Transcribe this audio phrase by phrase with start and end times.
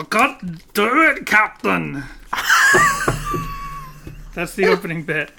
[0.00, 2.04] I can't do it, Captain.
[4.34, 5.30] That's the opening bit.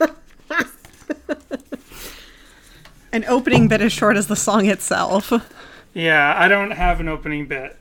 [3.12, 5.34] An opening bit as short as the song itself.
[5.96, 7.76] Yeah, I don't have an opening bit.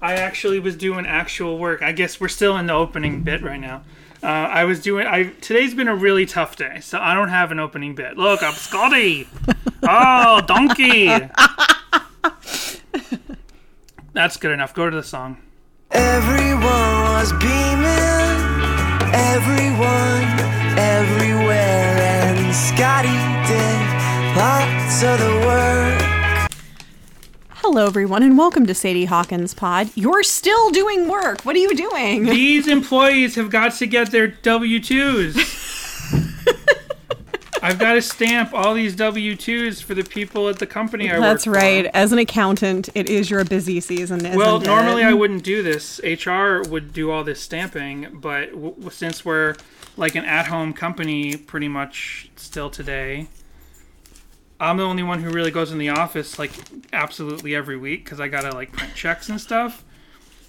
[0.00, 1.82] I actually was doing actual work.
[1.82, 3.82] I guess we're still in the opening bit right now.
[4.22, 5.08] Uh, I was doing.
[5.08, 8.16] I today's been a really tough day, so I don't have an opening bit.
[8.16, 9.28] Look, I'm Scotty.
[9.88, 11.06] Oh, donkey.
[14.14, 14.74] That's good enough.
[14.74, 15.36] Go to the song.
[15.98, 18.36] Everyone was beaming,
[19.14, 20.28] everyone,
[20.78, 23.08] everywhere, and Scotty
[23.48, 26.50] did lots of the work.
[27.48, 29.88] Hello, everyone, and welcome to Sadie Hawkins Pod.
[29.94, 31.40] You're still doing work.
[31.46, 32.26] What are you doing?
[32.26, 35.62] These employees have got to get their W twos.
[37.66, 41.18] I've got to stamp all these W twos for the people at the company I
[41.18, 41.60] That's work for.
[41.60, 41.86] right.
[41.94, 44.22] As an accountant, it is your busy season.
[44.36, 44.66] Well, it?
[44.66, 46.00] normally I wouldn't do this.
[46.04, 49.56] HR would do all this stamping, but w- since we're
[49.96, 53.26] like an at-home company, pretty much still today,
[54.60, 56.52] I'm the only one who really goes in the office like
[56.92, 59.84] absolutely every week because I gotta like print checks and stuff.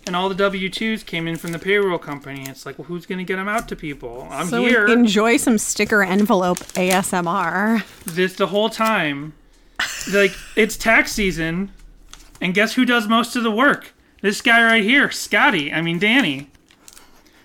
[0.07, 2.45] And all the W twos came in from the payroll company.
[2.47, 4.27] It's like, well, who's gonna get them out to people?
[4.31, 4.87] I'm So here.
[4.87, 7.83] enjoy some sticker envelope ASMR.
[8.05, 9.33] this the whole time.
[10.11, 11.71] Like it's tax season,
[12.41, 13.93] and guess who does most of the work?
[14.21, 15.71] This guy right here, Scotty.
[15.73, 16.49] I mean Danny.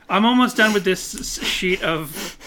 [0.09, 2.39] I'm almost done with this sheet of.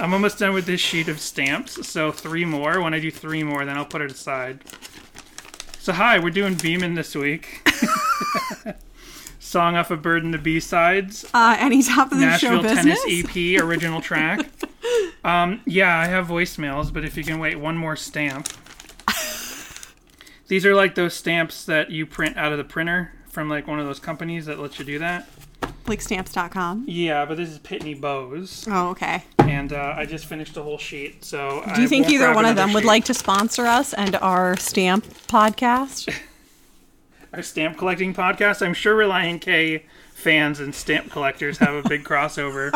[0.00, 1.86] I'm almost done with this sheet of stamps.
[1.86, 2.80] So three more.
[2.80, 4.60] When I do three more, then I'll put it aside.
[5.78, 7.68] So hi, we're doing Beaming this week.
[9.48, 11.24] Song off of Bird and the Bee Sides.
[11.32, 13.02] Uh, any top of the show Nashville, business?
[13.02, 14.46] Tennis EP original track.
[15.24, 18.48] um, yeah, I have voicemails, but if you can wait one more stamp.
[20.48, 23.78] These are like those stamps that you print out of the printer from like one
[23.78, 25.28] of those companies that lets you do that.
[25.86, 26.84] Like stamps.com.
[26.86, 29.24] Yeah, but this is Pitney Bowes, Oh, okay.
[29.38, 31.24] and uh, I just finished a whole sheet.
[31.24, 34.56] So Do you think either one of them would like to sponsor us and our
[34.58, 36.14] stamp podcast?
[37.32, 38.64] our stamp collecting podcast?
[38.64, 39.84] I'm sure Relient K
[40.14, 42.72] fans and stamp collectors have a big crossover.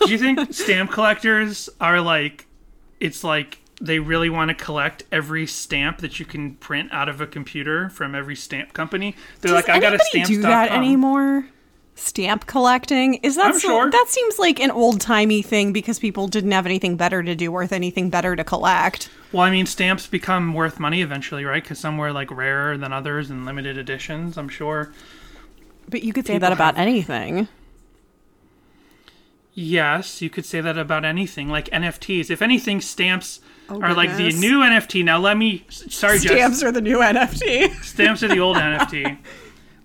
[0.04, 2.46] Do you think stamp collectors are like
[3.00, 7.20] it's like they really want to collect every stamp that you can print out of
[7.20, 9.14] a computer from every stamp company?
[9.40, 10.26] They're like, I got a stamp.
[10.26, 11.46] do that anymore?
[11.98, 13.90] Stamp collecting is that so- sure.
[13.90, 17.50] that seems like an old timey thing because people didn't have anything better to do
[17.50, 19.10] worth anything better to collect.
[19.32, 21.62] Well, I mean, stamps become worth money eventually, right?
[21.62, 24.38] Because some were like rarer than others and limited editions.
[24.38, 24.92] I'm sure.
[25.88, 27.48] But you could say that about have- anything.
[29.54, 32.30] Yes, you could say that about anything, like NFTs.
[32.30, 35.04] If anything, stamps oh, are like the Oh, new NFT.
[35.04, 35.64] Now, let me.
[35.68, 36.30] Sorry, Jess.
[36.30, 37.82] Stamps are the new NFT.
[37.82, 39.18] Stamps are the old NFT.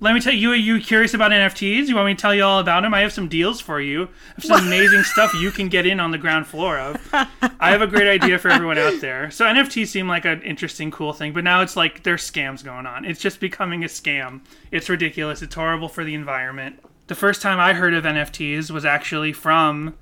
[0.04, 1.88] Let me tell you, are you curious about NFTs?
[1.88, 2.94] You want me to tell you all about them?
[2.94, 4.04] I have some deals for you.
[4.04, 7.10] I have some amazing stuff you can get in on the ground floor of.
[7.14, 9.32] I have a great idea for everyone out there.
[9.32, 12.86] So NFTs seem like an interesting, cool thing, but now it's like there's scams going
[12.86, 13.06] on.
[13.06, 14.42] It's just becoming a scam.
[14.72, 15.42] It's ridiculous.
[15.42, 16.84] It's horrible for the environment.
[17.08, 19.96] The first time I heard of NFTs was actually from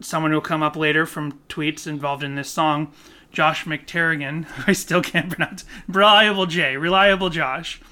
[0.00, 2.94] someone who'll come up later from tweets involved in this song,
[3.30, 4.46] Josh McTerrigan.
[4.66, 7.82] I still can't pronounce reliable J, reliable Josh.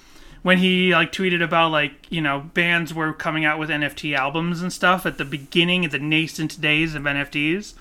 [0.43, 4.61] When he like tweeted about like you know bands were coming out with NFT albums
[4.61, 7.75] and stuff at the beginning of the nascent days of NFTs,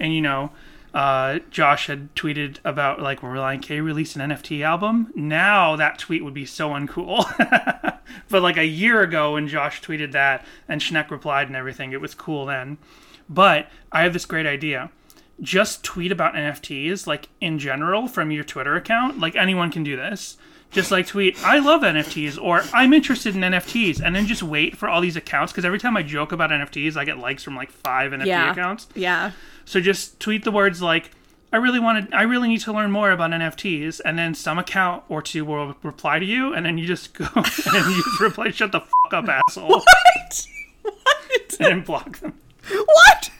[0.00, 0.50] and you know.
[0.94, 5.12] Uh, Josh had tweeted about like will Relient K released an NFT album.
[5.14, 7.24] Now that tweet would be so uncool.
[8.30, 12.00] but like a year ago when Josh tweeted that and Schneck replied and everything, it
[12.00, 12.78] was cool then.
[13.28, 14.90] But I have this great idea.
[15.40, 19.20] Just tweet about NFTs, like in general, from your Twitter account.
[19.20, 20.38] Like anyone can do this.
[20.70, 24.76] Just like tweet, I love NFTs or I'm interested in NFTs, and then just wait
[24.76, 25.50] for all these accounts.
[25.50, 28.86] Because every time I joke about NFTs, I get likes from like five NFT accounts.
[28.94, 29.32] Yeah.
[29.64, 31.10] So just tweet the words like,
[31.50, 35.04] I really wanted, I really need to learn more about NFTs, and then some account
[35.08, 38.50] or two will reply to you, and then you just go and you just reply,
[38.50, 40.46] "Shut the fuck up, asshole," What?
[40.82, 41.56] What?
[41.60, 42.34] and then block them.
[42.70, 43.30] what?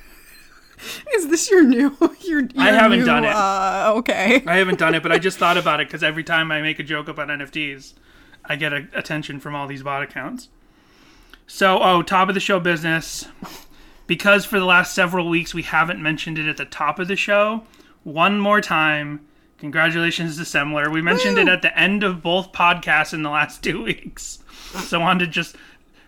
[1.15, 1.97] Is this your new?
[2.23, 3.35] Your, your I haven't new, done it.
[3.35, 4.43] Uh, okay.
[4.47, 6.79] I haven't done it, but I just thought about it because every time I make
[6.79, 7.95] a joke about NFTs,
[8.45, 10.49] I get a, attention from all these bot accounts.
[11.47, 13.27] So, oh, top of the show business.
[14.07, 17.17] Because for the last several weeks we haven't mentioned it at the top of the
[17.17, 17.65] show,
[18.05, 19.27] one more time,
[19.59, 20.91] congratulations to Semler.
[20.91, 24.39] We mentioned it at the end of both podcasts in the last two weeks.
[24.87, 25.57] So I wanted to just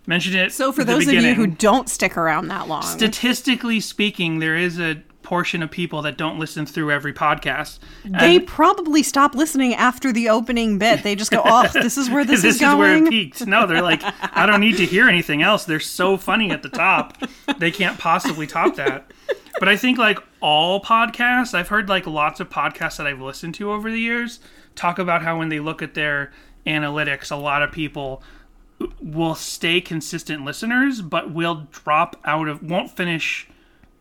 [0.06, 0.52] mention it.
[0.52, 4.79] So for those of you who don't stick around that long, Statistically speaking, there is
[4.79, 7.79] a portion of people that don't listen through every podcast.
[8.05, 11.05] They And probably stop listening after the opening bit.
[11.05, 13.47] They just go, "Oh, this is where this, this is is where it going." peaked.
[13.47, 14.02] No, they're like,
[14.37, 15.64] I don't need to hear anything else.
[15.64, 17.17] They're so funny at the top.
[17.58, 19.12] They can't possibly top that.
[19.61, 23.55] But I think like all podcasts, I've heard like lots of podcasts that I've listened
[23.56, 24.41] to over the years
[24.75, 26.32] talk about how when they look at their
[26.67, 28.23] analytics, a lot of people
[29.00, 33.48] will stay consistent listeners, but will drop out of, won't finish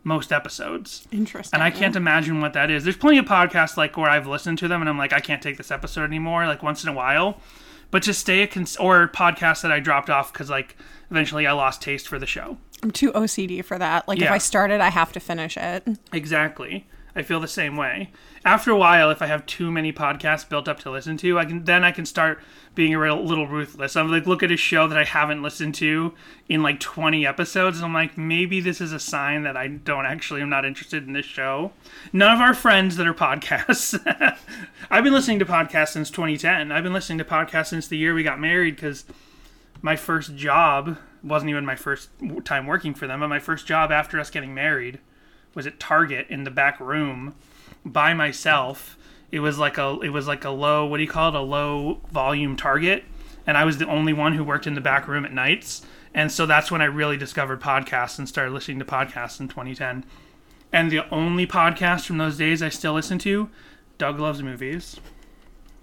[0.04, 1.06] most episodes.
[1.12, 1.54] Interesting.
[1.56, 2.84] And I can't imagine what that is.
[2.84, 5.42] There's plenty of podcasts like where I've listened to them and I'm like, I can't
[5.42, 7.40] take this episode anymore, like once in a while.
[7.90, 10.76] But to stay a cons- or podcasts that I dropped off because like
[11.10, 12.56] eventually I lost taste for the show.
[12.82, 14.08] I'm too OCD for that.
[14.08, 15.86] Like if I started, I have to finish it.
[16.12, 16.86] Exactly.
[17.14, 18.10] I feel the same way.
[18.44, 21.44] After a while, if I have too many podcasts built up to listen to, I
[21.44, 22.40] can then I can start
[22.74, 23.96] being a real, little ruthless.
[23.96, 26.14] I'm like, look at a show that I haven't listened to
[26.48, 30.06] in like 20 episodes, and I'm like, maybe this is a sign that I don't
[30.06, 31.72] actually am not interested in this show.
[32.12, 33.98] None of our friends that are podcasts.
[34.90, 36.70] I've been listening to podcasts since 2010.
[36.70, 39.04] I've been listening to podcasts since the year we got married because
[39.82, 42.10] my first job wasn't even my first
[42.44, 45.00] time working for them, but my first job after us getting married
[45.54, 47.34] was at Target in the back room
[47.84, 48.96] by myself.
[49.30, 51.40] It was like a it was like a low what do you call it a
[51.40, 53.04] low volume Target,
[53.46, 55.84] and I was the only one who worked in the back room at nights.
[56.12, 60.04] And so that's when I really discovered podcasts and started listening to podcasts in 2010.
[60.72, 63.48] And the only podcast from those days I still listen to,
[63.98, 64.98] Doug Loves Movies,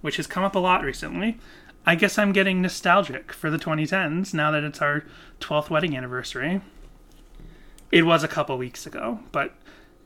[0.02, 1.38] which has come up a lot recently.
[1.86, 5.06] I guess I'm getting nostalgic for the 2010s now that it's our
[5.40, 6.62] 12th wedding anniversary.
[7.92, 9.54] It was a couple weeks ago, but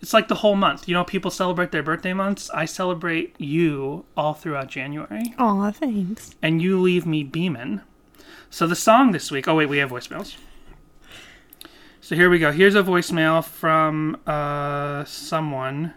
[0.02, 0.88] it's like the whole month.
[0.88, 2.50] You know, people celebrate their birthday months.
[2.52, 6.36] I celebrate you all throughout January, Aw, thanks.
[6.42, 7.82] and you leave me beaming.
[8.50, 9.48] So the song this week.
[9.48, 10.36] Oh wait, we have voicemails.
[12.02, 12.52] So here we go.
[12.52, 15.94] Here's a voicemail from uh, someone,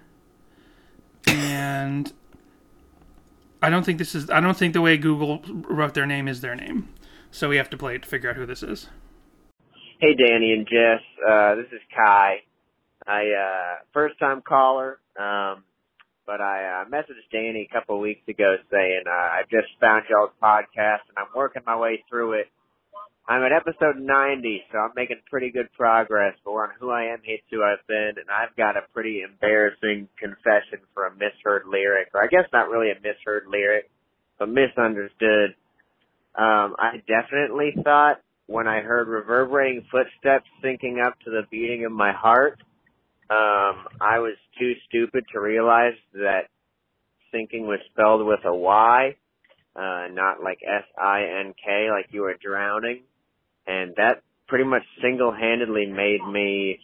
[1.26, 2.12] and
[3.62, 4.30] I don't think this is.
[4.30, 6.88] I don't think the way Google wrote their name is their name.
[7.30, 8.88] So we have to play it to figure out who this is.
[10.00, 11.00] Hey, Danny and Jess.
[11.22, 12.42] Uh, this is Kai.
[13.06, 15.62] I uh, first time caller, um,
[16.26, 20.04] but I uh, messaged Danny a couple of weeks ago saying uh, I just found
[20.10, 22.48] y'all's podcast and I'm working my way through it.
[23.28, 26.34] I'm at episode 90, so I'm making pretty good progress.
[26.44, 30.08] But on Who I Am Hates Who I've Been, and I've got a pretty embarrassing
[30.18, 33.88] confession for a misheard lyric, or I guess not really a misheard lyric,
[34.40, 35.54] but misunderstood.
[36.34, 41.92] Um, I definitely thought when I heard reverberating footsteps syncing up to the beating of
[41.92, 42.58] my heart,
[43.30, 46.48] um, I was too stupid to realize that
[47.32, 49.16] sinking was spelled with a Y,
[49.74, 53.02] uh, not like S-I-N-K, like you were drowning.
[53.66, 56.80] And that pretty much single-handedly made me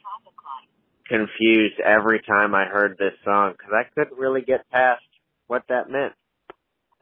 [1.08, 5.02] confused every time I heard this song, because I couldn't really get past
[5.46, 6.14] what that meant.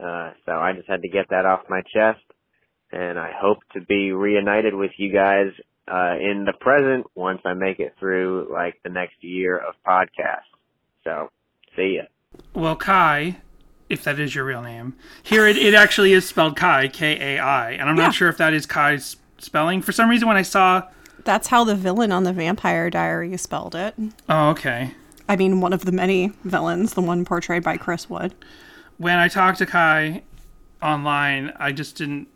[0.00, 2.24] Uh, so I just had to get that off my chest
[2.92, 5.52] and I hope to be reunited with you guys
[5.90, 10.42] uh, in the present once I make it through like the next year of podcasts.
[11.04, 11.30] So,
[11.76, 12.02] see ya.
[12.54, 13.38] Well, Kai,
[13.88, 17.38] if that is your real name, here it, it actually is spelled Kai, K A
[17.38, 18.04] I, and I'm Yeah.
[18.06, 19.80] not sure if that is Kai's spelling.
[19.82, 20.82] For some reason, when I saw,
[21.24, 23.94] That's how the villain on the Vampire Diaries spelled it.
[24.28, 24.94] oh, okay,
[25.28, 28.34] I mean, one of the many villains, the one portrayed by Chris Wood.
[28.98, 30.22] when I talked to Kai
[30.82, 32.28] online, I just didn't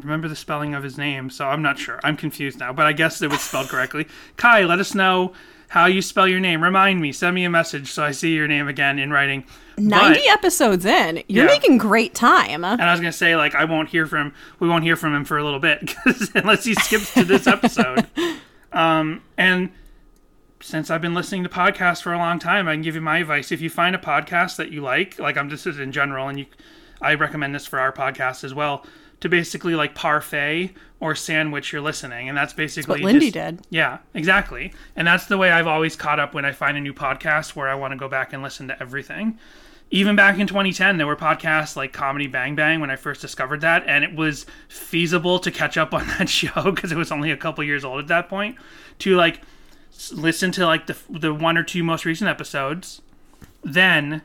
[0.00, 2.00] remember the spelling of his name, so I'm not sure.
[2.04, 4.06] I'm confused now, but I guess it was spelled correctly.
[4.36, 5.32] Kai, let us know
[5.68, 6.62] how you spell your name.
[6.64, 7.12] Remind me.
[7.12, 9.44] Send me a message so I see your name again in writing.
[9.78, 11.22] 90 But- episodes in.
[11.28, 11.50] You're Yeah.
[11.52, 12.64] making great time.
[12.64, 15.24] And I was gonna say, like, I won't hear from we won't hear from him
[15.24, 15.94] for a little bit
[16.34, 18.06] unless he skips to this episode.
[18.72, 19.70] Um, and
[20.60, 23.18] since I've been listening to podcasts for a long time, I can give you my
[23.18, 23.50] advice.
[23.50, 26.46] If you find a podcast that you like, like I'm just in general, and you,
[27.02, 28.84] I recommend this for our podcast as well,
[29.20, 33.66] to basically like parfait or sandwich your listening, and that's basically what Lindy just- did.
[33.70, 34.72] Yeah, exactly.
[34.96, 37.68] And that's the way I've always caught up when I find a new podcast where
[37.68, 39.38] I want to go back and listen to everything
[39.90, 43.60] even back in 2010 there were podcasts like comedy bang bang when i first discovered
[43.60, 47.30] that and it was feasible to catch up on that show because it was only
[47.30, 48.56] a couple years old at that point
[48.98, 49.40] to like
[50.12, 53.02] listen to like the, the one or two most recent episodes
[53.62, 54.22] then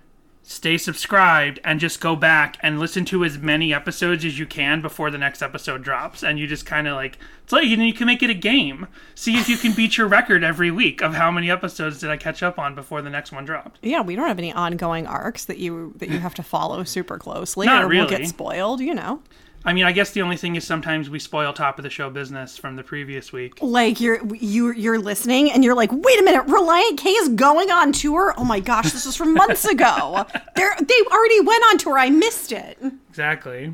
[0.48, 4.80] stay subscribed and just go back and listen to as many episodes as you can
[4.80, 6.24] before the next episode drops.
[6.24, 8.36] And you just kind of like it's like you know you can make it a
[8.36, 8.88] game.
[9.16, 12.18] See if you can beat your record every week of how many episodes did i
[12.18, 13.80] catch up on before the next one dropped.
[13.82, 17.18] Yeah, we don't have any ongoing arcs that you that you have to follow super
[17.18, 19.22] closely Not or we'll get spoiled, you know.
[19.68, 22.12] I mean, I guess the only thing is sometimes we spoil top of the show
[22.12, 23.58] business from the previous week.
[23.62, 27.72] Like you're you you're listening and you're like, wait a minute, Relient K is going
[27.72, 28.36] on tour.
[28.38, 30.26] Oh my gosh, this was from months ago.
[30.56, 31.98] They're they already went on tour.
[31.98, 32.78] I missed it.
[33.10, 33.74] Exactly.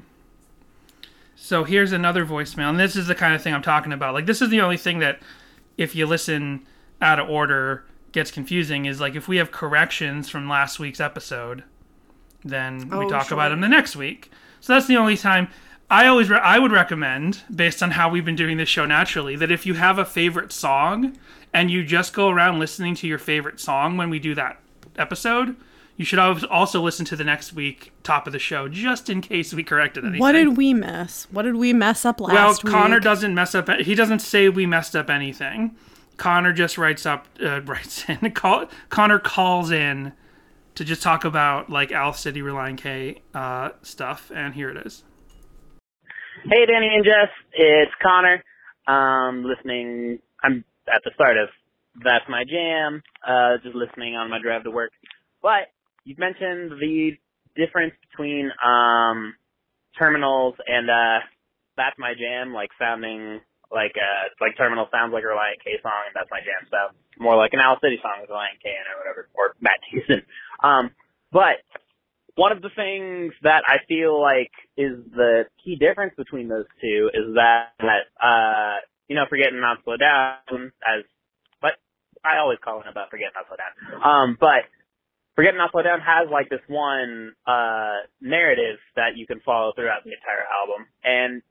[1.36, 4.14] So here's another voicemail, and this is the kind of thing I'm talking about.
[4.14, 5.20] Like, this is the only thing that,
[5.78, 6.66] if you listen
[7.02, 8.86] out of order, gets confusing.
[8.86, 11.64] Is like if we have corrections from last week's episode,
[12.46, 13.36] then we Oh, talk sure.
[13.38, 14.32] about them the next week.
[14.62, 15.50] So that's the only time.
[15.92, 19.36] I always re- I would recommend, based on how we've been doing this show naturally,
[19.36, 21.18] that if you have a favorite song
[21.54, 24.62] and you just go around listening to your favorite song when we do that
[24.98, 25.58] episode,
[25.98, 29.54] you should also listen to the next week top of the show just in case
[29.54, 30.22] we corrected anything.
[30.22, 31.28] What did we miss?
[31.30, 32.64] What did we mess up last?
[32.64, 33.04] Well, Connor week?
[33.04, 33.68] doesn't mess up.
[33.82, 35.76] He doesn't say we messed up anything.
[36.16, 38.32] Connor just writes up, uh, writes in.
[38.32, 40.14] Call, Connor calls in
[40.76, 45.04] to just talk about like Owl City Relient K uh, stuff, and here it is.
[46.44, 48.42] Hey, Danny and Jess, it's Connor.
[48.90, 50.18] Um, listening.
[50.44, 51.50] I'm at the start of
[52.02, 53.04] That's My Jam.
[53.22, 54.90] Uh, just listening on my drive to work.
[55.44, 55.70] But
[56.04, 57.14] you've mentioned the
[57.56, 59.36] difference between um,
[60.00, 61.22] terminals and uh,
[61.78, 66.10] That's My Jam, like sounding like uh, like terminal sounds like a Relient K song,
[66.10, 68.82] and That's My Jam sounds more like an Owl City song with Relient K in
[68.82, 70.26] it or whatever, or Matt Thiessen.
[70.66, 70.90] Um,
[71.30, 71.62] but
[72.36, 77.10] one of the things that I feel like is the key difference between those two
[77.14, 81.04] is that, uh, you know, forgetting not slow down as,
[81.62, 81.74] but
[82.24, 84.04] I always call it about forgetting not slow down.
[84.04, 84.70] Um, but
[85.36, 90.04] forgetting not slow down has like this one, uh, narrative that you can follow throughout
[90.04, 90.88] the entire album.
[91.04, 91.42] And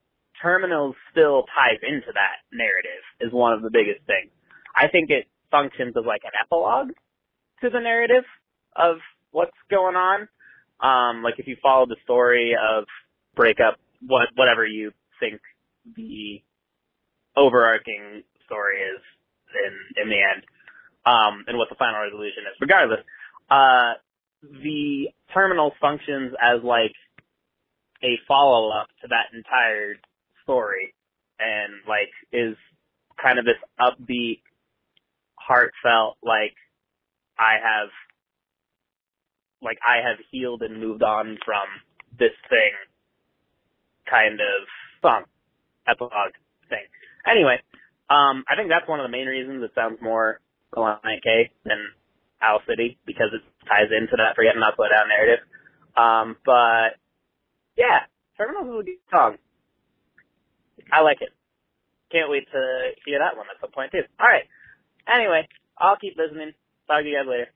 [0.43, 4.31] Terminals still ties into that narrative is one of the biggest things.
[4.75, 6.93] I think it functions as like an epilogue
[7.61, 8.25] to the narrative
[8.75, 8.97] of
[9.33, 10.29] what's going on.
[10.83, 12.85] Um, like if you follow the story of
[13.35, 15.41] breakup, what whatever you think
[15.97, 16.43] the
[17.37, 19.03] overarching story is
[19.55, 20.43] in in the end,
[21.07, 22.57] um, and what the final resolution is.
[22.61, 23.01] Regardless,
[23.51, 23.95] uh,
[24.43, 26.95] the terminal functions as like
[28.03, 29.97] a follow up to that entire
[30.43, 30.95] story,
[31.39, 32.57] and like is
[33.23, 34.41] kind of this upbeat,
[35.35, 36.55] heartfelt like
[37.39, 37.91] I have
[39.63, 41.67] like I have healed and moved on from
[42.19, 42.73] this thing
[44.09, 44.59] kind of
[45.03, 45.25] song
[45.89, 46.35] epilogue
[46.69, 46.85] thing.
[47.27, 47.61] Anyway,
[48.09, 50.41] um, I think that's one of the main reasons it sounds more
[50.75, 51.79] Relient K than
[52.43, 55.45] Owl City because it ties into that Forget Not Slow Down narrative.
[55.97, 56.97] Um, but
[57.77, 59.37] yeah, Terminals is a good song.
[60.93, 61.31] I like it.
[62.11, 62.63] Can't wait to
[63.05, 64.03] hear that one at some point too.
[64.19, 64.49] All right.
[65.07, 65.47] Anyway,
[65.79, 66.53] I'll keep listening.
[66.87, 67.49] Talk to you guys later.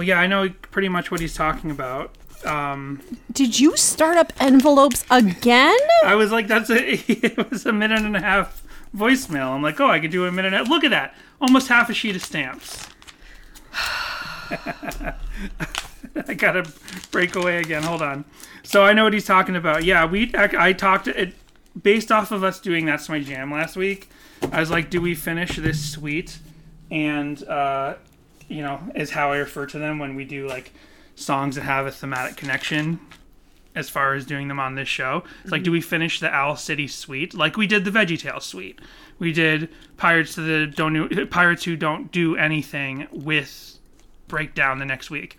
[0.00, 2.14] Well, yeah, I know pretty much what he's talking about.
[2.46, 3.02] Um,
[3.32, 5.76] Did you start up envelopes again?
[6.02, 8.62] I was like, that's a it was a minute and a half
[8.96, 9.50] voicemail.
[9.50, 10.54] I'm like, oh, I could do a minute.
[10.54, 10.68] And a, half.
[10.68, 12.88] look at that, almost half a sheet of stamps.
[13.74, 15.16] I
[16.34, 16.66] gotta
[17.10, 17.82] break away again.
[17.82, 18.24] Hold on.
[18.62, 19.84] So I know what he's talking about.
[19.84, 21.34] Yeah, we I, I talked it
[21.82, 24.08] based off of us doing that's my jam last week.
[24.50, 26.38] I was like, do we finish this suite?
[26.90, 27.96] And uh,
[28.50, 30.72] you know, is how I refer to them when we do like
[31.14, 33.00] songs that have a thematic connection
[33.74, 35.22] as far as doing them on this show.
[35.42, 35.66] It's like, mm-hmm.
[35.66, 38.80] do we finish the Owl City suite like we did the VeggieTales suite?
[39.20, 43.78] We did Pirates to the don't do, uh, Pirates who don't do anything with
[44.26, 45.38] breakdown the next week.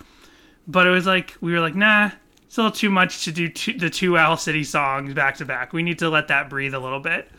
[0.68, 2.12] But it was like we were like, nah,
[2.46, 5.46] it's a little too much to do two, the two Owl City songs back to
[5.46, 5.74] back.
[5.74, 7.30] We need to let that breathe a little bit.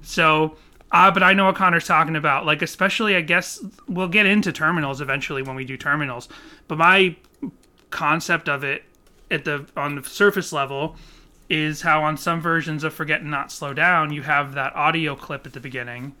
[0.00, 0.56] So,
[0.90, 2.46] uh, but I know what Connor's talking about.
[2.46, 6.28] Like, especially, I guess we'll get into terminals eventually when we do terminals.
[6.66, 7.16] But my
[7.90, 8.84] concept of it
[9.30, 10.96] at the on the surface level
[11.48, 15.14] is how on some versions of Forget and Not Slow Down you have that audio
[15.14, 16.14] clip at the beginning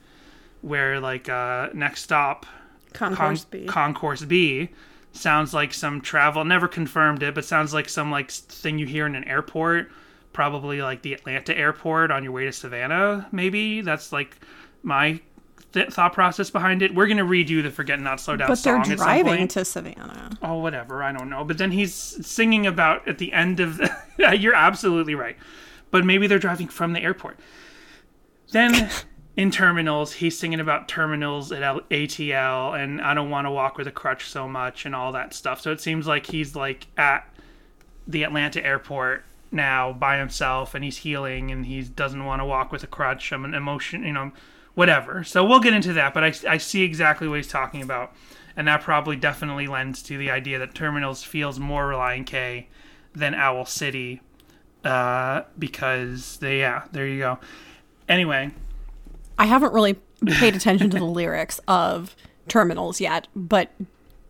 [0.62, 2.46] where like uh, next stop
[2.92, 3.66] Concourse Con- B.
[3.66, 4.70] Concourse B
[5.12, 9.06] sounds like some travel never confirmed it but sounds like some like thing you hear
[9.06, 9.90] in an airport
[10.32, 14.38] probably like the Atlanta airport on your way to Savannah maybe that's like
[14.82, 15.20] my
[15.72, 16.94] th- thought process behind it.
[16.94, 19.48] We're going to redo the Forget Not Slow Down but they're song at some driving
[19.48, 20.30] to Savannah.
[20.42, 21.44] oh whatever i don't know.
[21.44, 23.92] But then he's singing about at the end of the,
[24.38, 25.36] you're absolutely right.
[25.90, 27.38] But maybe they're driving from the airport.
[28.52, 28.90] Then
[29.36, 33.78] in terminals he's singing about terminals at L- atl and i don't want to walk
[33.78, 35.60] with a crutch so much and all that stuff.
[35.60, 37.28] So it seems like he's like at
[38.06, 42.72] the atlanta airport now by himself and he's healing and he doesn't want to walk
[42.72, 43.32] with a crutch.
[43.32, 44.32] I'm an emotion you know
[44.78, 45.24] whatever.
[45.24, 48.14] So we'll get into that but I, I see exactly what he's talking about.
[48.56, 52.68] And that probably definitely lends to the idea that terminals feels more relient k
[53.12, 54.20] than owl city
[54.84, 57.38] uh, because they yeah there you go.
[58.08, 58.52] Anyway,
[59.36, 59.94] I haven't really
[60.24, 62.14] paid attention to the lyrics of
[62.46, 63.72] Terminals yet, but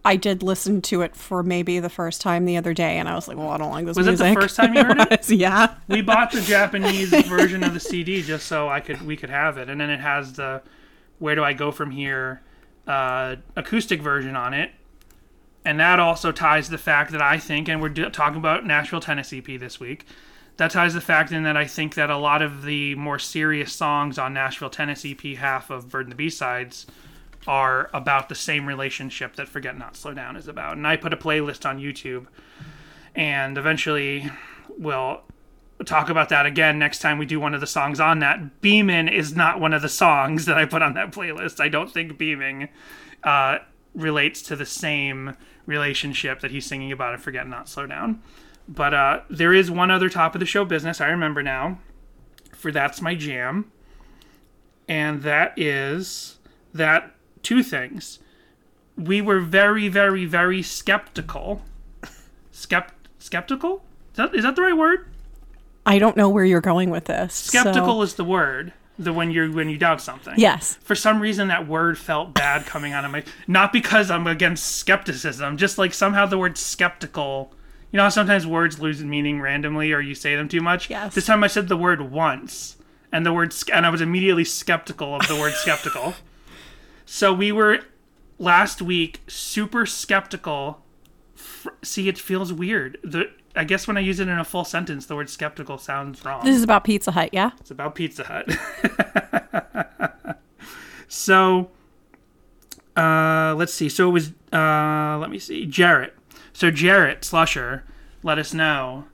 [0.05, 3.15] I did listen to it for maybe the first time the other day, and I
[3.15, 5.19] was like, "Well, I don't like this Was it the first time you heard it?
[5.19, 5.75] was, yeah.
[5.89, 9.59] we bought the Japanese version of the CD just so I could we could have
[9.59, 10.63] it, and then it has the
[11.19, 12.41] "Where Do I Go from Here"
[12.87, 14.71] uh, acoustic version on it,
[15.65, 19.01] and that also ties the fact that I think, and we're do- talking about Nashville,
[19.01, 20.07] Tennessee EP this week.
[20.57, 23.73] That ties the fact in that I think that a lot of the more serious
[23.73, 26.85] songs on Nashville, Tennessee EP, half of Bird and the Bee Sides,
[27.49, 30.77] are about the same relationship that Forget Not Slow Down is about.
[30.77, 32.27] And I put a playlist on YouTube,
[33.15, 34.31] and eventually
[34.77, 35.23] we'll
[35.87, 38.61] talk about that again next time we do one of the songs on that.
[38.61, 41.59] Beaming is not one of the songs that I put on that playlist.
[41.59, 42.69] I don't think Beaming
[43.25, 43.59] uh,
[43.95, 48.23] relates to the same relationship that he's singing about in Forget Not Slow Down.
[48.69, 51.79] But uh, there is one other top of the show business I remember now
[52.53, 53.73] for That's My Jam.
[54.87, 56.39] And that is
[56.75, 57.15] that
[57.49, 58.19] two things.
[58.97, 61.63] We were very, very, very skeptical.
[62.53, 63.83] Skept- skeptical?
[64.13, 65.07] Is that, is that the right word?
[65.87, 67.33] I don't know where you're going with this.
[67.35, 68.75] so- Skeptical is the word.
[68.99, 70.35] The when you when you doubt something.
[70.37, 70.75] Yes.
[70.83, 73.23] For some reason, that word felt bad coming out of my.
[73.47, 77.53] Not because I'm against skepticism, just like somehow the word skeptical.
[77.93, 80.91] You know sometimes words lose meaning randomly or you say them too much.
[80.91, 81.15] Yes.
[81.15, 82.77] This time I said the word once,
[83.13, 86.15] and the word and I was immediately skeptical of the word skeptical.
[87.11, 87.81] So we were
[88.39, 90.85] last week super skeptical.
[91.83, 92.99] See, it feels weird.
[93.03, 96.23] The I guess when I use it in a full sentence, the word skeptical sounds
[96.23, 96.45] wrong.
[96.45, 97.53] This is about Pizza Hut, yeah?
[97.61, 100.39] It's about Pizza Hut.
[101.09, 101.71] so,
[102.95, 103.89] uh, let's see.
[103.89, 106.15] So it was, uh, let me see, Jarrett.
[106.53, 107.85] So Jarrett Slusher
[108.23, 109.07] let us know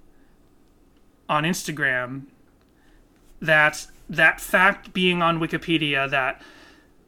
[1.28, 2.22] on Instagram
[3.40, 6.42] that that fact being on Wikipedia that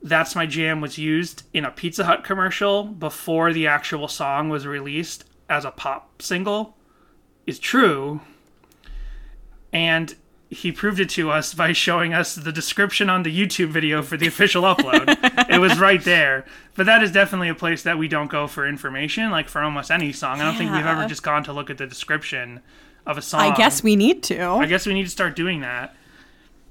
[0.03, 4.67] that's my jam was used in a Pizza Hut commercial before the actual song was
[4.67, 6.77] released as a pop single
[7.47, 8.21] is true
[9.73, 10.15] and
[10.49, 14.17] he proved it to us by showing us the description on the YouTube video for
[14.17, 15.17] the official upload.
[15.51, 16.45] it was right there.
[16.77, 19.91] But that is definitely a place that we don't go for information, like for almost
[19.91, 20.41] any song.
[20.41, 22.61] I don't think we've ever just gone to look at the description
[23.05, 23.41] of a song.
[23.41, 24.45] I guess we need to.
[24.45, 25.97] I guess we need to start doing that.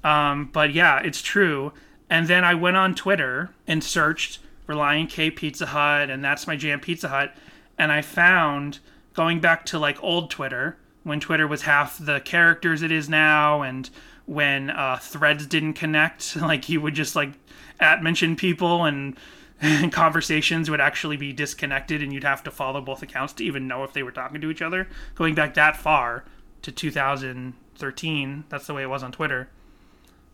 [0.02, 1.72] Um, but yeah, it's true.
[2.08, 6.56] And then I went on Twitter and searched Relient K Pizza Hut and That's My
[6.56, 7.34] Jam Pizza Hut,
[7.78, 8.78] and I found
[9.14, 13.62] going back to like old Twitter when Twitter was half the characters it is now,
[13.62, 13.88] and
[14.24, 17.32] when uh, threads didn't connect, like you would just like
[17.80, 19.16] at mention people and.
[19.58, 23.66] And conversations would actually be disconnected, and you'd have to follow both accounts to even
[23.66, 24.86] know if they were talking to each other.
[25.14, 26.26] Going back that far
[26.60, 29.48] to 2013, that's the way it was on Twitter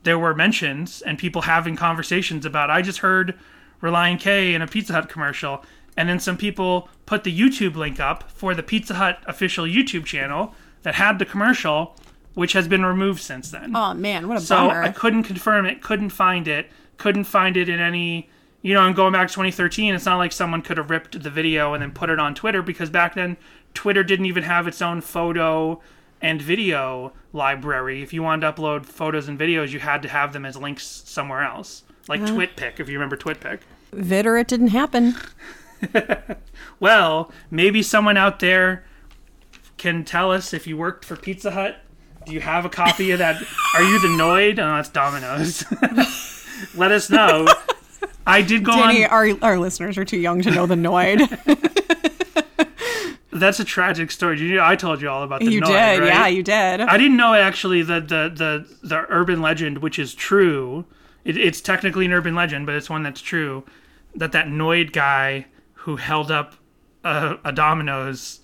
[0.03, 3.39] there were mentions and people having conversations about I just heard
[3.81, 5.65] Relient K in a Pizza Hut commercial
[5.97, 10.05] and then some people put the YouTube link up for the Pizza Hut official YouTube
[10.05, 11.97] channel that had the commercial
[12.35, 13.77] which has been removed since then.
[13.77, 14.85] Oh man, what a so bummer.
[14.85, 18.31] So I couldn't confirm it, couldn't find it, couldn't find it in any
[18.63, 21.31] you know, and going back to 2013, it's not like someone could have ripped the
[21.31, 23.37] video and then put it on Twitter because back then
[23.75, 25.81] Twitter didn't even have its own photo
[26.23, 28.03] and video library.
[28.03, 30.87] If you wanted to upload photos and videos, you had to have them as links
[31.05, 32.27] somewhere else, like uh.
[32.27, 33.61] TwitPic, if you remember TwitPic.
[33.93, 35.15] Vitter, it didn't happen.
[36.83, 38.85] Well, maybe someone out there
[39.79, 41.77] can tell us if you worked for Pizza Hut.
[42.27, 43.37] Do you have a copy of that?
[43.77, 44.59] Are you the Noid?
[44.59, 45.65] Oh, that's Domino's.
[46.75, 47.47] Let us know.
[48.27, 49.11] I did go Danny, on.
[49.11, 51.21] our, our listeners are too young to know the Noid.
[53.43, 54.41] That's a tragic story.
[54.41, 56.07] You, I told you all about the you Noid, did, right?
[56.07, 56.81] yeah, you did.
[56.81, 60.85] I didn't know actually the the the, the urban legend, which is true.
[61.25, 63.65] It, it's technically an urban legend, but it's one that's true.
[64.15, 66.55] That that Noid guy who held up
[67.05, 68.41] a, a Domino's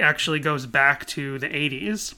[0.00, 2.14] actually goes back to the 80s.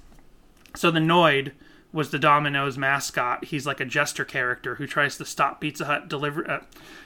[0.75, 1.53] So the Noid
[1.93, 3.47] was the Domino's mascot.
[3.47, 6.63] He's like a jester character who tries to stop Pizza Hut deliver uh,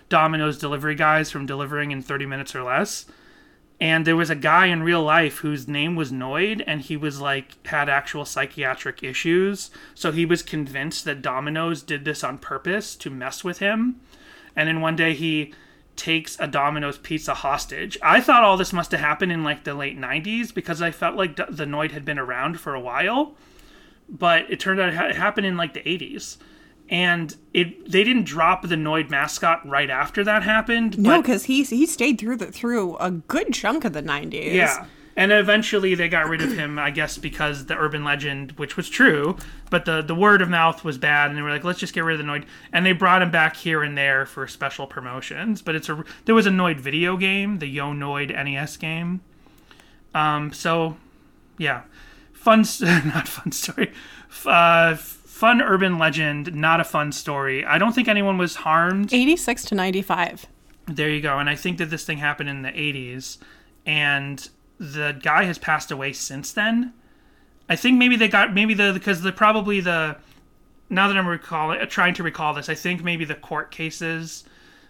[0.09, 3.07] Domino's delivery guys from delivering in 30 minutes or less.
[3.81, 7.21] And there was a guy in real life whose name was Noid, and he was
[7.21, 9.71] like had actual psychiatric issues.
[9.95, 14.01] So he was convinced that Domino's did this on purpose to mess with him.
[14.55, 15.55] And then one day he
[15.97, 17.97] takes a Domino's pizza hostage.
[18.03, 21.17] I thought all this must have happened in like the late 90s because I felt
[21.17, 23.35] like the Noid had been around for a while.
[24.09, 26.37] But it turned out it happened in like the 80s.
[26.91, 30.99] And it they didn't drop the Noid mascot right after that happened.
[30.99, 34.55] no, because he he stayed through the through a good chunk of the nineties.
[34.55, 34.87] yeah.
[35.17, 38.89] And eventually they got rid of him, I guess, because the urban legend, which was
[38.89, 39.37] true,
[39.69, 42.05] but the, the word of mouth was bad, and they were like, let's just get
[42.05, 42.45] rid of the Noid.
[42.73, 45.61] And they brought him back here and there for special promotions.
[45.61, 49.21] But it's a there was a Noid video game, the Yo Noid NES game.
[50.15, 50.97] Um, so
[51.59, 51.83] yeah,
[52.33, 53.93] fun, not fun story,
[54.47, 54.97] uh,
[55.41, 57.65] fun urban legend, not a fun story.
[57.65, 59.11] I don't think anyone was harmed.
[59.15, 60.47] 86 to 95.
[60.87, 61.39] There you go.
[61.39, 63.39] And I think that this thing happened in the 80s,
[63.87, 64.47] and
[64.79, 66.93] the guy has passed away since then.
[67.71, 70.19] I think maybe they got maybe the because the probably the
[70.91, 74.45] now that I'm recalling uh, trying to recall this, I think maybe the court cases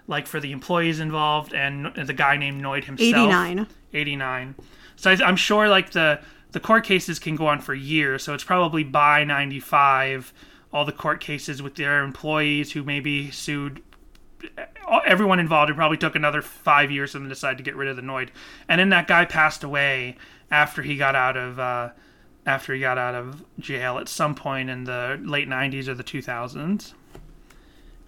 [0.08, 3.08] like for the employees involved and the guy named Noid himself.
[3.08, 3.68] 89.
[3.92, 4.54] 89.
[4.96, 6.20] So I, I'm sure like the
[6.52, 8.22] the court cases can go on for years.
[8.22, 10.32] So it's probably by 95
[10.72, 13.82] all the court cases with their employees who maybe sued
[15.04, 15.70] everyone involved.
[15.70, 18.02] It probably took another five years for them to decide to get rid of the
[18.02, 18.28] Noid.
[18.68, 20.16] And then that guy passed away
[20.50, 21.90] after he got out of uh,
[22.46, 26.04] after he got out of jail at some point in the late 90s or the
[26.04, 26.94] 2000s.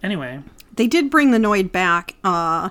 [0.01, 0.41] Anyway,
[0.75, 2.69] They did bring the Noid back uh,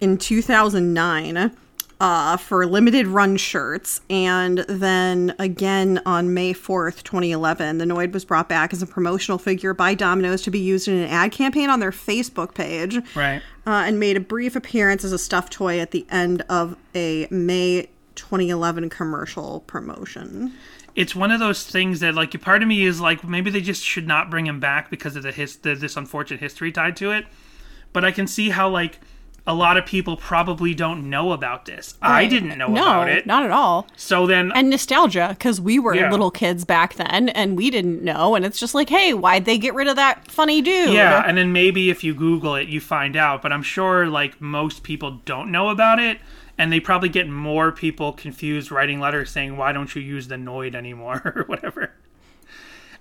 [0.00, 1.54] in 2009
[2.00, 4.00] uh, for limited run shirts.
[4.08, 9.38] And then again on May 4th, 2011, the Noid was brought back as a promotional
[9.38, 12.98] figure by Domino's to be used in an ad campaign on their Facebook page.
[13.14, 13.42] right.
[13.66, 17.28] uh, and made a brief appearance as a stuffed toy at the end of a
[17.30, 20.52] May 2011 commercial promotion.
[20.96, 23.84] it's one of those things that like part of me is like maybe they just
[23.84, 27.12] should not bring him back because of the his the, this unfortunate history tied to
[27.12, 27.24] it
[27.92, 28.98] but i can see how like
[29.46, 33.26] a lot of people probably don't know about this i didn't know no, about it
[33.26, 33.86] not at all.
[33.96, 36.10] so then And nostalgia, because we were Yeah.
[36.10, 38.34] little kids back then and we didn't know.
[38.34, 40.92] And it's just like, hey, why'd they get rid of that funny dude?
[40.92, 44.40] yeah and then maybe if you google it you find out but i'm sure like
[44.40, 46.18] most people don't know about it
[46.58, 50.36] and they probably get more people confused writing letters saying why don't you use the
[50.36, 51.92] noid anymore or whatever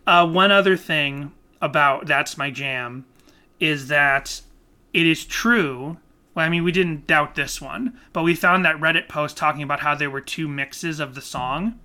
[0.07, 3.05] uh, one other thing about that's my jam
[3.59, 4.41] is that
[4.93, 5.97] it is true
[6.39, 9.61] well i mean we didn't doubt this one but we found that reddit post talking
[9.61, 11.77] about how there were two mixes of the song.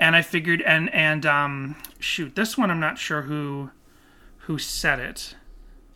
[0.00, 3.70] And i figured and and um shoot this one i'm not sure who
[4.46, 5.34] who said it.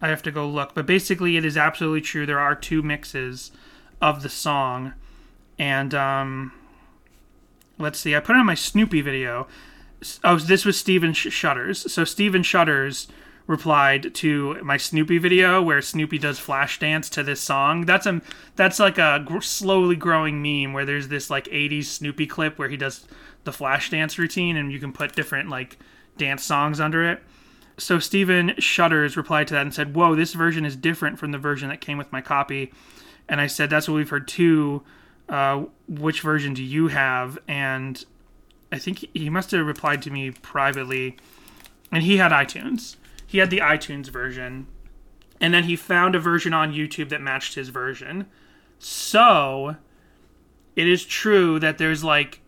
[0.03, 0.75] I have to go look.
[0.75, 2.27] But basically it is absolutely true.
[2.27, 3.53] There are two mixes
[4.03, 4.93] of the song.
[5.59, 6.53] And um
[7.79, 8.15] let's see.
[8.15, 9.47] I put on my snoopy video.
[10.23, 11.91] Oh this was steven Sh- shutters.
[11.91, 13.09] So steven shutters
[13.51, 18.23] replied to my snoopy video where snoopy does flash dance to this song that's a
[18.55, 22.69] that's like a gr- slowly growing meme where there's this like 80s snoopy clip where
[22.69, 23.09] he does
[23.43, 25.79] the flash dance routine and you can put different like
[26.17, 27.25] dance songs under it
[27.77, 31.39] so Steven Shutters replied to that and said, "Whoa, this version is different from the
[31.39, 32.73] version that came with my copy."
[33.27, 34.83] And I said, "That's what we've heard too.
[35.31, 38.05] Uh, which version do you have?" And
[38.71, 41.17] I think he must have replied to me privately,
[41.91, 42.97] and he had iTunes.
[43.31, 44.67] He had the iTunes version,
[45.41, 48.27] and then he found a version on YouTube that matched his version.
[48.81, 49.77] So
[50.75, 52.41] it is true that there's like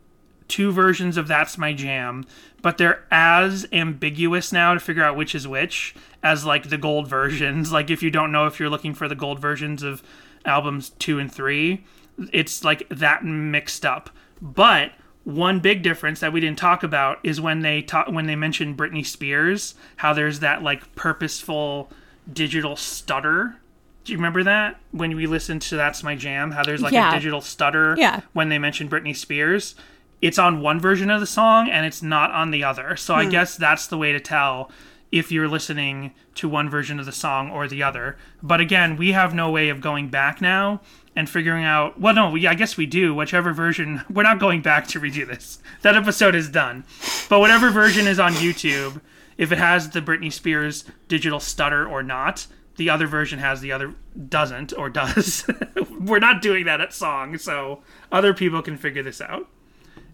[0.48, 2.24] two versions of That's My Jam,
[2.62, 7.06] but they're as ambiguous now to figure out which is which as like the gold
[7.06, 7.70] versions.
[7.70, 10.02] Like if you don't know if you're looking for the gold versions of
[10.44, 11.84] albums 2 and 3,
[12.32, 14.10] it's like that mixed up.
[14.40, 14.90] But
[15.24, 18.76] one big difference that we didn't talk about is when they talk when they mentioned
[18.76, 21.90] Britney Spears, how there's that like purposeful
[22.32, 23.56] digital stutter.
[24.04, 26.50] Do you remember that when we listened to That's My Jam?
[26.50, 27.10] How there's like Yeah.
[27.10, 28.20] a digital stutter Yeah.
[28.32, 29.76] when they mentioned Britney Spears.
[30.20, 32.96] It's on one version of the song and it's not on the other.
[32.96, 33.30] So I hmm.
[33.30, 34.70] guess that's the way to tell
[35.12, 38.16] if you're listening to one version of the song or the other.
[38.42, 40.80] But again, we have no way of going back now
[41.14, 42.00] and figuring out.
[42.00, 43.14] Well, no, we, I guess we do.
[43.14, 45.58] Whichever version, we're not going back to redo this.
[45.82, 46.84] That episode is done.
[47.28, 49.00] But whatever version is on YouTube,
[49.38, 52.46] if it has the Britney Spears digital stutter or not,
[52.76, 53.94] the other version has the other
[54.28, 55.44] doesn't or does.
[56.00, 59.48] we're not doing that at song, so other people can figure this out.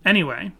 [0.04, 0.52] Anyway,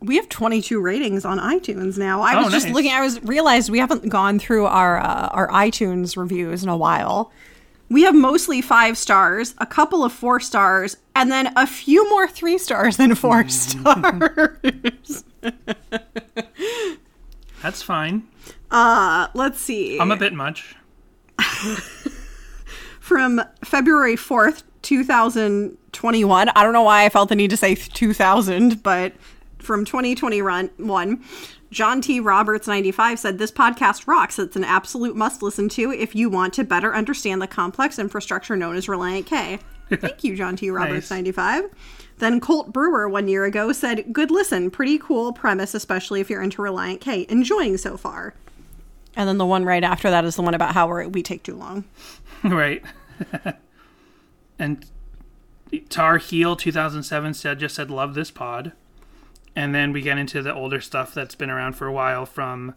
[0.00, 2.20] We have 22 ratings on iTunes now.
[2.20, 2.74] I Oh, was just nice.
[2.74, 2.90] looking.
[2.92, 7.32] I was realized we haven't gone through our uh, our iTunes reviews in a while.
[7.88, 12.26] We have mostly five stars, a couple of four stars, and then a few more
[12.26, 15.24] three stars than four Mm.
[15.42, 15.54] stars.
[17.62, 18.24] that's fine.
[18.70, 20.00] Uh, let's see.
[20.00, 20.74] I'm a bit much.
[23.00, 26.48] From February 4th, 2021.
[26.48, 29.12] I don't know why I felt the need to say 2000, but
[29.58, 30.70] from 2021,
[31.70, 32.20] John T.
[32.20, 34.38] Roberts 95 said this podcast rocks.
[34.38, 38.56] It's an absolute must listen to if you want to better understand the complex infrastructure
[38.56, 39.58] known as Relient K.
[39.90, 40.70] Thank you, John T.
[40.70, 41.18] Roberts Nice.
[41.18, 41.64] 95.
[42.18, 46.42] Then Colt Brewer one year ago said, Good listen, pretty cool premise, especially if you're
[46.42, 47.26] into Relient K.
[47.28, 48.34] Enjoying so far.
[49.14, 51.42] And then the one right after that is the one about how we're, we take
[51.42, 51.84] too long.
[52.44, 52.82] right.
[54.58, 54.84] and
[55.88, 58.72] Tar Heel 2007 said just said love this pod.
[59.56, 62.74] And then we get into the older stuff that's been around for a while from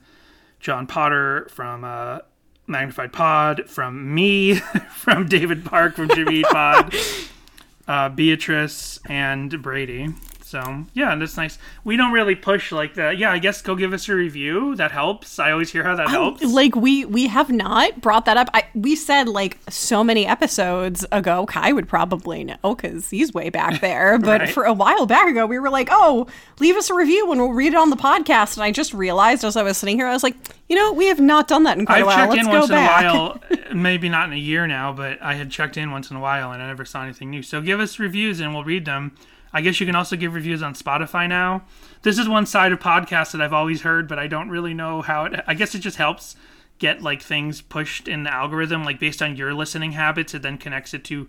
[0.60, 2.20] John Potter, from uh,
[2.66, 4.56] Magnified Pod, from me,
[4.96, 6.96] from David Park, from Jimmy Pod,
[7.88, 10.08] uh, Beatrice, and Brady.
[10.50, 11.60] So yeah, that's nice.
[11.84, 13.20] We don't really push like that.
[13.20, 14.76] Yeah, I guess go give us a review.
[14.76, 15.38] That helps.
[15.38, 16.44] I always hear how that oh, helps.
[16.44, 18.50] Like we we have not brought that up.
[18.54, 21.46] I, we said like so many episodes ago.
[21.46, 24.18] Kai would probably know because he's way back there.
[24.18, 24.50] But Right.
[24.50, 26.26] for a while back ago, we were like, "Oh,
[26.60, 29.44] leave us a review and we'll read it on the podcast." And I just realized
[29.44, 30.36] as I was sitting here, I was like,
[30.68, 32.18] "You know, we have not done that in quite I've a while.
[32.18, 34.66] checked Let's in go once back." in a while, uh, maybe not in a year
[34.66, 37.30] now, but I had checked in once in a while and I never saw anything
[37.30, 37.44] new.
[37.44, 39.16] So give us reviews and we'll read them.
[39.54, 41.64] I guess you can also give reviews on Spotify now.
[42.04, 45.02] This is one side of podcasts that I've always heard, but I don't really know
[45.02, 45.42] how it.
[45.48, 46.36] I guess it just helps
[46.78, 50.34] get like things pushed in the algorithm, like based on your listening habits.
[50.34, 51.28] It then connects it to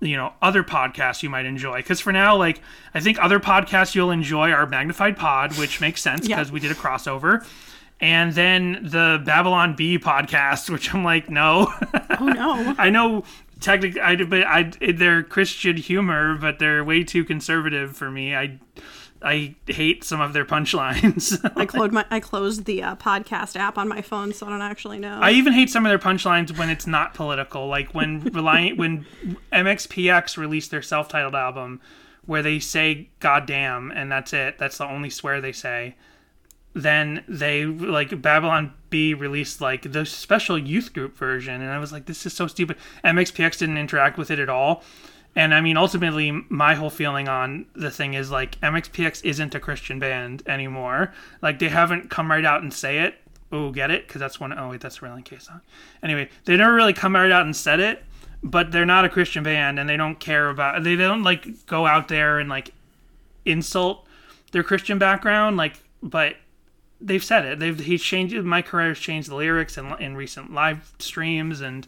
[0.00, 2.60] you know other podcasts you might enjoy because for now like
[2.92, 6.34] i think other podcasts you'll enjoy are magnified pod which makes sense Yeah.
[6.34, 7.46] because we did a crossover
[8.00, 11.72] and then the Babylon Bee podcast which i'm like no
[12.18, 12.74] oh no.
[12.78, 13.22] I know
[13.62, 18.34] technically, I but I they're Christian humor, but they're way too conservative for me.
[18.34, 18.58] I
[19.22, 21.38] I hate some of their punchlines.
[21.56, 24.62] I closed my I closed the uh, podcast app on my phone, so I don't
[24.62, 25.18] actually know.
[25.20, 29.06] I even hate some of their punchlines when it's not political, like when Relient when
[29.52, 31.80] MXPX released their self-titled album,
[32.26, 34.58] where they say "goddamn" and that's it.
[34.58, 35.96] That's the only swear they say.
[36.74, 41.90] Then they like Babylon Bee released like the special youth group version, and I was
[41.90, 42.76] like, this is so stupid.
[43.04, 44.84] MXPX didn't interact with it at all.
[45.34, 49.60] And I mean, ultimately, my whole feeling on the thing is like MXPX isn't a
[49.60, 51.12] Christian band anymore.
[51.40, 53.16] Like they haven't come right out and say it.
[53.50, 54.06] Oh, get it?
[54.06, 55.60] Because that's one oh wait, that's a Relient K song.
[56.02, 58.04] Anyway, they never really come right out and said it,
[58.42, 60.84] but they're not a Christian band, and they don't care about.
[60.84, 62.72] They don't like go out there and like
[63.44, 64.06] insult
[64.52, 65.56] their Christian background.
[65.56, 66.36] Like, but
[67.02, 67.58] they've said it.
[67.58, 68.34] They've he's changed.
[68.36, 71.86] Mike Herrera's changed the lyrics in in recent live streams and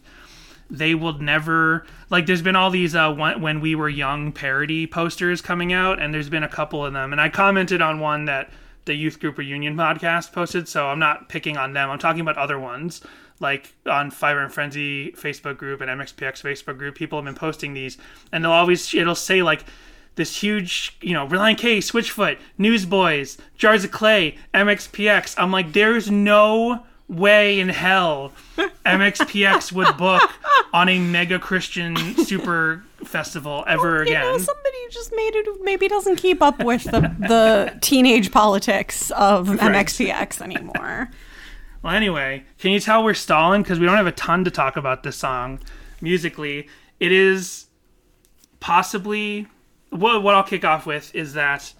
[0.69, 4.87] they will never like there's been all these uh when, when we were young parody
[4.87, 8.25] posters coming out and there's been a couple of them and i commented on one
[8.25, 8.49] that
[8.85, 12.35] the youth group reunion podcast posted so i'm not picking on them i'm talking about
[12.35, 12.99] other ones
[13.39, 17.73] like on Fire and Frenzy Facebook group and MXPX Facebook group, people have been posting
[17.73, 17.97] these,
[18.31, 19.65] and they'll always it'll say like
[20.15, 25.35] this huge, you know, Relient K, Switchfoot, Newsboys, Jars of Clay, MXPX.
[25.37, 28.31] I'm like, there's no way in hell
[28.85, 30.27] MXPX would book
[30.73, 34.21] on a mega Christian super festival ever you again.
[34.23, 39.47] know, somebody just made it maybe doesn't keep up with the, the teenage politics of
[39.47, 41.11] MXPX anymore.
[41.83, 44.75] Well, anyway, can you tell we're stalling because we don't have a ton to talk
[44.75, 45.59] about this song
[46.01, 46.67] musically?
[46.99, 47.67] It is
[48.59, 49.45] possibly
[49.95, 51.73] what what I'll kick off with is that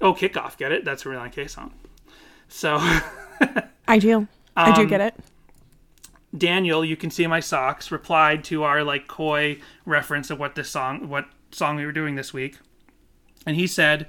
[0.00, 1.72] oh kickoff get it that's a Relient K song.
[2.48, 2.76] So
[3.88, 4.28] I do.
[4.56, 5.14] I do Um, get it.
[6.36, 10.70] Daniel, you can see my socks, replied to our like coy reference of what this
[10.70, 12.58] song what song we were doing this week.
[13.46, 14.08] And he said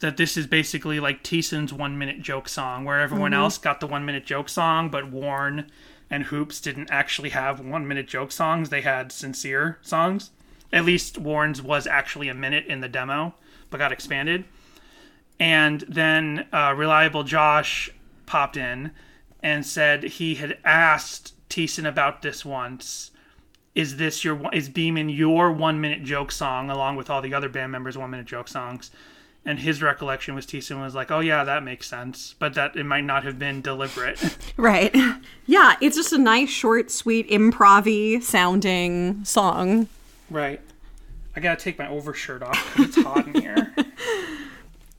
[0.00, 3.86] that this is basically like Thiessen's one minute joke song, where everyone else got the
[3.86, 5.70] one minute joke song, but Warren
[6.10, 8.70] and Hoopes didn't actually have one minute joke songs.
[8.70, 10.30] They had sincere songs.
[10.72, 13.34] At least Warren's was actually a minute in the demo,
[13.70, 14.44] but got expanded.
[15.40, 17.90] And then uh, Reliable Josh
[18.26, 18.90] popped in
[19.42, 23.10] and said he had asked Thiessen about this once.
[23.74, 27.48] Is this your is Beaming your one minute joke song along with all the other
[27.48, 28.90] band members' one minute joke songs?
[29.44, 32.84] And his recollection was Thiessen was like, "Oh yeah, that makes sense," but that it
[32.84, 34.36] might not have been deliberate.
[34.56, 34.94] Right.
[35.50, 39.88] Yeah, it's just a nice, short, sweet, improv sounding song.
[40.30, 40.60] Right.
[41.36, 43.74] I gotta take my overshirt off 'cause it's hot in here.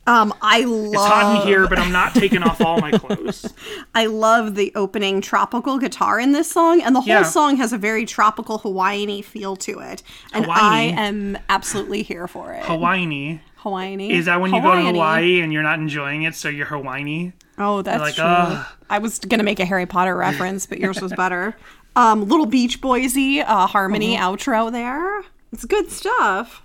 [0.07, 3.53] Um, I love It's hot in here, but I'm not taking off all my clothes.
[3.93, 7.21] I love the opening tropical guitar in this song, and the whole Yeah.
[7.21, 10.01] song has a very tropical Hawaiian feel to it.
[10.33, 12.63] And I am absolutely here for it.
[12.65, 13.39] Hawaii.
[13.57, 14.01] Hawaiian.
[14.01, 17.33] Is that when you go to Hawaii and you're not enjoying it, so you're Hawaii?
[17.59, 18.23] Oh, that's like, true.
[18.23, 18.65] ugh.
[18.89, 21.55] I was gonna make a Harry Potter reference, but yours was better.
[21.99, 24.23] Um, little Beach Boysy uh, harmony Mm-hmm.
[24.23, 25.21] outro there.
[25.51, 26.63] It's good stuff.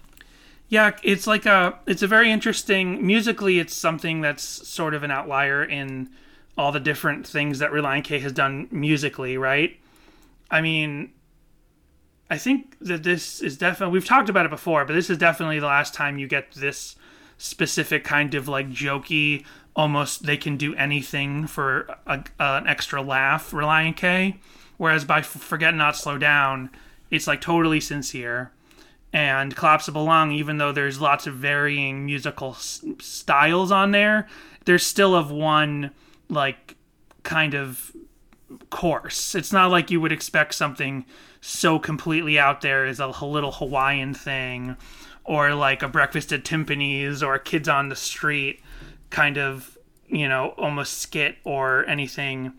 [0.68, 3.58] Yeah, it's like a it's a very interesting musically.
[3.58, 6.08] It's something that's sort of an outlier in
[6.56, 9.78] all the different things that Relient K has done musically, right?
[10.50, 11.10] I mean,
[12.30, 15.58] I think that this is definitely we've talked about it before, but this is definitely
[15.58, 16.96] the last time you get this
[17.38, 19.44] specific kind of like jokey,
[19.74, 24.38] almost they can do anything for a, an extra laugh, Relient K.
[24.76, 26.70] Whereas by Forget Not Slow Down,
[27.10, 28.50] it's like totally sincere.
[29.12, 34.26] And Collapsible Lung, even though there's lots of varying musical s- styles on there,
[34.64, 35.92] there's still of one
[36.28, 36.74] like
[37.22, 37.92] kind of
[38.70, 39.34] course.
[39.34, 41.04] It's not like you would expect something
[41.40, 44.76] so completely out there as a little Hawaiian thing
[45.24, 48.60] or like a breakfast at Timpani's or kids on the street
[49.10, 52.52] kind of, you know, almost skit or anything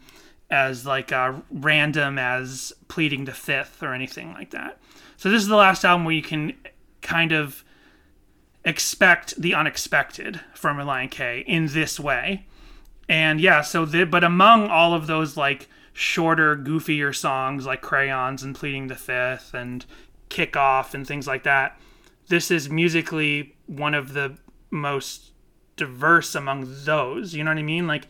[0.49, 4.79] as like uh, random as pleading the fifth or anything like that.
[5.17, 6.53] So this is the last album where you can
[7.01, 7.63] kind of
[8.63, 12.45] expect the unexpected from Relient K in this way.
[13.08, 18.43] And yeah, so the but among all of those like shorter, goofier songs like Crayons
[18.43, 19.86] and Pleading the Fifth and
[20.29, 21.79] Kick Off and things like that,
[22.27, 24.38] this is musically one of the
[24.71, 25.31] most
[25.77, 27.34] diverse among those.
[27.34, 27.88] You know what I mean?
[27.88, 28.08] Like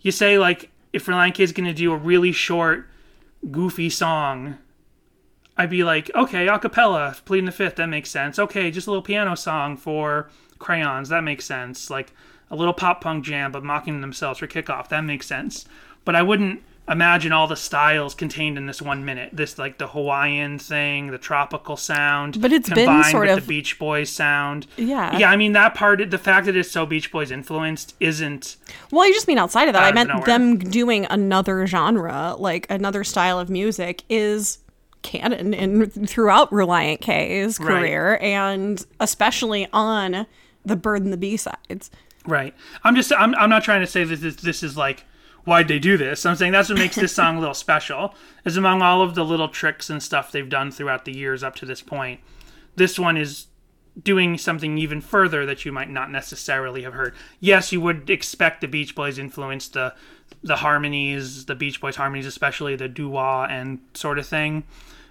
[0.00, 2.88] you say like if Relient K is gonna do a really short,
[3.50, 4.58] goofy song,
[5.56, 8.38] I'd be like, okay, a cappella, pleading the fifth, that makes sense.
[8.38, 10.30] Okay, just a little piano song for
[10.60, 11.90] crayons, that makes sense.
[11.90, 12.12] Like
[12.48, 15.66] a little pop punk jam, but mocking themselves for kickoff, that makes sense.
[16.04, 19.30] But I wouldn't imagine all the styles contained in this one minute.
[19.32, 23.48] This like the Hawaiian thing, the tropical sound, But it's been sort with of- the
[23.48, 24.66] Beach Boys sound.
[24.76, 25.16] Yeah.
[25.16, 25.30] yeah.
[25.30, 28.56] I mean that part, the fact that it's so Beach Boys influenced, isn't
[28.90, 29.82] Well, you just mean outside of that.
[29.82, 30.26] I meant nowhere.
[30.26, 34.58] them doing another genre, like another style of music, is
[35.02, 37.68] canon in throughout Relient K's Right.
[37.68, 40.26] career, and especially on
[40.64, 41.90] the Bird and the Bee Sides.
[42.26, 42.54] Right.
[42.84, 45.04] I'm just I'm I'm not trying to say that this this is like
[45.44, 46.24] why'd they do this.
[46.26, 48.14] I'm saying that's what makes this song a little special.
[48.44, 51.54] Is among all of the little tricks and stuff they've done throughout the years up
[51.56, 52.20] to this point,
[52.76, 53.46] this one is
[54.02, 57.14] doing something even further that you might not necessarily have heard.
[57.38, 59.94] Yes, you would expect the Beach Boys influence the
[60.42, 64.64] the harmonies, the Beach Boys harmonies, especially the doo-wah and sort of thing.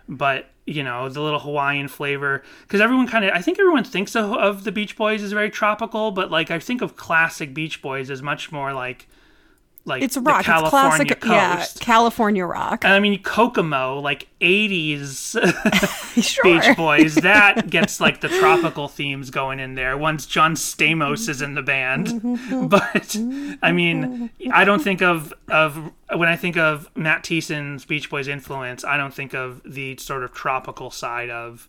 [0.07, 4.15] But you know the little Hawaiian flavor because everyone kind of I think everyone thinks
[4.15, 7.81] of, of the Beach Boys as very tropical, but like I think of classic Beach
[7.81, 9.07] Boys as much more like
[9.85, 10.39] like It's the rock.
[10.39, 11.79] It's California classic.
[11.81, 11.85] Yeah.
[11.85, 12.85] California rock.
[12.85, 15.35] And I mean Kokomo, like '80s
[16.23, 16.43] sure.
[16.43, 21.41] Beach Boys, that gets like the tropical themes going in there once John Stamos is
[21.41, 22.39] in the band.
[22.73, 23.17] But
[23.61, 28.27] I mean, I don't think of of when I think of Matt Thiessen's Beach Boys
[28.27, 31.67] influence, I don't think of the sort of tropical side of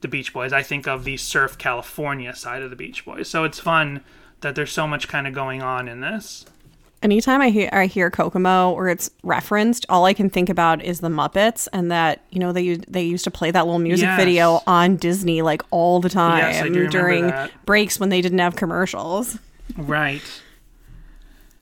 [0.00, 0.52] the Beach Boys.
[0.52, 3.28] I think of the surf California side of the Beach Boys.
[3.28, 4.02] So it's fun
[4.40, 6.44] that there's so much kind of going on in this.
[7.00, 10.98] Anytime I hear I hear Kokomo or it's referenced, all I can think about is
[10.98, 14.18] the Muppets and that you know they they used to play that little music Yes.
[14.18, 17.52] video on Disney like all the time Yes, I do during that.
[17.64, 19.38] breaks when they didn't have commercials.
[19.76, 20.22] Right.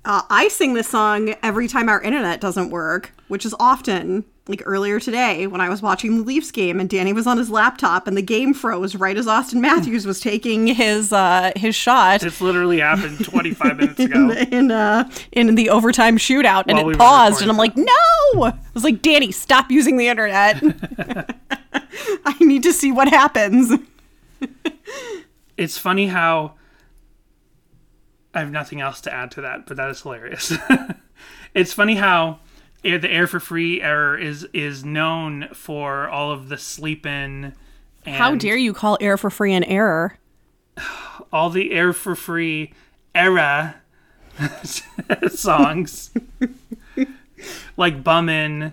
[0.06, 4.24] Uh, I sing this song every time our internet doesn't work, which is often.
[4.48, 7.50] Like earlier today, when I was watching the Leafs game and Danny was on his
[7.50, 12.20] laptop and the game froze right as Auston Matthews was taking his uh, his shot
[12.20, 14.30] This literally happened 25 minutes ago.
[14.30, 17.84] in uh, in the overtime shootout, and While it we paused, and I'm like, no!
[18.36, 20.62] I was like, Danny, stop using the internet.
[22.24, 23.72] I need to see what happens.
[25.56, 26.54] it's funny how
[28.32, 30.52] I have nothing else to add to that, but that is hilarious.
[31.54, 32.38] it's funny how
[32.86, 37.52] air, the air for free error is is known for all of the sleeping
[38.04, 40.18] and How dare you call air for free an error?
[41.32, 42.72] all the air for free
[43.14, 43.76] era
[45.28, 46.10] songs
[47.76, 48.72] like bummin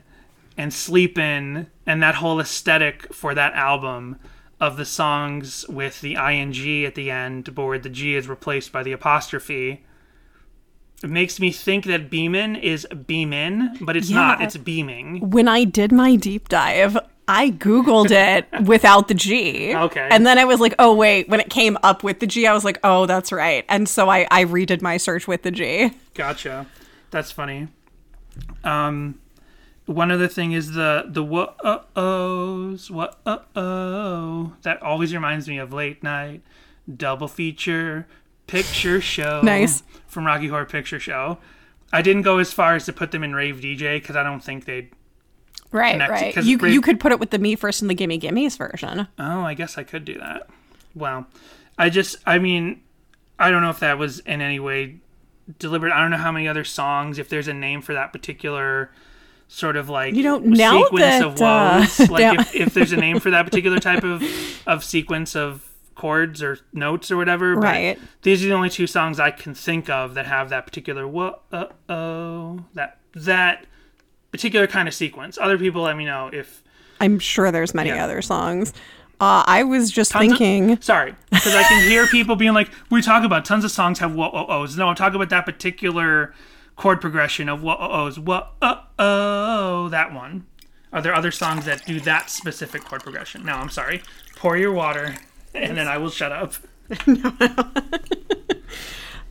[0.57, 4.17] and sleepin and that whole aesthetic for that album
[4.59, 8.71] of the songs with the ing at the end but where the g is replaced
[8.71, 9.83] by the apostrophe
[11.03, 15.63] it makes me think that beamin is beamin but it's not it's beaming When I
[15.65, 19.75] did my deep dive, I Googled it without the G.
[19.75, 20.07] Okay.
[20.11, 21.29] And then I was like, oh, wait.
[21.29, 23.63] When it came up with the G, I was like, oh, that's right.
[23.69, 25.91] And so I, I redid my search with the G.
[26.15, 26.67] Gotcha.
[27.11, 27.69] That's funny.
[28.63, 29.19] Um,
[29.85, 35.47] one other thing is the the what uh ohs what uh oh that always reminds
[35.47, 36.41] me of late night
[36.95, 38.07] double feature
[38.47, 39.41] picture show.
[39.41, 39.83] Nice.
[40.07, 41.37] from Rocky Horror Picture Show.
[41.91, 44.43] I didn't go as far as to put them in Rave DJ because I don't
[44.43, 44.89] think they'd.
[45.71, 46.45] Right, Connected, right.
[46.45, 49.07] You, Ra- you could put it with the Me First and the Gimme Gimmes version.
[49.17, 50.47] Oh, I guess I could do that.
[50.95, 51.25] Well,
[51.77, 52.81] I just I mean
[53.39, 54.97] I don't know if that was in any way
[55.59, 55.91] deliberate.
[55.91, 58.91] I don't know how many other songs if there's a name for that particular
[59.47, 62.09] sort of like You know, now sequence that, of uh, woes.
[62.09, 64.23] like if, if there's a name for that particular type of
[64.67, 67.55] of sequence of chords or notes or whatever.
[67.55, 67.99] but Right.
[68.23, 71.39] These are the only two songs I can think of that have that particular whoa
[71.51, 73.65] uh, oh that that
[74.31, 75.37] particular kind of sequence.
[75.39, 76.63] Other people let me know if
[76.99, 78.03] I'm sure there's many Yeah.
[78.03, 78.73] other songs.
[79.21, 80.81] Uh, I was just Tons of- thinking.
[80.81, 84.13] sorry, because I can hear people being like, "We talk about tons of songs have
[84.15, 86.33] whoa oh ohs." No, I'm talking about that particular
[86.75, 88.19] chord progression of whoa oh ohs.
[88.19, 90.45] Whoa oh oh, that one.
[90.91, 93.45] Are there other songs that do that specific chord progression?
[93.45, 94.01] No, I'm sorry.
[94.35, 95.15] Pour your water,
[95.53, 96.53] and then I will shut up.
[97.07, 97.21] N-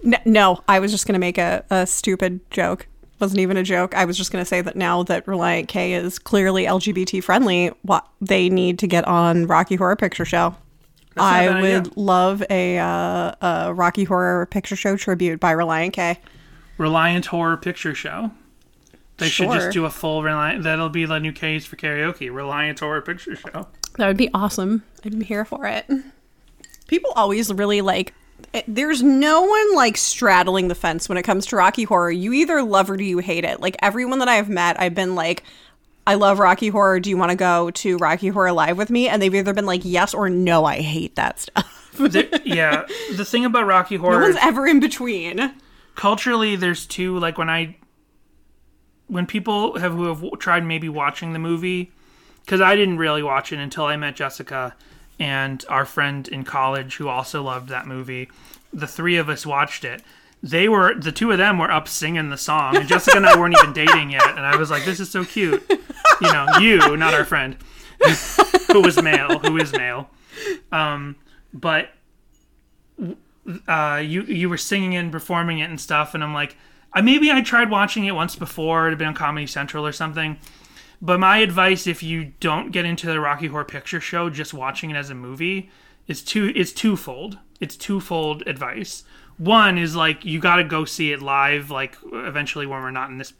[0.02, 2.86] no, no, I was just going to make a, a stupid joke.
[3.20, 3.94] Wasn't even a joke.
[3.94, 7.68] I was just going to say that now that Relient K is clearly LGBT friendly,
[7.82, 10.56] what they need to get on Rocky Horror Picture Show.
[11.16, 11.92] I would idea.
[11.94, 16.18] love a, uh, a Rocky Horror Picture Show tribute by Relient K.
[16.78, 18.30] Relient Horror Picture Show.
[19.18, 20.62] They should just do a full Relient.
[20.62, 22.30] That'll be the new case for karaoke.
[22.30, 23.68] Relient Horror Picture Show.
[23.98, 24.82] That would be awesome.
[25.04, 25.86] I'd be here for it.
[26.88, 28.14] People always really like.
[28.52, 32.10] it- There's no one like straddling the fence when it comes to Rocky Horror.
[32.10, 33.60] You either love or do you hate it.
[33.60, 35.42] Like everyone that I've met, I've been like,
[36.06, 37.00] I love Rocky Horror.
[37.00, 39.08] Do you want to go to Rocky Horror Live with me?
[39.08, 41.78] And they've either been like, yes or no, I hate that stuff.
[41.98, 44.12] The- yeah, the thing about Rocky Horror.
[44.12, 45.52] No Horror one's ever in between.
[45.94, 47.76] culturally there's two like when i
[49.08, 51.92] when people have who have tried maybe watching the movie
[52.44, 54.74] because i didn't really watch it until i met jessica
[55.18, 58.28] and our friend in college who also loved that movie
[58.72, 60.02] the three of us watched it
[60.42, 63.38] they were the two of them were up singing the song and jessica and i
[63.38, 65.62] weren't even dating yet and i was like this is so cute
[66.20, 67.56] you know you not our friend
[68.72, 70.10] who was male who is male
[70.72, 71.14] um
[71.52, 71.90] but
[73.66, 76.56] uh, you you were singing and performing it and stuff, and I'm like,
[76.92, 78.86] I maybe I tried watching it once before.
[78.86, 80.38] It had been on Comedy Central or something.
[81.04, 84.90] But my advice, if you don't get into the Rocky Horror Picture Show, just watching
[84.90, 85.68] it as a movie,
[86.06, 86.52] is two.
[86.54, 87.38] It's twofold.
[87.58, 89.02] It's twofold advice.
[89.36, 93.10] One is like you got to go see it live, like eventually when we're not
[93.10, 93.32] in this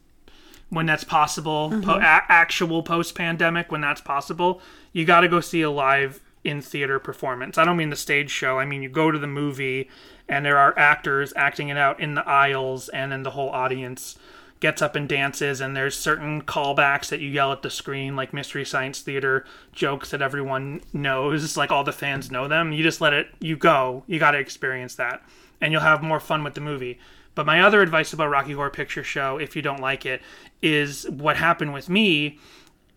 [0.69, 1.89] when that's possible, po- mm-hmm.
[1.89, 4.59] a- actual post pandemic, when that's possible,
[4.91, 7.57] you got to go see a live in theater performance.
[7.57, 8.59] I don't mean the stage show.
[8.59, 9.89] I mean you go to the movie
[10.27, 14.17] and there are actors acting it out in the aisles, and then the whole audience
[14.63, 15.59] gets up and dances.
[15.59, 19.43] And there's certain callbacks that you yell at the screen, like Mystery Science Theater
[19.73, 22.71] jokes that everyone knows, like all the fans know them.
[22.71, 23.27] You just let it.
[23.41, 24.05] You go.
[24.07, 25.21] You got to experience that,
[25.59, 26.97] and you'll have more fun with the movie.
[27.35, 30.21] But my other advice about Rocky Horror Picture Show, if you don't like it,
[30.61, 32.39] is what happened with me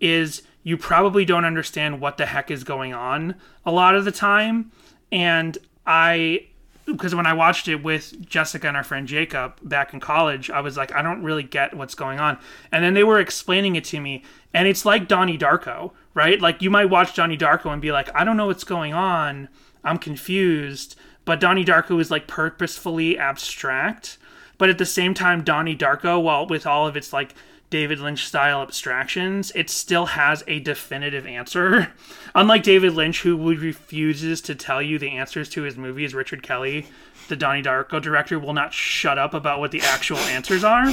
[0.01, 4.13] is you probably don't understand what the heck is going on a lot of the
[4.13, 4.71] time.
[5.11, 6.47] And I,
[6.87, 10.61] because when I watched it with Jessica and our friend Jacob back in college, I
[10.61, 12.39] was like, I don't really get what's going on.
[12.71, 14.23] And then they were explaining it to me,
[14.55, 16.41] and it's like Donnie Darko, right?
[16.41, 19.49] Like you might watch Donnie Darko and be like, I don't know what's going on.
[19.85, 20.97] I'm confused.
[21.25, 24.17] But Donnie Darko is like purposefully abstract.
[24.59, 27.35] But at the same time, Donnie Darko, while with all of its like
[27.69, 31.93] David Lynch style abstractions, it still has a definitive answer.
[32.35, 36.87] Unlike David Lynch, who refuses to tell you the answers to his movies, Richard Kelly,
[37.29, 40.93] the Donnie Darko director, will not shut up about what the actual answers are.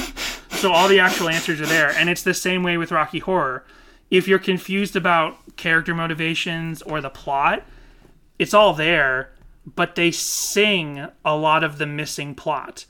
[0.50, 1.90] So all the actual answers are there.
[1.90, 3.64] And it's the same way with Rocky Horror.
[4.10, 7.64] If you're confused about character motivations or the plot,
[8.38, 9.32] it's all there,
[9.76, 12.84] but they sing a lot of the missing plot.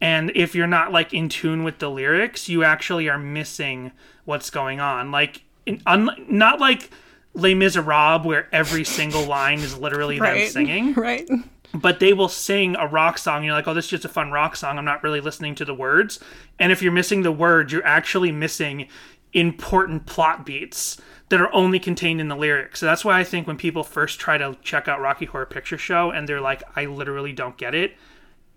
[0.00, 3.92] And if you're not like in tune with the lyrics, you actually are missing
[4.24, 5.10] what's going on.
[5.10, 6.90] Like, in, un, not like
[7.34, 11.28] Les Miserables, where every single line is literally them singing Right.
[11.74, 13.36] but they will sing a rock song.
[13.38, 14.78] and You're like, oh, this is just a fun rock song.
[14.78, 16.20] I'm not really listening to the words.
[16.58, 18.88] And if you're missing the words, you're actually missing
[19.32, 22.80] important plot beats that are only contained in the lyrics.
[22.80, 25.76] So that's why I think when people first try to check out Rocky Horror Picture
[25.76, 27.96] Show and they're like, I literally don't get it,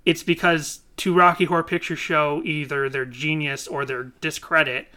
[0.05, 4.87] it's because to Rocky Horror Picture Show, either their genius or their discredit,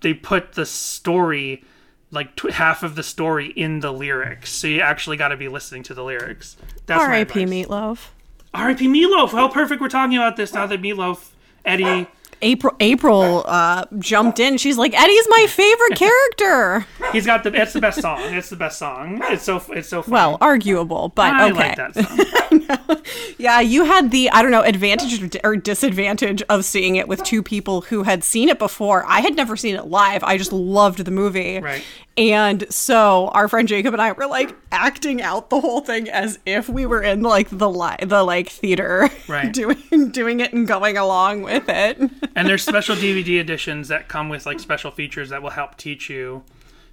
[0.00, 1.64] they put the story
[2.10, 4.50] like tw- half of the story in the lyrics.
[4.52, 6.56] So you actually got to be listening to the lyrics.
[6.86, 7.44] That's R.I.P.
[7.44, 8.08] Meatloaf.
[8.54, 8.86] R.I.P.
[8.88, 9.30] Meatloaf.
[9.30, 11.30] How perfect we're talking about this now that Meatloaf,
[11.64, 12.08] Eddie.
[12.42, 14.58] April April uh, jumped in.
[14.58, 16.86] She's like, Eddie's my favorite character.
[17.12, 17.52] He's got the.
[17.54, 18.20] It's the best song.
[18.34, 19.20] It's the best song.
[19.24, 19.62] It's so.
[19.70, 20.02] It's so.
[20.02, 20.12] Fun.
[20.12, 21.54] Well, arguable, but I okay.
[21.54, 21.94] like that
[22.88, 23.02] song.
[23.38, 27.22] Yeah, you had the I don't know advantage or or disadvantage of seeing it with
[27.22, 29.04] two people who had seen it before.
[29.06, 30.22] I had never seen it live.
[30.24, 31.58] I just loved the movie.
[31.60, 31.82] Right.
[32.16, 36.40] And so our friend Jacob and I were like acting out the whole thing as
[36.46, 39.52] if we were in like the li- the like theater, Right.
[39.52, 41.98] doing doing it and going along with it.
[42.34, 46.08] And there's special DVD editions that come with like special features that will help teach
[46.08, 46.44] you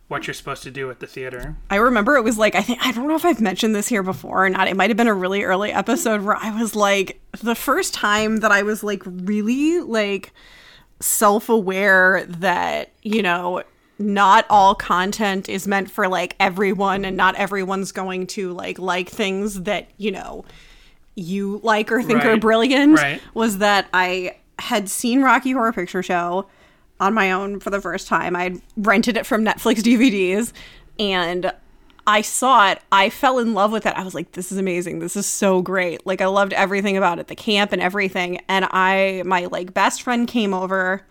[0.07, 1.55] what you're supposed to do at the theater.
[1.69, 4.03] I remember it was like I think I don't know if I've mentioned this here
[4.03, 4.67] before or not.
[4.67, 8.37] It might have been a really early episode where I was like the first time
[8.37, 10.31] that I was like really like
[10.99, 13.63] self-aware that, you know,
[13.97, 19.09] not all content is meant for like everyone and not everyone's going to like like
[19.09, 20.45] things that, you know,
[21.15, 23.21] you like or think are brilliant Right.
[23.33, 26.47] was that I had seen Rocky Horror Picture Show
[26.99, 28.35] on my own for the first time.
[28.35, 30.53] I rented it from Netflix DVDs
[30.99, 31.51] and
[32.07, 32.79] I saw it.
[32.91, 33.93] I fell in love with it.
[33.95, 34.99] I was like, this is amazing.
[34.99, 36.05] This is so great.
[36.05, 38.39] Like I loved everything about it, the camp and everything.
[38.47, 41.05] And I my like best friend came over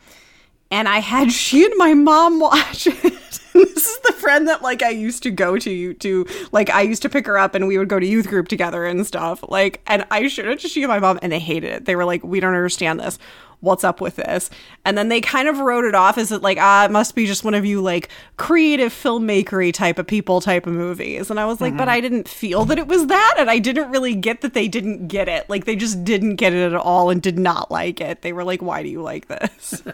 [0.74, 3.00] and I had she and my mom watch it.
[3.52, 7.02] this is the friend that like I used to go to to like I used
[7.02, 9.44] to pick her up and we would go to youth group together and stuff.
[9.48, 11.84] Like and I showed it to she and my mom and they hated it.
[11.84, 13.20] They were like, we don't understand this.
[13.64, 14.50] What's up with this?
[14.84, 17.26] And then they kind of wrote it off as it like ah, it must be
[17.26, 21.30] just one of you like creative filmmakery type of people type of movies.
[21.30, 23.90] And I was like, but I didn't feel that it was that, and I didn't
[23.90, 25.48] really get that they didn't get it.
[25.48, 28.22] Like they just didn't get it at all and did not like it.
[28.22, 29.82] They were like, why do you like this?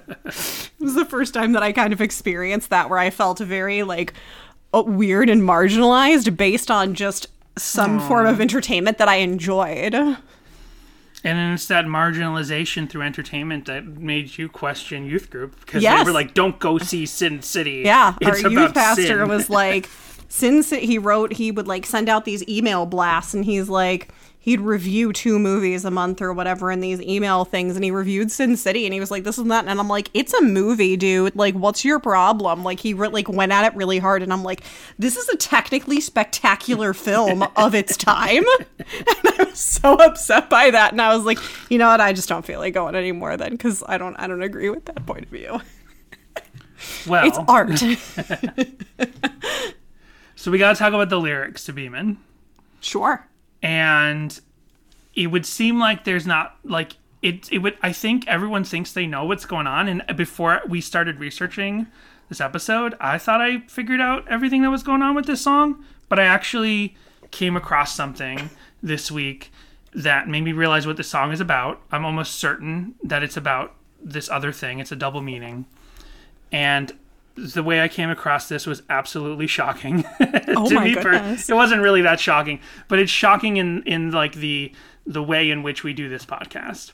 [0.81, 3.83] It was the first time that I kind of experienced that where I felt very
[3.83, 4.15] like
[4.73, 7.27] uh, weird and marginalized based on just
[7.59, 9.95] some form of entertainment that I enjoyed.
[11.23, 15.99] And then it's that marginalization through entertainment that made you question youth group because Yes.
[16.05, 19.51] they were like, "Don't go see Sin City." Yeah, It's our youth pastor sin." was
[19.51, 19.89] like,
[20.29, 24.09] since he wrote, he would like send out these email blasts, and he's like,
[24.43, 28.33] he'd review two movies a month or whatever in these email things, and he reviewed
[28.33, 30.97] Sin City, and he was like, this and that, and I'm like, it's a movie,
[30.97, 31.37] dude.
[31.37, 32.65] Like, what's your problem?
[32.65, 34.63] Like, he re- like went at it really hard, and I'm like,
[34.99, 38.45] this is a technically spectacular film of its time,
[38.79, 39.07] and
[39.39, 41.39] I was so upset by that, and I was like,
[41.71, 44.27] you know what, I just don't feel like going anymore then, because I don't, I
[44.27, 45.61] don't agree with that point of view.
[47.07, 47.79] well, It's art.
[50.35, 52.17] so we got to talk about the lyrics to Beaming.
[52.81, 53.27] sure.
[53.63, 54.41] And
[55.15, 59.07] it would seem like there's not like it it would I think everyone thinks they
[59.07, 59.89] know what's going on.
[59.89, 61.87] And before we started researching
[62.29, 65.85] this episode I thought I figured out everything that was going on with this song.
[66.09, 66.97] But I actually
[67.31, 68.51] came across something
[68.83, 69.53] this week
[69.93, 71.81] that made me realize what the song is about.
[71.91, 74.79] I'm almost certain that it's about this other thing.
[74.79, 75.67] It's a double meaning.
[76.53, 76.93] And
[77.37, 80.05] the way I came across this was absolutely shocking.
[80.53, 81.49] Oh to my me goodness.
[81.49, 84.73] it wasn't really that shocking, but it's shocking in in like the
[85.07, 86.93] the way in which we do this podcast.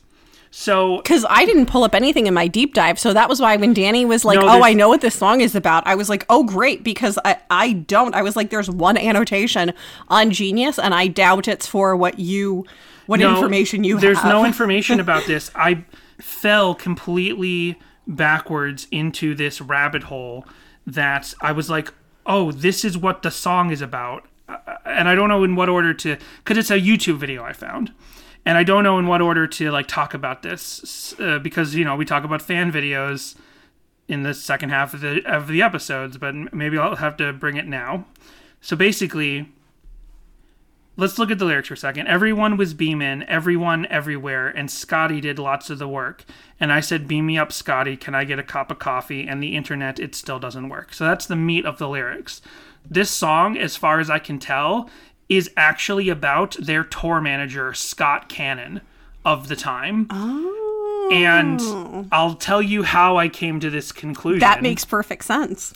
[0.51, 2.99] So Because I didn't pull up anything in my deep dive.
[2.99, 5.41] So that was why when Danny was like, No, oh, I know what this song
[5.41, 6.83] is about, I was like, oh, great.
[6.83, 8.15] Because I, I don't.
[8.15, 9.73] I was like, there's one annotation
[10.07, 12.65] on Genius, and I doubt it's for what you,
[13.07, 14.01] what no, information you have.
[14.01, 14.31] there's have.
[14.31, 15.51] no information about this.
[15.55, 15.83] I
[16.19, 17.77] fell completely
[18.07, 20.45] backwards into this rabbit hole
[20.85, 21.93] that I was like,
[22.25, 24.25] oh, this is what the song is about.
[24.47, 27.53] Uh, And I don't know in what order to, because it's a YouTube video I
[27.53, 27.91] found.
[28.45, 31.83] And I don't know in what order to like talk about this uh, because you
[31.83, 33.35] know we talk about fan videos
[34.07, 37.57] in the second half of the of the episodes, but maybe I'll have to bring
[37.57, 38.05] it now.
[38.61, 39.51] So basically,
[40.97, 42.07] let's look at the lyrics for a second.
[42.07, 46.25] Everyone was beaming, everyone everywhere, and Scotty did lots of the work.
[46.59, 47.95] And I said, Beam me up, Scotty.
[47.95, 49.27] Can I get a cup of coffee?
[49.27, 50.93] And the internet, it still doesn't work.
[50.93, 52.41] So that's the meat of the lyrics.
[52.89, 54.89] This song, as far as I can tell,
[55.29, 58.81] is actually about their tour manager, Scott Cannon,
[59.23, 60.07] of the time.
[60.09, 61.09] Oh.
[61.11, 64.39] And I'll tell you how I came to this conclusion.
[64.39, 65.73] That makes perfect sense.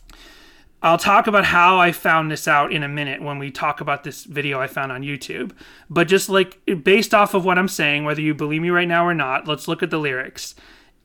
[0.84, 4.04] I'll talk about how I found this out in a minute when we talk about
[4.04, 5.52] this video I found on YouTube.
[5.90, 9.06] But just like based off of what I'm saying, whether you believe me right now
[9.06, 10.56] or not, let's look at the lyrics.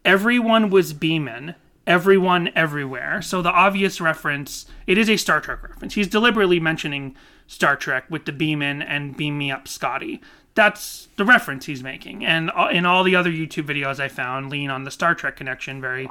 [0.05, 1.55] Everyone was beaming,
[1.87, 3.21] everyone everywhere.
[3.21, 5.95] So the obvious reference, it is a Star Trek reference.
[5.95, 7.15] He's deliberately mentioning
[7.47, 10.23] Star Trek with the beamin and beam me up, Scotty.
[10.55, 12.25] That's the reference he's making.
[12.25, 15.37] And uh, in all the other YouTube videos I found, lean on the Star Trek
[15.37, 16.09] connection very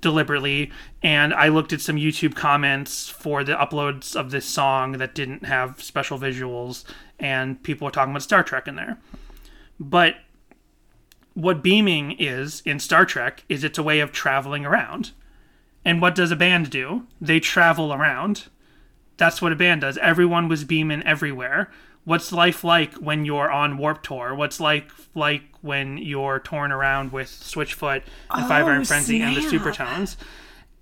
[0.00, 0.70] deliberately
[1.02, 5.44] and I looked at some YouTube comments for the uploads of this song that didn't
[5.44, 6.84] have special visuals
[7.18, 8.98] and people were talking about Star Trek in there.
[9.80, 10.16] But
[11.34, 15.12] what beaming is in Star Trek is it's a way of traveling around.
[15.84, 17.06] And what does a band do?
[17.20, 18.48] They travel around.
[19.16, 19.98] That's what a band does.
[19.98, 21.70] Everyone was beaming everywhere.
[22.08, 24.34] What's life like when you're on Warp Tour?
[24.34, 29.36] What's like like when you're torn around with Switchfoot and Five Oh, Iron Frenzy and
[29.36, 29.60] the snap.
[29.62, 30.16] Supertones?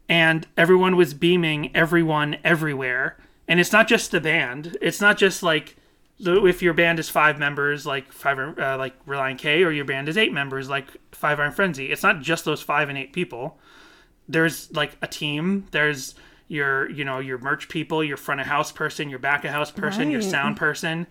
[0.08, 3.16] and everyone was beaming everyone everywhere.
[3.48, 4.76] And it's not just the band.
[4.80, 5.76] It's not just like
[6.20, 9.84] the- if your band is five members, like five uh, like Relient K, or your
[9.84, 11.90] band is eight members, like Five Iron Frenzy.
[11.90, 13.58] It's not just those five and eight people.
[14.28, 15.66] There's like a team.
[15.72, 16.14] There's
[16.48, 19.70] your you know your merch people, your front of house person, your back of house
[19.70, 21.06] person, your sound person,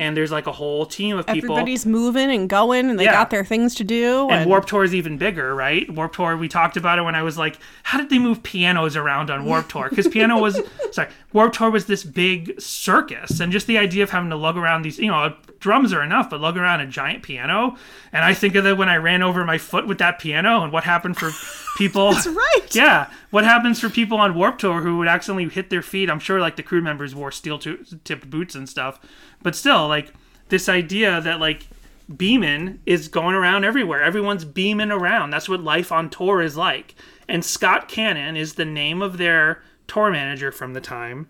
[0.00, 1.52] and there's like a whole team of people.
[1.52, 3.12] Everybody's moving and going, and they Yeah.
[3.12, 4.22] got their things to do.
[4.30, 5.88] And And, Warp Tour is even bigger, right?
[5.92, 8.96] Warp Tour, we talked about it when I was like, how did they move pianos
[8.96, 9.88] around on Warp Tour?
[9.90, 10.58] Because piano was,
[10.92, 13.38] sorry, Warp Tour was this big circus.
[13.40, 16.30] And just the idea of having to lug around these, you know, drums are enough,
[16.30, 17.76] but lug around a giant piano.
[18.12, 20.72] And I think of it when I ran over my foot with that piano and
[20.72, 21.30] what happened for
[21.76, 22.12] people.
[22.12, 22.74] That's right.
[22.74, 23.06] Yeah.
[23.30, 26.08] What happens for people on Warp Tour who would accidentally hit their feet?
[26.10, 28.98] I'm sure like the crew members wore steel tipped boots and stuff.
[29.42, 30.12] But still, like,
[30.48, 31.68] this idea that like
[32.16, 34.02] beaming is going around everywhere.
[34.02, 35.30] Everyone's beaming around.
[35.30, 36.94] That's what life on tour is like.
[37.28, 41.28] And Scott Cannon is the name of their tour manager from the time.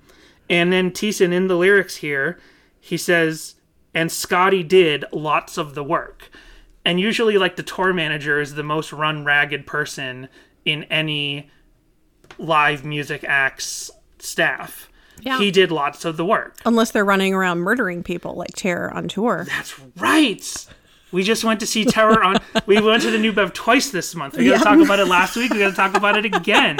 [0.48, 2.38] And then Thiessen in the lyrics here,
[2.80, 3.54] he says,
[3.94, 6.30] and Scotty did lots of the work.
[6.84, 10.28] And usually, like, the tour manager is the most run ragged person
[10.64, 11.50] in any
[12.38, 14.89] live music act's staff.
[15.22, 15.38] Yeah.
[15.38, 16.56] He did lots of the work.
[16.64, 19.44] unless they're running around murdering people like Terror on tour.
[19.48, 20.66] That's right.
[21.12, 22.36] We just went to see Terror on.
[22.66, 24.36] We went to the New Bev twice this month.
[24.36, 24.76] We got to Yeah.
[24.76, 25.52] talk about it last week.
[25.52, 26.78] We got to talk about it again.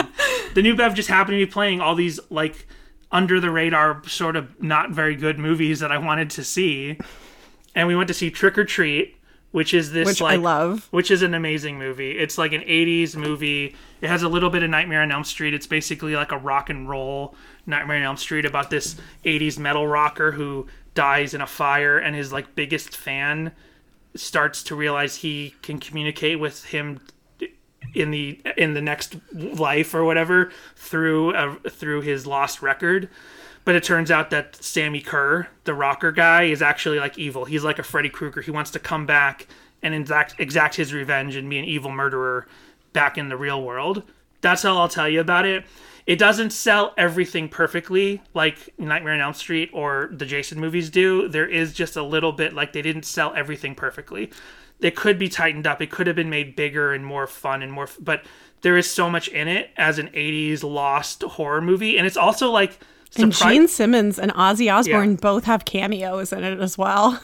[0.54, 2.66] The New Bev just happened to be playing all these like
[3.12, 6.96] under the radar, sort of not very good movies that I wanted to see,
[7.74, 9.16] and we went to see Trick or Treat,
[9.52, 10.86] which is this Which I love.
[10.90, 12.12] which is an amazing movie.
[12.12, 13.74] It's like an 80s movie.
[14.00, 15.54] It has a little bit of Nightmare on Elm Street.
[15.54, 17.34] It's basically like a rock and roll
[17.66, 22.14] Nightmare on Elm Street about this 80s metal rocker who dies in a fire and
[22.14, 23.52] his like biggest fan
[24.14, 27.00] starts to realize he can communicate with him
[27.94, 33.08] in the in the next life or whatever through uh, through his lost record.
[33.64, 37.44] But it turns out that Sammi Curr, the rocker guy, is actually like evil.
[37.44, 38.40] He's like a Freddy Krueger.
[38.40, 39.46] He wants to come back
[39.82, 42.46] and exact exact his revenge and be an evil murderer
[42.92, 44.02] back in the real world.
[44.40, 45.64] That's all I'll tell you about it.
[46.06, 51.28] It doesn't sell everything perfectly like Nightmare on Elm Street or the Jason movies do.
[51.28, 54.30] There is just a little bit like they didn't sell everything perfectly.
[54.80, 55.82] It could be tightened up.
[55.82, 58.24] It could have been made bigger and more fun and more but
[58.62, 62.50] there is so much in it as an 80s lost horror movie and it's also
[62.50, 62.78] like
[63.16, 65.16] And surpri- Gene Simmons and Ozzy Osbourne Yeah.
[65.20, 67.20] both have cameos in it as well.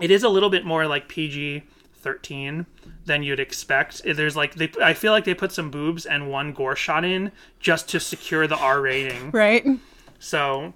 [0.00, 1.62] it is a little bit more like PG
[1.94, 2.66] thirteen
[3.04, 4.02] than you'd expect.
[4.04, 7.32] There's like they, I feel like they put some boobs and one gore shot in
[7.58, 9.30] just to secure the R rating.
[9.30, 9.66] Right?
[10.18, 10.72] So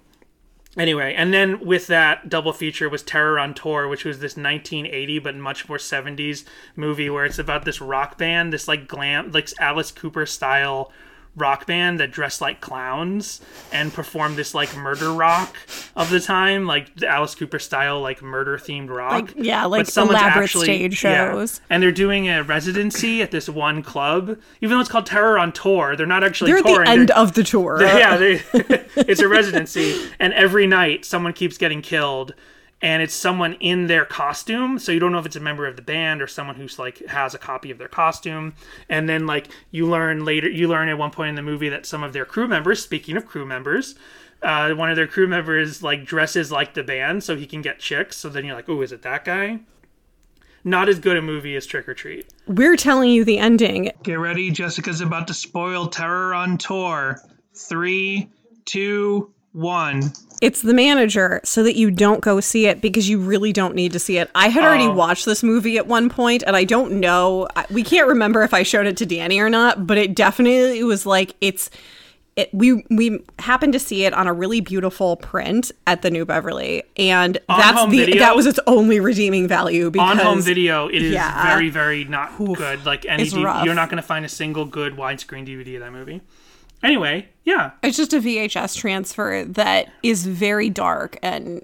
[0.77, 5.19] anyway, and then with that double feature was Terror on Tour, which was this 1980
[5.19, 6.43] but much more 70s
[6.75, 10.91] movie where it's about this rock band, this like glam, like Alice Cooper style
[11.35, 15.55] rock band that dressed like clowns and performed this like murder rock
[15.95, 19.11] of the time, like the Alice Cooper style, like murder themed rock.
[19.11, 21.31] Like, yeah, like elaborate stage yeah.
[21.31, 21.61] shows.
[21.69, 25.51] And they're doing a residency at this one club, even though it's called Terror on
[25.51, 25.95] Tour.
[25.95, 27.81] They're not actually They're at the end of the tour.
[27.81, 28.41] yeah, they,
[28.95, 32.33] it's a residency, and every night someone keeps getting killed,
[32.81, 34.79] and it's someone in their costume.
[34.79, 37.05] So you don't know if it's a member of the band or someone who's like
[37.07, 38.53] has a copy of their costume.
[38.89, 41.85] And then like you learn later, you learn at one point in the movie that
[41.85, 43.95] some of their crew members, speaking of crew members.
[44.41, 47.79] Uh, one of their crew members like dresses like the band so he can get
[47.79, 48.17] chicks.
[48.17, 49.61] So then you're like, oh, is it that guy?
[50.63, 52.27] Not as good a movie as Trick or Treat.
[52.47, 53.91] We're telling you the ending.
[54.03, 57.21] Get ready, Jessica's about to spoil Terror on Tour.
[57.53, 58.31] Three,
[58.65, 60.11] two, one.
[60.41, 63.93] It's the manager so that you don't go see it because you really don't need
[63.93, 64.29] to see it.
[64.35, 64.93] I had already Oh.
[64.93, 67.47] watched this movie at one point and I don't know.
[67.71, 71.05] We can't remember if I showed it to Danny or not, but it definitely was
[71.05, 71.69] like it's.
[72.35, 76.25] It, we we happened to see it on a really beautiful print at the New
[76.25, 78.19] Beverly, and that's the video?
[78.19, 81.47] that was its only redeeming value because on home video it is yeah.
[81.47, 84.97] very very not good like any D- you're not going to find a single good
[84.97, 86.19] widescreen dvd of that movie
[86.85, 87.73] anyway yeah.
[87.83, 91.63] It's just a VHS transfer that is very dark and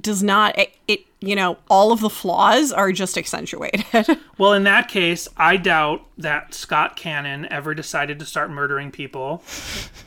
[0.00, 3.84] does not it, it you know all of the flaws are just accentuated.
[4.38, 9.44] well in that case i doubt that scott cannon ever decided to start murdering people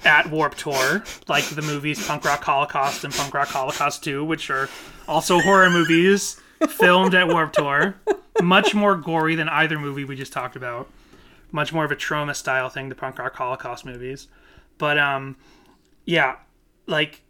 [0.04, 4.50] at warp tour like the movies punk rock holocaust and punk rock holocaust 2 which
[4.50, 4.68] are
[5.08, 7.96] also horror movies filmed at warp tour.
[8.42, 10.90] Much more gory than either movie we just talked about.
[11.52, 14.28] Much more of a trauma style thing the punk rock holocaust movies
[14.78, 15.36] but um
[16.06, 16.36] yeah
[16.88, 17.22] like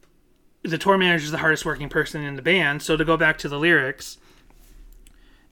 [0.63, 3.37] the tour manager is the hardest working person in the band so to go back
[3.37, 4.17] to the lyrics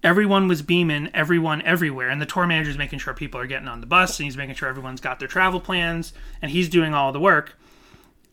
[0.03, 3.67] everyone was beaming everyone everywhere and the tour manager is making sure people are getting
[3.67, 6.93] on the bus and he's making sure everyone's got their travel plans and he's doing
[6.93, 7.57] all the work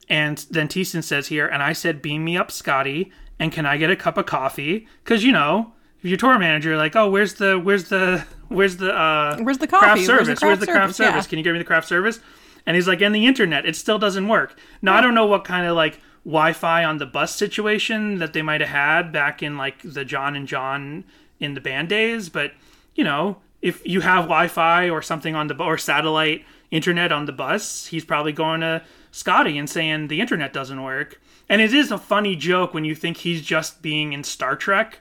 [0.09, 3.77] and then Thiessen says here and i said beam me up scotty and can i
[3.77, 7.35] get a cup of coffee because you know if you're tour manager like oh where's
[7.35, 10.09] the where's the where's the uh Where's the craft coffee?
[10.09, 11.25] Where's the service craft where's the craft service?
[11.27, 11.29] Yeah.
[11.29, 12.21] can you give me the craft service
[12.69, 14.57] and he's like and the internet it still doesn't work.
[14.81, 18.43] Now i don't know what kind of like wi-fi on the bus situation that they
[18.43, 21.05] might have had back in like the john and john
[21.41, 22.53] in the band days but
[22.95, 27.33] you know if you have wi-fi or something on the or satellite internet on the
[27.33, 31.21] bus he's probably going to scotty and saying the internet doesn't work.
[31.49, 35.01] And it is a funny joke when you think he's just being in star trek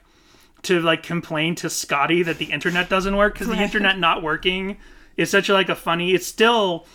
[0.62, 4.76] to like complain to Scotty that the internet doesn't work because the internet not working.
[5.16, 6.14] Is such a, like a funny.
[6.14, 6.86] It's still,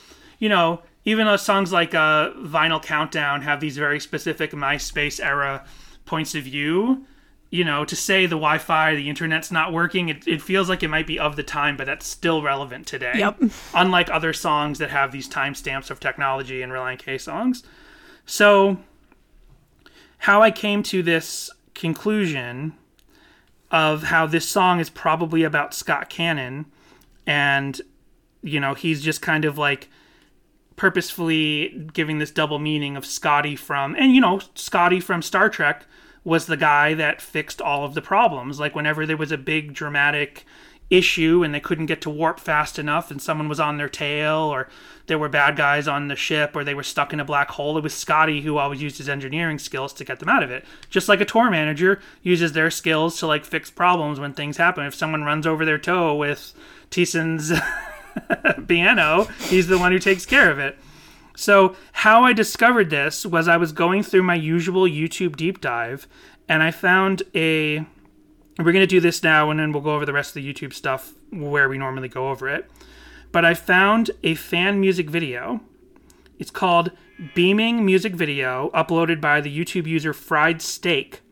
[0.43, 5.63] you know, even though songs like uh, Vinyl Countdown have these very specific MySpace era
[6.03, 7.05] points of view.
[7.49, 10.89] You know, to say the Wi-Fi, the internet's not working, it, it feels like it
[10.89, 13.13] might be of the time, but that's still relevant today.
[13.15, 13.41] Yep.
[13.73, 17.63] Unlike other songs that have these timestamps of technology and Relient K songs.
[18.25, 18.79] So,
[20.17, 22.73] how I came to this conclusion
[23.71, 26.65] of how this song is probably about Scott Cannon
[27.25, 27.79] and
[28.41, 29.87] you know he's just kind of like
[30.83, 35.85] purposefully giving this double meaning of Scotty from and you know Scotty from Star Trek
[36.25, 38.59] was the guy that fixed all of the problems.
[38.59, 40.45] Like whenever there was a big dramatic
[40.89, 44.35] issue and they couldn't get to warp fast enough and someone was on their tail
[44.35, 44.67] or
[45.07, 47.77] there were bad guys on the ship or they were stuck in a black hole
[47.77, 50.65] it was Scotty who always used his engineering skills to get them out of it.
[50.89, 54.85] Just like a tour manager uses their skills to like fix problems when things happen.
[54.85, 56.53] If someone runs over their toe with
[56.91, 57.53] Thiessen's
[58.67, 60.77] piano he's the one who takes care of it
[61.35, 66.07] so, how I discovered this was I was going through my usual YouTube deep dive
[66.47, 67.85] and I found a.
[68.59, 70.53] We're going to do this now and then we'll go over the rest of the
[70.53, 72.69] YouTube stuff where we normally go over it.
[73.31, 75.61] But I found a fan music video.
[76.37, 76.91] It's called
[77.33, 81.22] Beaming Music Video, uploaded by the YouTube user Fried Steak.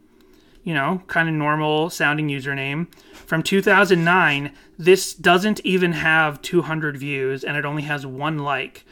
[0.63, 2.93] You know, kind of normal sounding username.
[3.13, 8.85] From 2009, this doesn't even have 200 views and it only has one like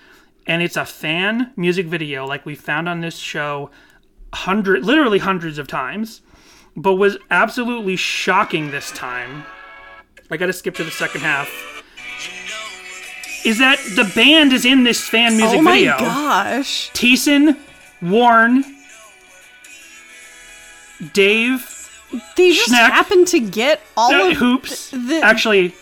[0.49, 3.69] and it's a fan music video like we found on this show
[4.33, 6.21] hundred literally hundreds of times
[6.75, 9.43] but was absolutely shocking this time
[10.29, 11.49] i gotta skip to the second half
[13.45, 15.59] is that the band is in this fan music video?
[15.59, 16.91] oh my video gosh.
[16.91, 17.57] Thiessen,
[18.01, 18.63] warren
[21.13, 21.75] dave
[22.35, 22.89] They just Schneck.
[22.91, 25.73] happen to get all uh, of Hoopes the- actually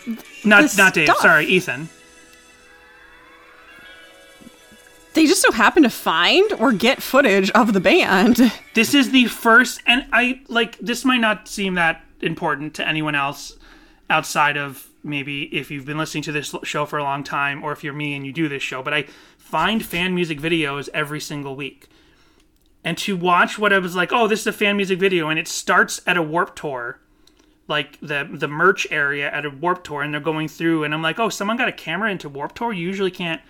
[0.44, 1.18] not the not dave stuff.
[1.20, 1.88] sorry ethan
[5.14, 8.52] they just so happen to find or get footage of the band.
[8.74, 13.14] this is the first and i like this might not seem that important to anyone
[13.14, 13.56] else
[14.10, 17.72] outside of maybe if you've been listening to this show for a long time or
[17.72, 19.02] if you're me and you do this show but i
[19.38, 21.88] find fan music videos every single week
[22.88, 25.38] and to watch what i was like oh this is a fan music video and
[25.38, 26.98] it starts at a warp tour
[27.68, 31.02] like the the merch area at a warp tour and they're going through and i'm
[31.02, 32.72] like oh someone got a camera into warp tour?
[32.72, 33.42] You usually can't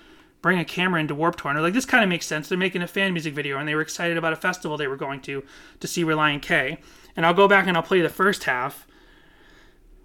[0.42, 1.50] bring a camera into warp tour.
[1.50, 2.48] And they're like this kind of makes sense.
[2.48, 4.96] They're making a fan music video and they were excited about a festival they were
[4.96, 5.44] going to
[5.78, 6.78] to see relient k.
[7.16, 8.86] And i'll go back and i'll play the first half.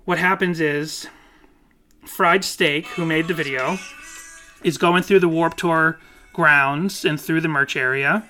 [0.05, 1.07] What happens is
[2.05, 3.77] fried steak who made the video
[4.63, 5.99] is going through the warp tour
[6.33, 8.27] grounds and through the merch area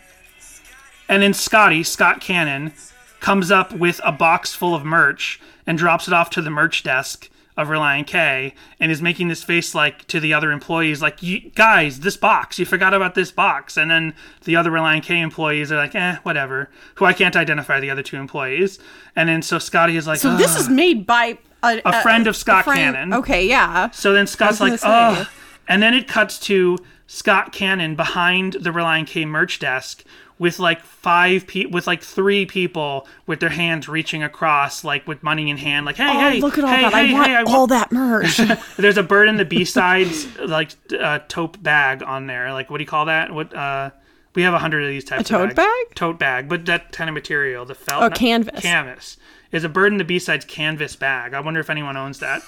[1.09, 2.71] and then scotty scott cannon
[3.19, 6.83] comes up with a box full of merch and drops it off to the merch
[6.83, 11.21] desk of Relient K and is making this face like to the other employees like
[11.21, 15.19] you guys this box you forgot about this box and then the other Relient K
[15.21, 18.79] employees are like eh whatever who I can't identify the other two employees
[19.15, 22.35] and then so Scotty is like So this is made by a, A friend of
[22.35, 23.13] Scott friend- Cannon.
[23.13, 23.89] Okay, yeah.
[23.91, 25.21] So then Scott's like, was gonna say.
[25.21, 25.29] oh.
[25.67, 26.77] And then it cuts to
[27.07, 30.03] Scott Cannon behind the Relient K merch desk
[30.39, 35.23] with like five pe- with like three people with their hands reaching across, like with
[35.23, 36.93] money in hand, like, hey, Oh, hey, look at all hey, that!
[36.93, 38.37] hey, I want hey, I all that merch.
[38.77, 42.51] There's a bird in the Bee Sides, like uh, tote bag on there.
[42.53, 43.31] Like, what do you call that?
[43.33, 43.53] What?
[43.55, 43.91] uh
[44.35, 45.29] We have a hundred of these types.
[45.31, 45.67] A of tote bags.
[45.67, 45.95] bag?
[45.95, 48.03] Tote bag, but that kind of material, the felt.
[48.03, 48.59] Oh, not- canvas.
[48.61, 49.17] Canvas
[49.51, 51.33] is a bird in the Bee Sides canvas bag.
[51.35, 52.41] I wonder if anyone owns that.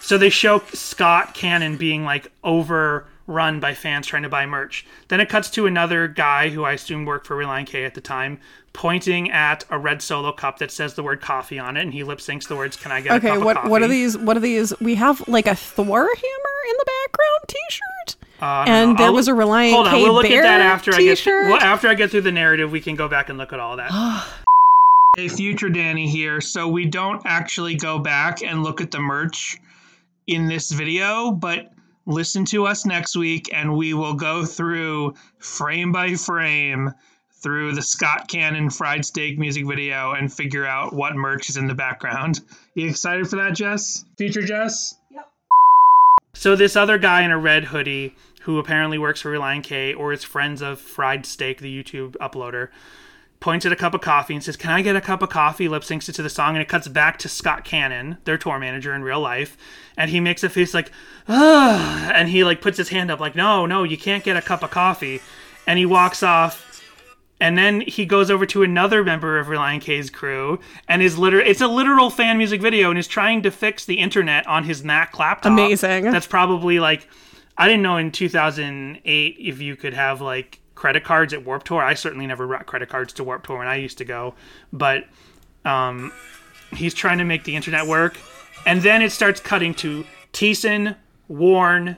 [0.00, 2.30] So they show Scott Cannon being like
[3.28, 4.84] overrun by fans trying to buy merch.
[5.08, 8.00] Then it cuts to another guy who I assume worked for Relient K at the
[8.00, 8.40] time,
[8.72, 12.04] pointing at a red solo cup that says the word coffee on it, and he
[12.04, 13.88] lip syncs the words, "Can I get a okay, cup of what coffee?" what are
[13.88, 14.16] these?
[14.16, 14.72] What are these?
[14.80, 18.96] We have like a Thor hammer in the background T-shirt, Uh, and know.
[18.96, 20.98] there I'll- was a Relient Hold on, K we'll look bear at that after I
[20.98, 21.50] get T-shirt.
[21.50, 22.70] well, after I get through the narrative.
[22.70, 23.90] We can go back and look at all that.
[25.16, 26.40] Hey, future Danny here.
[26.40, 29.56] So we don't actually go back and look at the merch
[30.28, 31.72] in this video, but
[32.08, 36.90] listen to us next week and we will go through frame by frame
[37.42, 41.68] through the Scott Cannon fried steak music video and figure out what merch is in
[41.68, 42.40] the background.
[42.74, 44.04] You excited for that, Jess?
[44.16, 44.96] Future Jess?
[45.10, 45.30] Yep.
[46.32, 50.12] So this other guy in a red hoodie who apparently works for Relient K or
[50.12, 52.70] is friends of Fried Steak, the YouTube uploader,
[53.40, 55.68] points at a cup of coffee and says, Can I get a cup of coffee?
[55.68, 58.58] Lip syncs it to the song, and it cuts back to Scott Cannon, their tour
[58.58, 59.56] manager in real life.
[59.96, 60.90] And he makes a face like,
[61.28, 64.42] Ugh, and he like puts his hand up, like, No, no, you can't get a
[64.42, 65.20] cup of coffee.
[65.66, 66.64] And he walks off.
[67.40, 70.58] And then he goes over to another member of Relient K's crew
[70.88, 71.46] and is literal.
[71.46, 74.82] It's a literal fan music video and is trying to fix the internet on his
[74.82, 75.52] Mac laptop.
[75.52, 76.10] Amazing.
[76.10, 77.06] That's probably like,
[77.56, 81.82] I didn't know in 2008 if you could have like credit cards at Warp Tour.
[81.82, 84.34] I certainly never brought credit cards to Warp Tour when I used to go,
[84.72, 85.06] but
[85.64, 86.12] um,
[86.72, 88.16] he's trying to make the internet work.
[88.64, 90.94] And then it starts cutting to Thiessen,
[91.26, 91.96] Warne,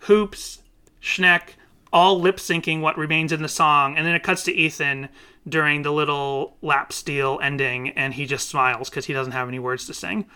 [0.00, 0.58] Hoopes,
[1.00, 1.54] Schneck,
[1.90, 3.96] all lip syncing what remains in the song.
[3.96, 5.08] And then it cuts to Ethan
[5.48, 9.58] during the little lap steel ending, and he just smiles because he doesn't have any
[9.58, 10.26] words to sing.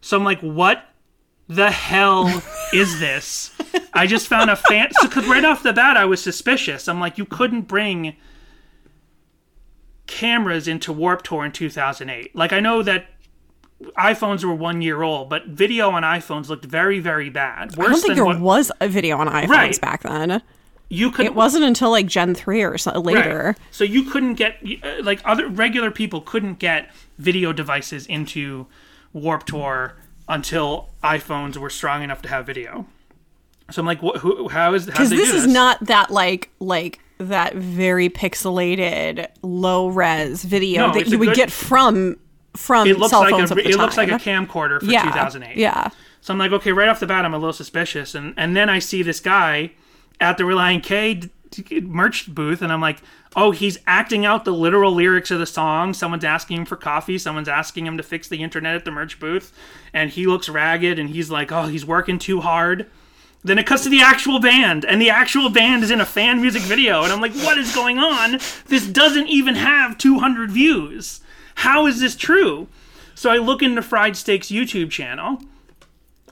[0.00, 0.84] So I'm like, what
[1.50, 2.42] the hell
[2.72, 3.50] is this?
[3.92, 4.88] I just found a fan.
[5.00, 6.86] So, cause right off the bat, I was suspicious.
[6.88, 8.14] I'm like, you couldn't bring
[10.06, 12.34] cameras into Warp Tour in 2008.
[12.34, 13.06] Like, I know that
[13.98, 17.76] iPhones were one year old, but video on iPhones looked very, very bad.
[17.76, 19.80] Worse I don't think there what was a video on iPhones Right.
[19.80, 20.42] back then.
[20.88, 21.26] you could.
[21.26, 23.04] It wasn't until like Gen 3 or so, Right.
[23.04, 23.56] later.
[23.70, 28.66] So you couldn't get uh, like other regular people couldn't get video devices into
[29.12, 29.96] Warp Tour
[30.30, 32.86] until iPhones were strong enough to have video.
[33.70, 37.00] So I'm like, what, who, how is Because they this is not that like like
[37.18, 42.16] that very pixelated low res video No, that you would good- get from
[42.56, 45.56] from It looks cell like phones a it looks like a camcorder for yeah, 2008.
[45.56, 45.90] Yeah.
[46.20, 48.68] So I'm like, okay, right off the bat, I'm a little suspicious, and and then
[48.68, 49.72] I see this guy
[50.20, 51.20] at the Relient K
[51.82, 53.02] merch booth, and I'm like,
[53.36, 55.94] oh, he's acting out the literal lyrics of the song.
[55.94, 57.18] Someone's asking him for coffee.
[57.18, 59.52] Someone's asking him to fix the internet at the merch booth,
[59.92, 62.86] and he looks ragged, and he's like, oh, he's working too hard.
[63.42, 66.40] Then it cuts to the actual band, and the actual band is in a fan
[66.40, 68.38] music video, and I'm like, what is going on?
[68.66, 71.20] This doesn't even have 200 views.
[71.56, 72.68] How is this true?
[73.14, 75.38] So I look into Fried Steak's YouTube channel,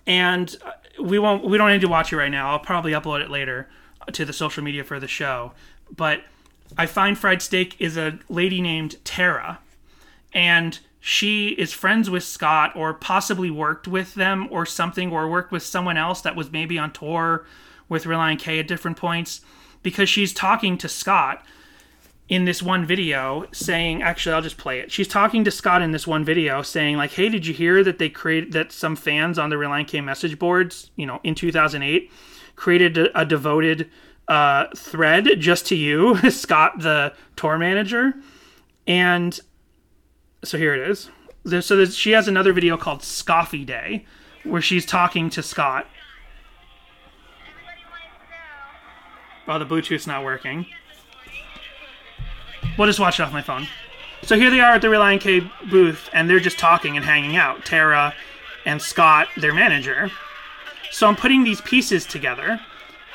[0.06, 2.50] and uh, we won't we don't need to watch it right now.
[2.50, 3.68] I'll probably upload it later
[4.12, 5.52] to the social media for the show.
[5.94, 6.22] But
[6.76, 9.60] I find Fried Steak is a lady named Tara,
[10.32, 15.52] and she is friends with Scott or possibly worked with them or something or worked
[15.52, 17.46] with someone else that was maybe on tour
[17.88, 19.40] with Relient K at different points
[19.82, 21.44] because she's talking to Scott
[22.28, 24.92] in this one video saying actually I'll just play it.
[24.92, 27.98] She's talking to Scott in this one video saying like, "Hey, did you hear that
[27.98, 32.10] they created that some fans on the Relient K message boards, you know, in 2008
[32.58, 33.88] created a, a devoted
[34.26, 38.14] uh, thread just to you, Scott the tour manager?"
[38.86, 39.38] And
[40.44, 41.10] so here it is.
[41.64, 44.04] So she has another video called Scoffy Day
[44.44, 45.86] where she's talking to Scott.
[49.46, 50.66] Oh, the Bluetooth's not working.
[52.76, 53.66] We'll just watch it off my phone.
[54.22, 57.36] So here they are at the Relient K booth, and they're just talking and hanging
[57.36, 57.64] out.
[57.64, 58.14] Tara
[58.64, 60.10] and Scott, their manager.
[60.98, 62.60] So I'm putting these pieces together,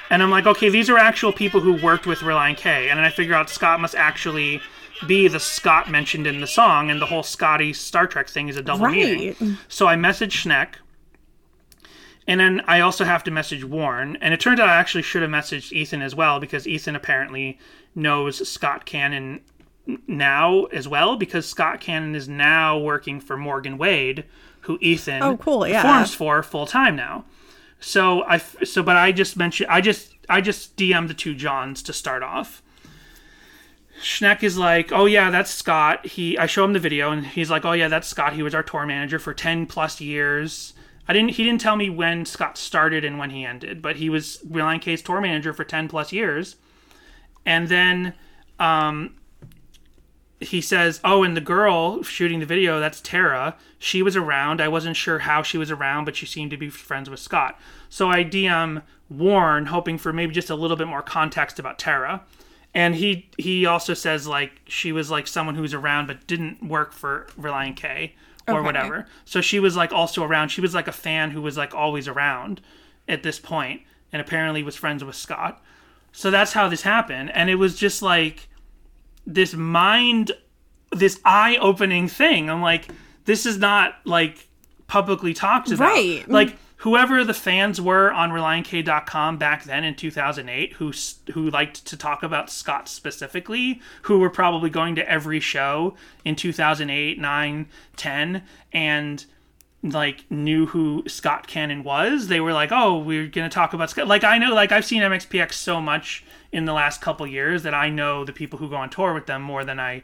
[0.10, 2.88] and I'm like, okay, these are actual people who worked with Relient K.
[2.90, 4.62] And then I figure out Scott must actually
[5.06, 8.56] be the Scott mentioned in the song, and the whole Scotty Star Trek thing is
[8.56, 9.58] a double meaning.
[9.68, 10.76] So I message Schneck,
[12.26, 14.16] and then I also have to message Warne.
[14.22, 17.60] And it turns out I actually should have messaged Ethan as well because Ethan apparently
[17.96, 19.42] knows Scott Cannon
[20.08, 24.24] now as well because Scott Cannon is now working for Morgan Wade,
[24.62, 25.82] who Ethan Oh, cool, yeah.
[25.82, 27.26] performs for full time now.
[27.84, 31.84] So I so but I just mentioned I just I just DM'd the two Johns
[31.84, 32.64] to start off.
[34.02, 37.52] Schneck is like, "Oh yeah, that's Scott." He I show him the video and he's
[37.52, 38.34] like, "Oh yeah, that's Scott.
[38.34, 40.74] He was our tour manager for 10 plus years."
[41.10, 44.10] I didn't he didn't tell me when Scott started and when he ended, but he
[44.10, 46.56] was Relient K's tour manager for 10 plus years.
[47.46, 48.14] And then
[48.62, 49.16] um
[50.44, 53.56] he says, "Oh, and the girl shooting the video, that's Tara.
[53.80, 54.62] She was around.
[54.62, 57.60] I wasn't sure how she was around, but she seemed to be friends with Scott."
[57.90, 62.22] So I DM Warne, hoping for maybe just a little bit more context about Tara.
[62.74, 66.64] And he he also says like she was like someone who was around but didn't
[66.68, 68.16] work for Relient K
[68.48, 68.66] or Okay.
[68.66, 69.06] whatever.
[69.26, 70.50] So she was like also around.
[70.50, 72.62] She was like a fan who was like always around
[73.08, 73.82] at this point,
[74.12, 75.62] and apparently was friends with Scott.
[76.12, 78.48] So that's how this happened, and it was just like
[79.26, 80.32] this mind
[80.92, 82.50] this eye-opening thing.
[82.50, 82.88] I'm like,
[83.26, 84.48] this is not like
[84.88, 85.92] publicly talked about.
[85.92, 86.24] Right.
[86.26, 86.32] Mm.
[86.32, 90.92] Like whoever the fans were on RelientK.com back then in 2008 who
[91.34, 96.36] who liked to talk about Scott specifically, who were probably going to every show in
[96.36, 99.26] 2008, 9, 10 and
[99.84, 103.90] like knew who Scott Cannon was, they were like, "Oh, we're going to talk about
[103.90, 107.64] Scott." Like I know like I've seen MXPX so much in the last couple years
[107.64, 110.04] that I know the people who go on tour with them more than I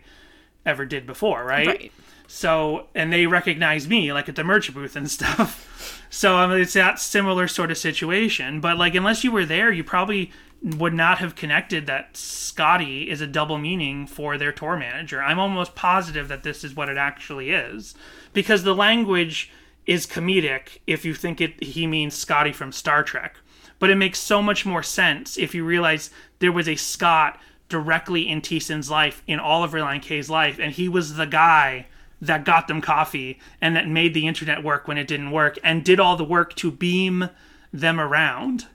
[0.66, 1.68] ever did before, right?
[1.68, 1.92] Right.
[2.28, 6.04] So, and they recognize me like at the merch booth and stuff.
[6.10, 8.60] So, I mean, it's that similar sort of situation.
[8.60, 13.22] But like, unless you were there, you probably would not have connected that Scotty is
[13.22, 15.24] a double meaning for their tour manager.
[15.24, 17.96] I'm almost positive that this is what it actually is
[18.34, 19.50] because the language
[19.90, 23.38] is comedic if you think it he means Scotty from Star Trek.
[23.80, 28.30] But it makes so much more sense if you realize there was a Scott directly
[28.30, 31.88] in Thiessen's life, in of Relient K's life, and he was the guy
[32.22, 35.84] that got them coffee and that made the internet work when it didn't work and
[35.84, 37.30] did all the work to beam
[37.74, 38.68] them around.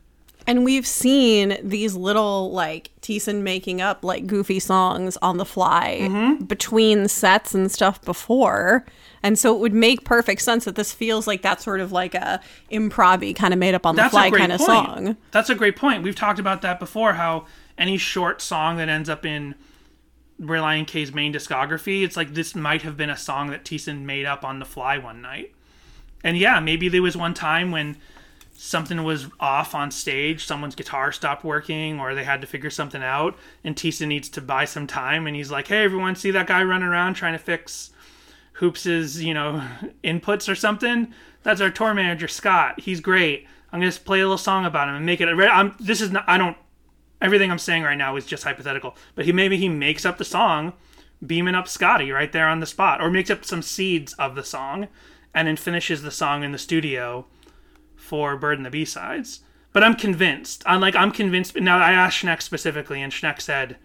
[0.47, 6.01] And we've seen these little like Thiessen making up like goofy songs on the fly
[6.03, 6.45] Mm-hmm.
[6.45, 8.85] between sets and stuff before.
[9.23, 12.15] And so it would make perfect sense that this feels like that sort of like
[12.15, 12.41] a
[12.71, 15.17] improv kind of made up on the fly kind of song.
[15.31, 16.03] That's a great point.
[16.03, 17.15] We've talked about that before.
[17.15, 17.47] How
[17.79, 19.55] any short song that ends up in
[20.41, 24.27] Relient K's main discography, it's like this might have been a song that Thiessen made
[24.27, 25.55] up on the fly one night.
[26.23, 27.97] And yeah, maybe there was one time when
[28.57, 33.03] something was off on stage, someone's guitar stopped working, or they had to figure something
[33.03, 36.47] out, and Thiessen needs to buy some time, and he's like, "Hey, everyone, see that
[36.47, 37.91] guy running around trying to fix
[38.55, 39.63] Hoopes's, you know,
[40.05, 41.13] inputs or something?
[41.43, 42.81] That's our tour manager, Scott.
[42.81, 43.47] He's great.
[43.73, 45.29] I'm gonna just play a little song about him and make it.
[45.29, 46.25] I'm, this is not.
[46.27, 46.57] I don't.
[47.21, 48.97] Everything I'm saying right now is just hypothetical.
[49.15, 50.75] But he maybe he makes up the song,
[51.27, 54.45] beaming up Scotty right there on the spot, or makes up some seeds of the
[54.45, 54.89] song,
[55.35, 57.27] and then finishes the song in the studio
[58.15, 59.41] for Bird and the Bee Sides.
[59.73, 60.63] But I'm convinced.
[60.67, 61.57] I'm like I'm convinced.
[61.57, 63.77] Now I asked Schneck specifically, and Schneck said,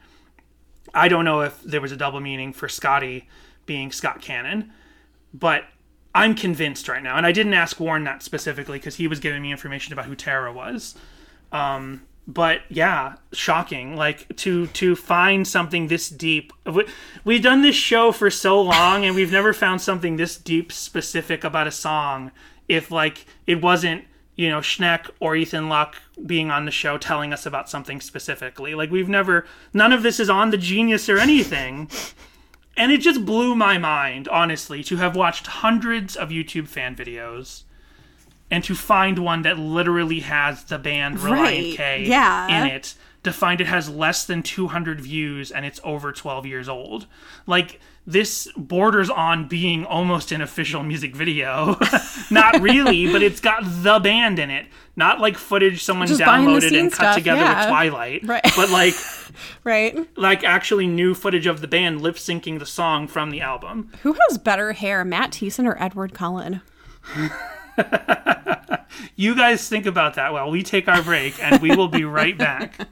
[0.93, 3.27] I don't know if there was a double meaning for Scotty
[3.65, 4.71] being Scott Cannon,
[5.33, 5.63] but
[6.13, 7.17] I'm convinced right now.
[7.17, 10.15] And I didn't ask Warne that specifically because he was giving me information about who
[10.15, 10.93] Tara was.
[11.51, 13.95] Um, but yeah, shocking.
[13.95, 16.53] Like to to find something this deep.
[16.71, 16.85] We,
[17.23, 21.43] we've done this show for so long, and we've never found something this deep specific
[21.43, 22.29] about a song.
[22.67, 24.03] If like it wasn't
[24.39, 28.73] you know Schneck or Ethan Luck being on the show telling us about something specifically.
[28.73, 29.45] Like we've never.
[29.73, 31.89] None of this is on the Genius or anything.
[32.77, 37.63] And it just blew my mind, honestly, to have watched hundreds of YouTube fan videos
[38.49, 42.47] and to find one that literally has the band Relient Right, K yeah.
[42.47, 42.95] in it.
[43.23, 47.07] To find it has less than 200 views and it's over 12 years old.
[47.45, 51.77] Like, this borders on being almost an official music video.
[52.31, 54.67] Not really, but it's got the band in it.
[54.95, 57.59] Not like footage someone Just downloaded and cut stuff, together yeah.
[57.59, 58.21] with Twilight.
[58.25, 58.43] Right.
[58.55, 58.95] But like
[59.63, 59.97] Right?
[60.17, 63.91] like actually new footage of the band lip syncing the song from the album.
[64.01, 66.61] Who has better hair, Matt Thiessen or Edward Cullen?
[69.15, 72.37] You guys think about that while we take our break, and we will be right
[72.37, 72.87] back.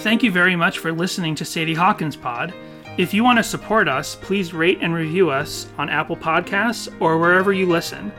[0.00, 2.54] Thank you very much for listening to Sadie Hawkins Pod.
[2.96, 7.18] If you want to support us, please rate and review us on Apple Podcasts or
[7.18, 8.10] wherever you listen.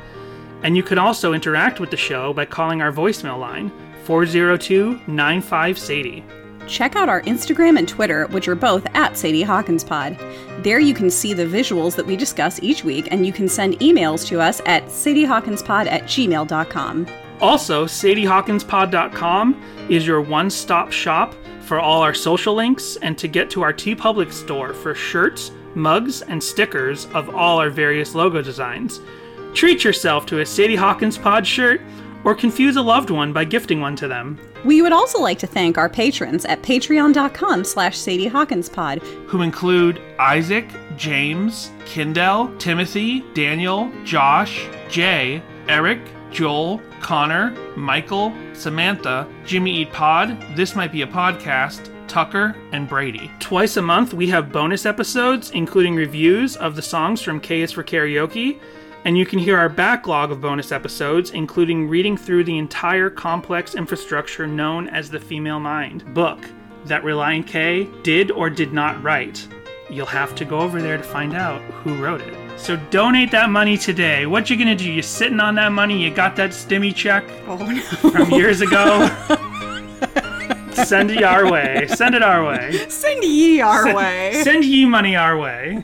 [0.61, 3.71] And you can also interact with the show by calling our voicemail line
[4.03, 6.23] 402 95 Sadie.
[6.67, 10.15] Check out our Instagram and Twitter, which are both at Sadie Hawkins Pod.
[10.59, 13.79] There you can see the visuals that we discuss each week, and you can send
[13.79, 17.07] emails to us at sadiehawkinspod at gmail.com.
[17.41, 21.33] Also, SadieHawkinsPod.com is your one stop shop
[21.63, 26.21] for all our social links and to get to our TeePublic store for shirts, mugs,
[26.21, 28.99] and stickers of all our various logo designs.
[29.53, 31.81] Treat yourself to a Sadie Hawkins Pod shirt
[32.23, 35.47] or confuse a loved one by gifting one to them, We would also like to
[35.47, 39.01] thank our patrons at patreon.com slash sadiehawkinspod.
[39.27, 45.99] who include Isaac, James, Kindell, Timothy, Daniel, Josh, Jay, Eric,
[46.31, 53.31] Joel, Connor, Michael, Samantha, Jimmy Eat Pod, This Might Be a Podcast, Tucker, and Brady.
[53.39, 57.71] Twice a month, we have bonus episodes, including reviews of the songs from K is
[57.71, 58.59] for Karaoke,
[59.05, 63.75] and you can hear our backlog of bonus episodes, including reading through the entire complex
[63.75, 66.39] infrastructure known as the Female Mind book
[66.85, 69.47] that Relient K did or did not write.
[69.89, 72.40] You'll have to go over there to find out who wrote it.
[72.61, 74.27] So donate that money today.
[74.27, 74.89] What you gonna do?
[74.89, 76.01] You sitting on that money?
[76.01, 77.81] You got that stimmy check Oh no.
[77.81, 79.07] from years ago?
[80.85, 81.87] Send it our way.
[81.87, 82.85] Send it our way.
[82.87, 84.41] Send ye our way.
[84.43, 85.83] Send ye money our way.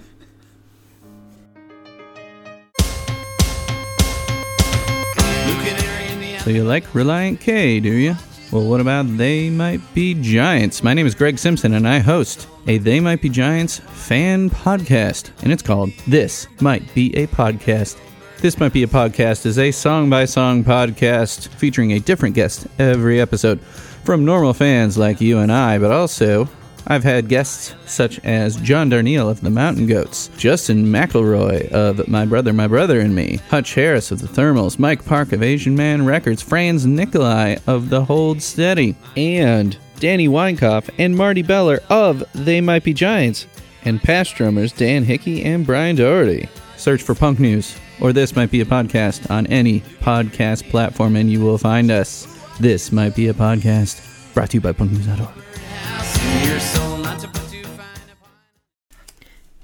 [6.43, 8.15] So you like Relient K, do you?
[8.57, 10.81] Well, what about They Might Be Giants?
[10.81, 15.29] My name is Greg Simpson, and I host a They Might Be Giants fan podcast,
[15.43, 17.99] and it's called This Might Be a Podcast.
[18.39, 22.65] This Might Be a Podcast is a song by song podcast featuring a different guest
[22.79, 26.49] every episode from normal fans like you and I, but also
[26.89, 32.25] I've had guests such as John Darnielle of the Mountain Goats, Justin McElroy of My
[32.25, 36.05] Brother, My Brother and Me, Hutch Harris of the Thermals, Mike Park of Asian Man
[36.05, 42.61] Records, Franz Nicolay of The Hold Steady, and Danny Weinkauf and Marty Beller of They
[42.61, 43.47] Might Be Giants,
[43.83, 46.47] and past drummers Dan Hickey and Brian Doherty.
[46.77, 51.29] Search for Punk News, or This Might Be a Podcast on any podcast platform, and
[51.29, 52.27] you will find us.
[52.59, 55.46] This Might Be a Podcast, brought to you by punknews.org.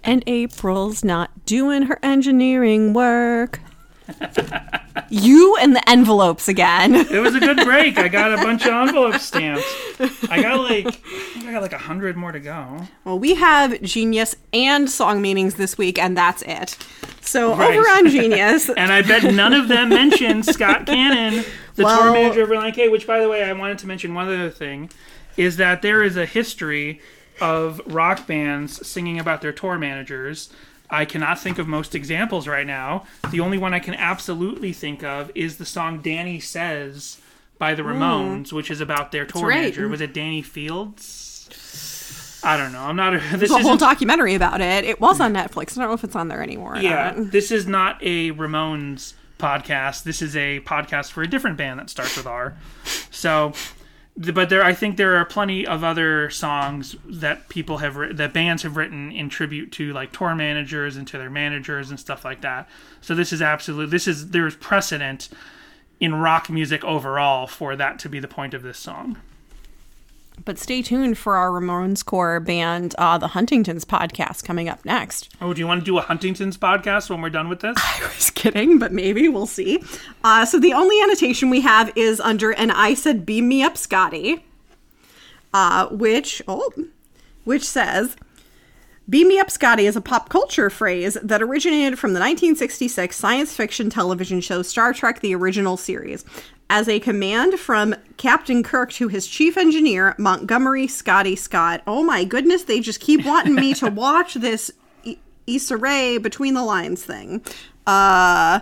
[0.05, 3.61] And April's not doing her engineering work.
[5.09, 6.93] you and the envelopes again.
[6.93, 7.97] It was a good break.
[7.97, 9.63] I got a bunch of envelope stamps.
[10.29, 10.87] I got like
[11.37, 12.81] I got like a hundred more to go.
[13.05, 16.77] Well, we have Genius and song meanings this week, and that's it.
[17.21, 17.77] So Right.
[17.77, 21.45] over on Genius, And I bet none of them mentioned Scott Cannon,
[21.75, 24.13] the Well- tour manager of Relient K, which by the way I wanted to mention
[24.13, 24.89] one other thing
[25.37, 27.01] is that there is a history
[27.41, 30.49] of rock bands singing about their tour managers.
[30.89, 33.05] I cannot think of most examples right now.
[33.31, 37.19] The only one I can absolutely think of is the song Danny Says
[37.57, 39.61] by the Ramones, which is about their tour right.
[39.61, 39.87] manager.
[39.87, 42.39] Was it Danny Fields?
[42.43, 42.81] I don't know.
[42.81, 44.83] I'm not a this there's a whole documentary about it.
[44.83, 45.77] It was on Netflix.
[45.77, 46.77] I don't know if it's on there anymore.
[46.77, 47.31] yeah, not.
[47.31, 50.03] this is not a Ramones podcast.
[50.03, 52.55] This is a podcast for a different band that starts with R.
[53.11, 53.53] So,
[54.15, 58.31] but there, I think there are plenty of other songs that people have writ- that
[58.31, 62.23] bands have written in tribute to like tour managers and to their managers and stuff
[62.23, 62.69] like that.
[63.01, 65.29] So this is absolutely this is there's precedent
[65.99, 69.17] in rock music overall for that to be the point of this song.
[70.45, 75.29] But stay tuned for our Ramones core band, uh, the Huntingtons podcast, coming up next.
[75.39, 77.75] Oh, do you want to do a Huntington's podcast when we're done with this?
[77.77, 79.81] I was kidding, but maybe we'll see.
[80.23, 83.77] Uh, so the only annotation we have is under, and I said, "Beam me up,
[83.77, 84.43] Scotty,"
[85.53, 86.71] uh, which oh,
[87.45, 88.17] which says,
[89.07, 93.55] "Beam me up, Scotty" is a pop culture phrase that originated from the 1966 science
[93.55, 96.25] fiction television show Star Trek: The Original Series.
[96.73, 101.83] As a command from Captain Kirk to his chief engineer, Montgomery Scotty Scott.
[101.85, 104.71] Oh my goodness, they just keep wanting me to watch this
[105.05, 107.45] I- Issa Rae between the lines thing.
[107.85, 108.61] Uh,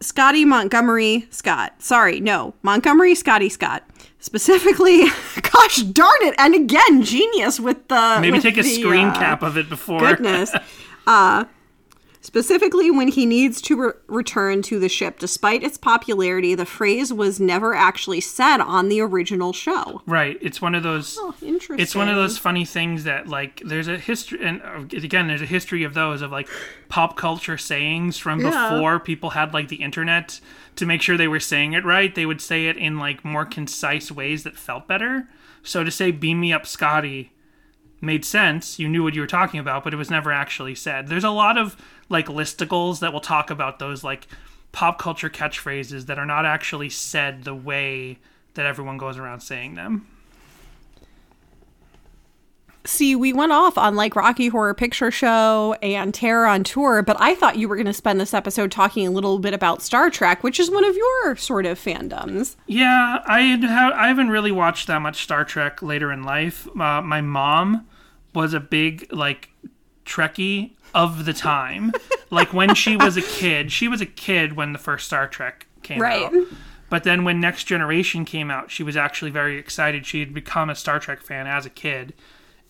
[0.00, 1.74] Scotty Montgomery Scott.
[1.78, 3.84] Sorry, no, Montgomery Scotty Scott.
[4.18, 5.04] Specifically,
[5.42, 6.34] gosh darn it!
[6.36, 9.68] And again, genius with the Maybe with take a the, screen uh, cap of it
[9.68, 10.00] before.
[10.00, 10.52] Goodness.
[11.08, 11.44] Uh,
[12.36, 17.10] specifically, when he needs to re- return to the ship, despite its popularity, the phrase
[17.10, 20.02] was never actually said on the original show.
[20.06, 20.36] Right.
[20.42, 21.16] It's one of those.
[21.18, 21.80] Oh, interesting.
[21.80, 25.40] It's one of those funny things that like there's a history, and uh, again, there's
[25.40, 26.46] a history of those of like
[26.90, 28.68] pop culture sayings from Yeah.
[28.70, 30.38] before people had like the internet
[30.76, 32.14] to make sure they were saying it right.
[32.14, 35.26] They would say it in like more concise ways that felt better.
[35.62, 37.32] So to say "beam me up, Scotty"
[38.02, 38.78] made sense.
[38.78, 41.08] You knew what you were talking about, but it was never actually said.
[41.08, 41.76] There's a lot of
[42.08, 44.26] like listicles that will talk about those like
[44.72, 48.18] pop culture catchphrases that are not actually said the way
[48.54, 50.06] that everyone goes around saying them.
[52.86, 57.16] See, we went off on like Rocky Horror Picture Show and Terror on Tour, but
[57.18, 60.08] I thought you were going to spend this episode talking a little bit about Star
[60.08, 62.54] Trek, which is one of your sort of fandoms.
[62.68, 66.68] Yeah, I ha- I haven't really watched that much Star Trek later in life.
[66.78, 67.88] Uh, my mom
[68.34, 69.50] was a big like
[70.04, 71.92] Trekkie of the time.
[72.30, 75.66] like when she was a kid, she was a kid when the first Star Trek
[75.82, 76.24] came Right.
[76.24, 76.32] out.
[76.88, 80.06] But then when Next Generation came out, she was actually very excited.
[80.06, 82.14] She had become a Star Trek fan as a kid,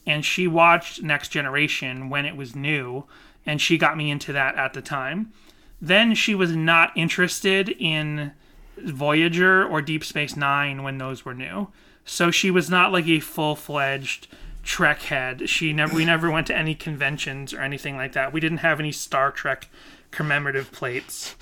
[0.07, 3.05] and she watched Next Generation when it was new,
[3.47, 5.33] and she got me into that at the time.
[5.81, 8.33] Then she was not interested in
[8.79, 11.69] Voyager or Deep Space Nine when those were new.
[12.05, 14.29] So she was not like a full fledged
[14.67, 15.49] Trek head.
[15.49, 18.33] She never we never went to any conventions or anything like that.
[18.33, 19.69] We didn't have any Star Trek
[20.11, 21.35] commemorative plates.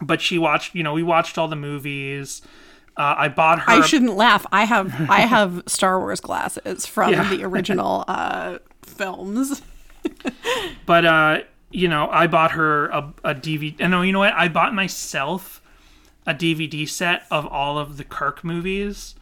[0.00, 2.42] But she watched, you know, we watched all the movies.
[2.96, 3.70] Uh, I bought her.
[3.70, 4.46] I shouldn't laugh.
[4.50, 7.28] I have I have Star Wars glasses from Yeah.
[7.28, 9.62] the original uh, films.
[10.86, 11.38] But uh,
[11.70, 13.74] you know, I bought her a, a DVD.
[13.80, 14.32] And no, you know what?
[14.34, 15.60] I bought myself
[16.26, 19.15] a DVD set of all of the Kirk movies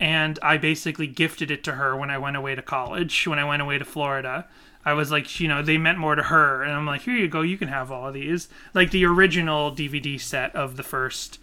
[0.00, 3.26] and I basically gifted it to her when I went away to college.
[3.26, 4.46] When I went away to Florida,
[4.84, 7.28] I was like, you know, they meant more to her, and I'm like, here you
[7.28, 11.38] go, you can have all of these, like the original DVD set of the first,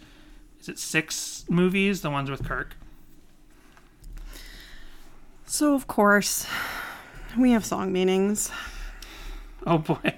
[0.60, 2.76] is it six movies, the ones with Kirk.
[5.44, 6.46] So, of course,
[7.38, 8.50] we have song meanings.
[9.64, 10.14] Oh boy.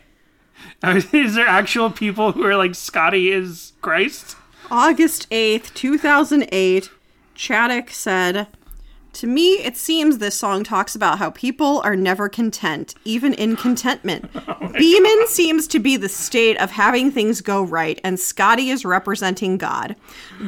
[1.13, 4.37] Is there actual people who are like Scotty is Christ?
[4.71, 6.91] August 8th, 2008,
[7.39, 8.49] Chaddock said,
[9.15, 13.57] To me, it seems this song talks about how people are never content, even in
[13.57, 14.29] contentment.
[14.71, 18.85] Oh Beeman seems to be the state of having things go right, and Scotty is
[18.85, 19.97] representing God.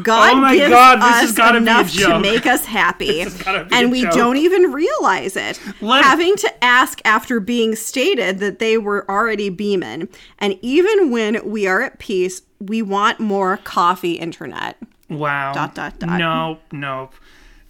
[0.03, 3.35] God Oh gives God, this us gotta be a enough to make us happy, has
[3.43, 4.13] gotta be a and we joke.
[4.13, 5.59] don't even realize it.
[5.81, 11.49] Let- having to ask after being stated that they were already Beeman, and even when
[11.49, 14.77] we are at peace, we want more coffee internet.
[15.11, 15.53] Wow.
[15.53, 16.19] Dot, dot, dot.
[16.19, 17.15] Nope, nope.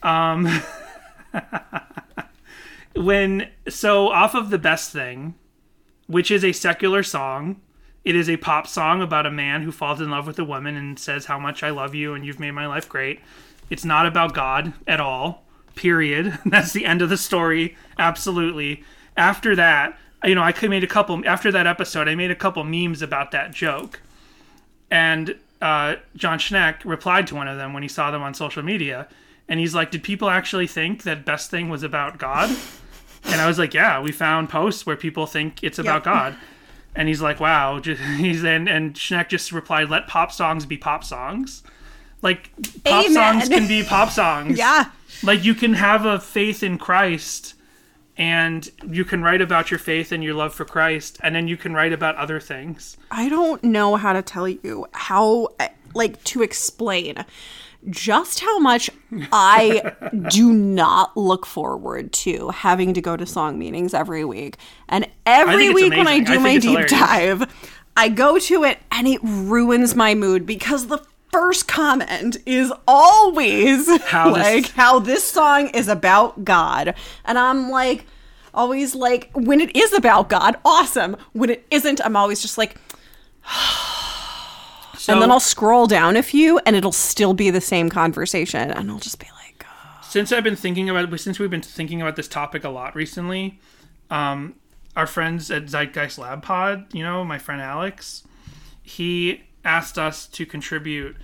[0.02, 0.46] Um,
[2.94, 5.34] when so off of the best thing,
[6.06, 7.60] which is a secular song,
[8.04, 10.76] it is a pop song about a man who falls in love with a woman
[10.76, 13.20] and says how much I love you and you've made my life great.
[13.70, 15.44] It's not about God at all.
[15.74, 16.38] Period.
[16.44, 17.76] That's the end of the story.
[17.98, 18.84] Absolutely.
[19.16, 22.06] After that, you know, I made a couple after that episode.
[22.08, 24.00] I made a couple memes about that joke
[24.90, 28.62] and uh, John Schneck replied to one of them when he saw them on social
[28.62, 29.08] media,
[29.48, 32.54] and he's like, "Did people actually think that Best Thing was about God?"
[33.24, 36.04] And I was like, "Yeah, we found posts where people think it's about Yep.
[36.04, 36.36] God."
[36.96, 40.76] And he's like, "Wow." Just, he's and and Schneck just replied, "Let pop songs be
[40.76, 41.62] pop songs."
[42.22, 42.50] Like
[42.84, 43.12] pop Amen.
[43.14, 44.58] songs can be pop songs.
[44.58, 44.90] Yeah.
[45.22, 47.54] Like you can have a faith in Christ
[48.20, 51.56] and you can write about your faith and your love for Christ and then you
[51.56, 52.98] can write about other things.
[53.10, 55.48] I don't know how to tell you how,
[55.94, 57.24] like, to explain
[57.88, 58.90] just how much
[59.32, 59.94] I
[60.30, 64.58] do not look forward to having to go to song meanings every week.
[64.90, 66.26] And every week when I amazing.
[66.26, 66.90] I do my deep hilarious.
[66.90, 71.02] dive, I go to it and it ruins my mood because the
[71.32, 76.94] first comment is always How this- like how this song is about God.
[77.24, 78.04] And I'm like,
[78.54, 81.16] always like, when it is about God, awesome.
[81.32, 82.76] When it isn't, I'm always just like,
[84.96, 88.70] So, and then I'll scroll down a few and it'll still be the same conversation.
[88.70, 89.40] And I'll just be like,
[90.10, 93.60] since I've been thinking about since we've been thinking about this topic a lot recently,
[94.10, 94.56] um,
[94.96, 98.24] our friends at Zeitgeist Lab Pod, you know, my friend Alex,
[98.82, 101.16] he asked us to contribute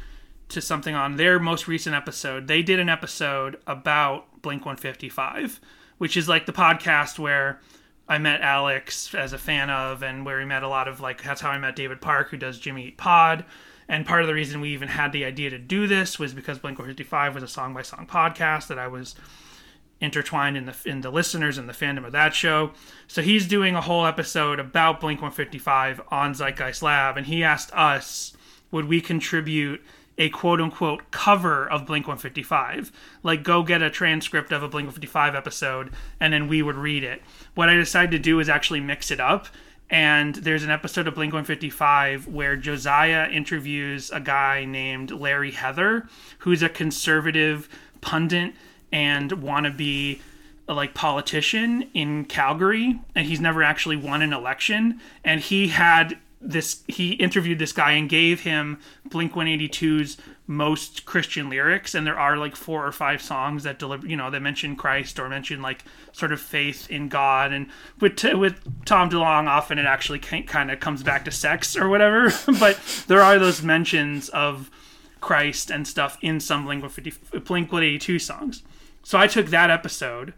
[0.51, 2.47] to something on their most recent episode.
[2.47, 5.61] They did an episode about Blink 155,
[5.99, 7.61] which is like the podcast where
[8.09, 11.23] I met Alex as a fan of, and where we met a lot of like
[11.23, 13.45] that's how I met David Park, who does Jimmy Eat Pod.
[13.89, 16.59] And part of the reason we even had the idea to do this was because
[16.59, 19.15] Blink 155 was a song by song podcast that I was
[20.01, 22.73] intertwined in the in the listeners and the fandom of that show.
[23.07, 27.73] So he's doing a whole episode about Blink 155 on Zeitgeist Lab, and he asked
[27.73, 28.37] us,
[28.71, 29.83] would we contribute
[30.19, 32.93] a quote unquote cover of Blink 155?
[33.23, 37.05] Like, go get a transcript of a Blink 155 episode, and then we would read
[37.05, 37.23] it.
[37.55, 39.49] What I decided to do is actually mix it up.
[39.89, 46.09] And there's an episode of Blink 155 where Josiah interviews a guy named Larry Heather,
[46.39, 47.69] who's a conservative
[48.01, 48.55] pundit
[48.91, 50.21] and wannabe
[50.69, 55.01] like politician in Calgary, and he's never actually won an election.
[55.25, 58.79] And he had this he interviewed this guy and gave him
[59.11, 64.07] Blink 182's most Christian lyrics, and there are like four or five songs that deliver,
[64.07, 67.53] you know, that mention Christ or mention like sort of faith in God.
[67.53, 67.69] And
[68.01, 72.31] with with Tom DeLonge, often it actually kind of comes back to sex or whatever.
[72.61, 74.71] but there are those mentions of
[75.21, 78.63] Christ and stuff in some Blink 150 Blink 182 songs.
[79.03, 80.35] So I took that episode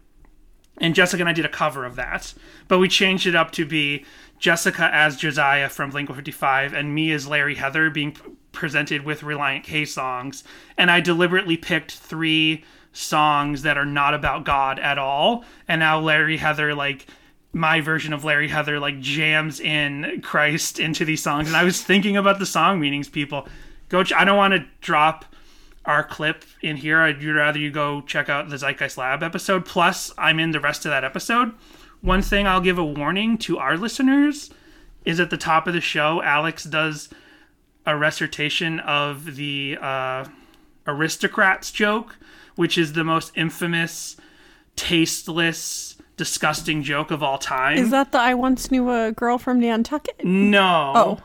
[0.79, 2.33] and Jessica and I did a cover of that,
[2.67, 4.05] but we changed it up to be
[4.39, 8.15] Jessica as Josiah from Blink 155 and me as Larry Heather being
[8.51, 10.43] presented with Relient K songs.
[10.77, 12.63] And I deliberately picked three
[12.93, 15.43] songs that are not about God at all.
[15.67, 17.05] And now Larry Heather, like,
[17.51, 21.47] my version of Larry Heather, like, jams in Christ into these songs.
[21.47, 23.47] And I was thinking about the song meanings, people.
[23.89, 25.25] Go, ch- I don't want to drop
[25.85, 26.99] our clip in here.
[26.99, 29.65] I'd rather you go check out the Zeitgeist Lab episode.
[29.65, 31.53] Plus, I'm in the rest of that episode.
[32.01, 34.49] One thing I'll give a warning to our listeners
[35.05, 37.09] is at the top of the show, Alex does
[37.85, 40.25] a recitation of the uh,
[40.87, 42.17] aristocrats joke,
[42.55, 44.17] which is the most infamous,
[44.75, 47.77] tasteless, disgusting joke of all time.
[47.77, 50.23] is that the I once knew a girl from Nantucket?
[50.23, 50.93] no.
[50.95, 51.19] Oh.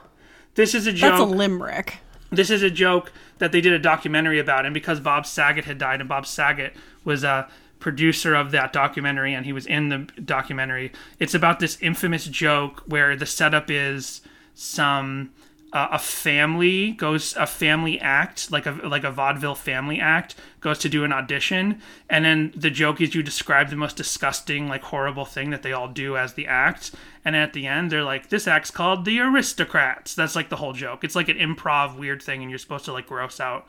[0.54, 1.10] This is a joke.
[1.18, 1.96] That's a limerick.
[2.30, 5.78] this is a joke that they did a documentary about, and because Bob Saget had
[5.78, 6.74] died, and Bob Saget
[7.04, 7.48] was a
[7.84, 10.90] producer of that documentary, and he was in the documentary.
[11.18, 14.22] It's about this infamous joke where the setup is
[14.54, 15.32] some
[15.74, 20.78] uh, a family goes a family act like a like a vaudeville family act goes
[20.78, 24.82] to do an audition and then the joke is you describe the most disgusting like
[24.84, 26.92] horrible thing that they all do as the act
[27.24, 30.72] and at the end they're like this act's called the aristocrats that's like the whole
[30.72, 33.66] joke it's like an improv weird thing and you're supposed to like gross out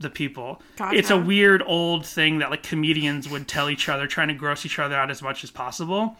[0.00, 0.96] the people Gotcha.
[0.98, 4.66] it's a weird old thing that like comedians would tell each other trying to gross
[4.66, 6.16] each other out as much as possible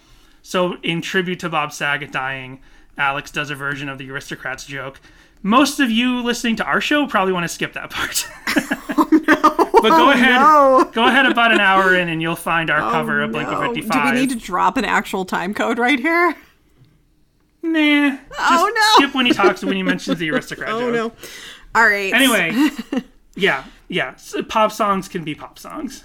[0.46, 2.60] so, in tribute to Bob Saget dying,
[2.98, 5.00] Alex does a version of the aristocrats joke.
[5.42, 8.28] Most of you listening to our show probably want to skip that part.
[9.46, 10.90] Oh, but go ahead, oh, no.
[10.92, 13.70] go ahead about an hour in, and you'll find our cover of Blink oh, No.
[13.70, 16.34] of Do we need to drop an actual time code right here?
[17.62, 18.10] Nah.
[18.10, 19.04] Just Oh, no.
[19.06, 20.92] Skip when he talks when he mentions the aristocrat Oh joke.
[20.92, 21.28] no.
[21.74, 22.12] All right.
[22.12, 22.52] Anyway,
[23.36, 24.16] yeah, yeah.
[24.16, 26.04] So pop songs can be pop songs.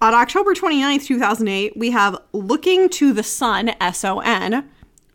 [0.00, 4.68] On October 29th, 2008, we have Looking to the Sun, S O N.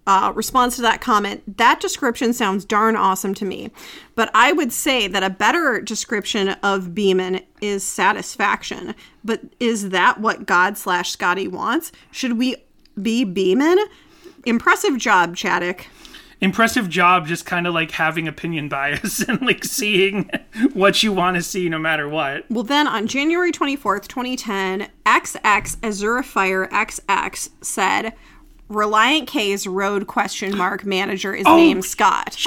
[0.08, 3.70] Uh, response to that comment that description sounds darn awesome to me.
[4.16, 8.96] But I would say that a better description of Beeman is satisfaction.
[9.24, 11.92] But is that what God slash Scotty wants?
[12.10, 12.56] Should we
[13.00, 13.78] be Beeman?
[14.46, 15.86] Impressive job, Chaddick.
[16.42, 20.30] Impressive job, just kind of like having opinion bias and like seeing
[20.74, 22.46] what you want to see no matter what.
[22.50, 28.14] Well, then on January 24th, 2010, XX Azura Fire XX said,
[28.70, 32.38] Relient K's road question mark manager is oh, named Scott.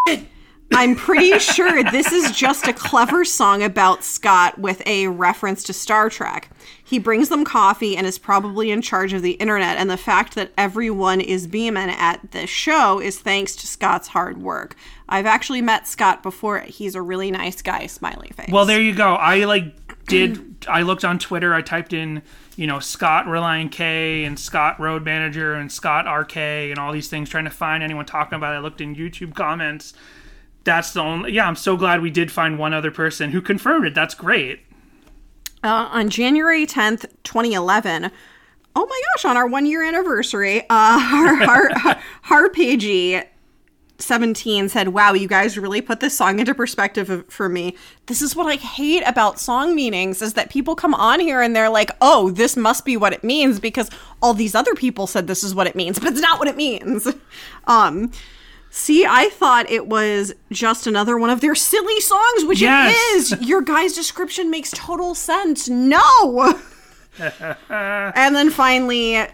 [0.74, 5.72] I'm pretty sure this is just a clever song about Scott with a reference to
[5.72, 6.50] Star Trek.
[6.82, 10.34] He brings them coffee and is probably in charge of the internet, and the fact
[10.34, 14.76] that everyone is beaming at this show is thanks to Scott's hard work.
[15.08, 16.60] I've actually met Scott before.
[16.60, 18.50] He's a really nice guy, smiley face.
[18.50, 19.14] Well, there you go.
[19.14, 19.74] I like
[20.06, 20.66] did.
[20.68, 21.54] I looked on Twitter.
[21.54, 22.22] I typed in,
[22.56, 27.08] you know, Scott Relient K and Scott Road Manager and Scott RK and all these
[27.08, 28.58] things, trying to find anyone talking about it.
[28.58, 29.94] I looked in YouTube comments.
[30.64, 31.32] That's the only.
[31.32, 33.94] Yeah, I'm so glad we did find one other person who confirmed it.
[33.94, 34.60] That's great.
[35.64, 38.10] uh, on January 10th, 2011.
[38.74, 43.24] Oh my gosh, on our one year anniversary, uh, Har- Har- Harpagey
[43.98, 47.76] 17 said, Wow, you guys really put this song into perspective for me.
[48.06, 51.54] This is what I hate about song meanings is that people come on here and
[51.54, 53.90] they're like, Oh, this must be what it means because
[54.22, 56.56] all these other people said this is what it means, but it's not what it
[56.56, 57.06] means.
[57.68, 58.10] Um,
[58.74, 62.96] See, I thought it was just another one of their silly songs, which Yes.
[62.96, 63.46] it is.
[63.46, 65.68] Your guy's description makes total sense.
[65.68, 66.58] No.
[67.68, 69.26] and then finally,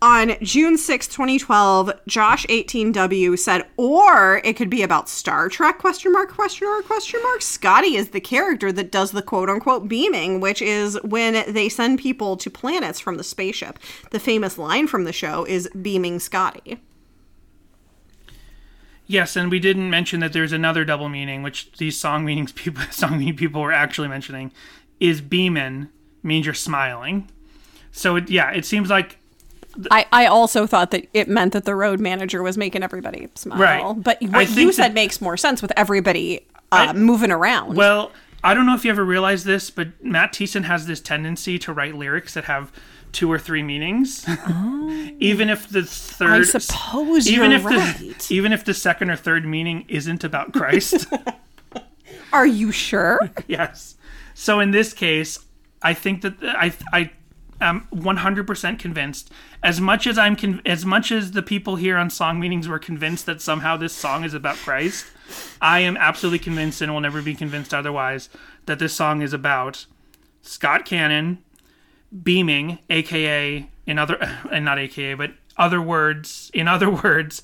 [0.00, 6.10] on June sixth, 2012, Josh 18W said, or it could be about Star Trek question
[6.12, 7.42] mark question mark question mark.
[7.42, 11.98] Scotty is the character that does the quote unquote beaming, which is when they send
[11.98, 13.78] people to planets from the spaceship.
[14.12, 16.80] The famous line from the show is beaming Scotty.
[19.06, 22.82] Yes, and we didn't mention that there's another double meaning, which these song meanings people
[22.90, 24.52] song meaning people were actually mentioning,
[25.00, 25.88] is beamin
[26.22, 27.28] means you're smiling.
[27.92, 29.18] So it, yeah, it seems like
[29.90, 33.58] I, I also thought that it meant that the road manager was making everybody smile.
[33.58, 34.02] Right.
[34.02, 37.76] But what you that- said makes more sense with everybody uh, moving around.
[37.76, 38.12] Well,
[38.42, 41.72] I don't know if you ever realized this, but Matt Thiessen has this tendency to
[41.72, 42.72] write lyrics that have
[43.12, 45.10] two or three meanings, oh.
[45.18, 46.30] even if the third.
[46.30, 47.98] I suppose even you're if right.
[47.98, 51.06] the even if the second or third meaning isn't about Christ.
[52.32, 53.30] Are you sure?
[53.46, 53.96] yes.
[54.34, 55.38] So in this case,
[55.82, 57.10] I think that I I
[57.60, 59.30] am 100% convinced.
[59.62, 62.78] As much as I'm con- as much as the people here on song meanings were
[62.78, 65.06] convinced that somehow this song is about Christ,
[65.60, 68.28] I am absolutely convinced and will never be convinced otherwise
[68.66, 69.86] that this song is about
[70.42, 71.42] Scott Cannon
[72.22, 74.16] beaming, aka in other
[74.52, 77.42] and not aka, but other words, in other words,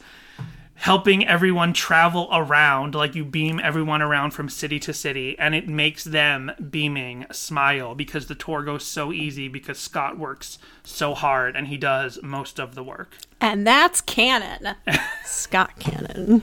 [0.75, 5.69] helping everyone travel around like you beam everyone around from city to city and it
[5.69, 11.55] makes them beaming smile because the tour goes so easy because Scott works so hard
[11.55, 13.17] and he does most of the work.
[13.41, 14.75] and that's Cannon.
[15.25, 16.43] Scott Cannon.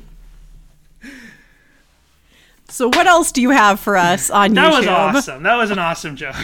[2.69, 4.85] So what else do you have for us on That YouTube?
[4.85, 5.43] That was awesome.
[5.43, 6.35] That was an awesome joke.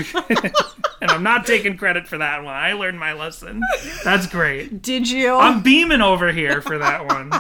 [1.06, 2.56] And I'm not taking credit for that one.
[2.56, 3.62] I learned my lesson.
[4.04, 4.82] That's great.
[4.82, 5.36] Did you?
[5.36, 7.32] I'm beaming over here for that one.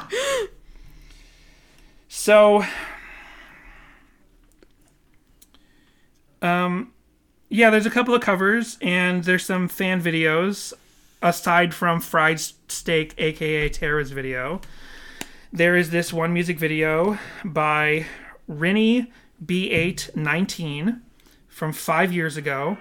[2.08, 2.64] So,
[6.44, 6.94] um,
[7.50, 10.72] yeah, there's a couple of covers and there's some fan videos
[11.24, 14.62] aside from Fried Steak, aka Tara's video.
[15.52, 18.06] There is this one music video by
[18.48, 19.12] Rennie
[19.44, 21.02] B819
[21.48, 22.78] from five years ago.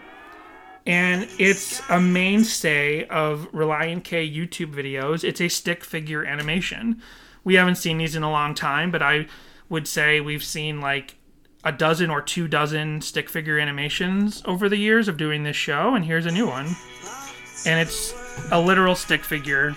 [0.87, 5.25] And it's a mainstay of Relient K YouTube videos.
[5.25, 7.01] It's a stick figure animation.
[7.43, 9.27] We haven't seen these in a long time, but I
[9.69, 11.17] would say we've seen like
[11.65, 15.95] a dozen or two dozen stick figure animations over the years of doing this show,
[15.95, 16.67] and here's a new one.
[17.67, 18.15] And it's
[18.53, 19.75] a literal stick figure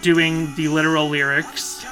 [0.00, 1.85] doing the literal lyrics.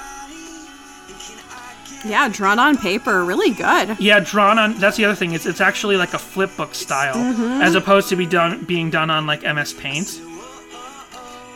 [2.04, 3.98] Yeah, drawn on paper, really good.
[3.98, 4.74] Yeah, drawn on.
[4.74, 5.32] That's the other thing.
[5.32, 7.62] It's it's actually like a flip book style, mm-hmm.
[7.62, 10.20] as opposed to be done being done on like MS Paint.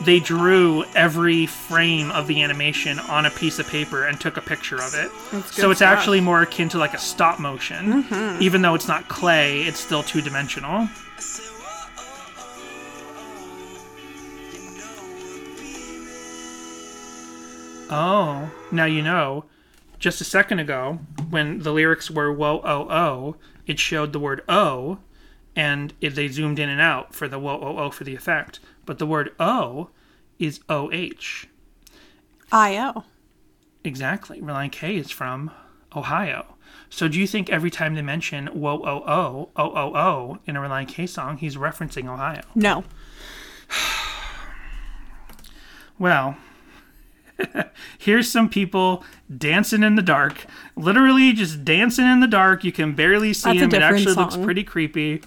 [0.01, 4.41] They drew every frame of the animation on a piece of paper and took a
[4.41, 5.11] picture of it.
[5.51, 5.97] So it's stuff.
[5.97, 8.03] actually more akin to like a stop motion.
[8.03, 8.41] Mm-hmm.
[8.41, 10.87] Even though it's not clay, it's still two dimensional.
[17.91, 19.45] Oh, now you know.
[19.99, 20.99] Just a second ago,
[21.29, 23.35] when the lyrics were "whoa oh oh,"
[23.67, 24.99] it showed the word "oh,"
[25.57, 28.61] and if they zoomed in and out for the "whoa oh oh" for the effect.
[28.85, 29.89] But the word "oh"
[30.39, 30.89] is "oh."
[32.51, 33.03] IO.
[33.83, 34.41] Exactly.
[34.41, 35.51] Relient K is from
[35.93, 36.55] Ohio.
[36.89, 40.55] So do you think every time they mention "whoa oh oh oh oh oh" in
[40.55, 42.43] a Relient K song, he's referencing Ohio?
[42.55, 42.85] No.
[45.99, 46.37] Well,
[47.97, 49.03] here's some people
[49.35, 50.45] dancing in the dark.
[50.75, 52.63] Literally just dancing in the dark.
[52.63, 53.73] You can barely see That's a him.
[53.73, 55.21] It actually looks pretty creepy.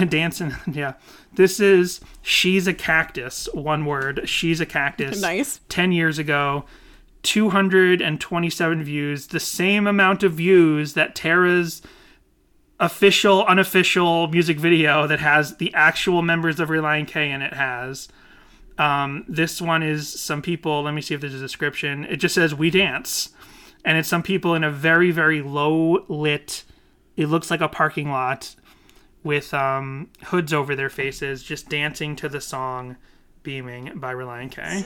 [0.08, 0.94] dancing, yeah.
[1.34, 4.28] This is She's a Cactus, one word.
[4.28, 5.20] She's a Cactus.
[5.20, 5.60] Nice.
[5.68, 6.64] 10 years ago.
[7.22, 11.80] 227 views, the same amount of views that Tara's
[12.80, 18.08] official, unofficial music video that has the actual members of Relient K in it has.
[18.82, 20.82] Um, this one is some people.
[20.82, 22.04] Let me see if there's a description.
[22.06, 23.30] It just says "We dance,"
[23.84, 26.64] and it's some people in a very, very low lit.
[27.16, 28.56] It looks like a parking lot
[29.22, 32.96] with um, hoods over their faces, just dancing to the song
[33.42, 34.84] "Beaming" by Relient K.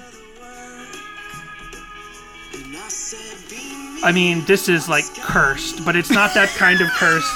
[4.04, 7.34] I mean, this is like cursed, but it's not that kind of cursed.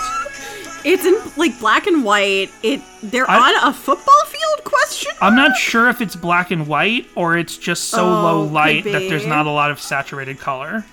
[0.85, 2.51] It's in like black and white.
[2.63, 4.15] It they're I- on a football
[4.61, 5.13] field question.
[5.21, 8.85] I'm not sure if it's black and white or it's just so Oh, low light
[8.85, 10.85] that there's not a lot of saturated color.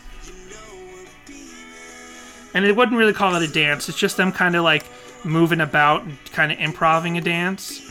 [2.53, 3.89] And it wouldn't really call it a dance.
[3.89, 4.85] It's just them kind of like
[5.23, 7.81] moving about and kind of improvising a dance.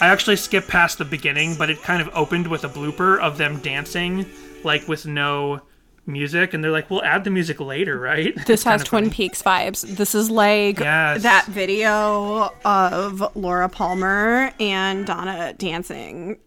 [0.00, 3.38] I actually skipped past the beginning, but it kind of opened with a blooper of
[3.38, 4.26] them dancing,
[4.64, 5.62] like with no
[6.06, 6.52] music.
[6.54, 8.34] And they're like, we'll add the music later, right?
[8.46, 9.14] This It's has Twin funny.
[9.14, 9.82] Peaks vibes.
[9.96, 11.22] This is like Yes.
[11.22, 16.38] that video of Laura Palmer and Donna dancing.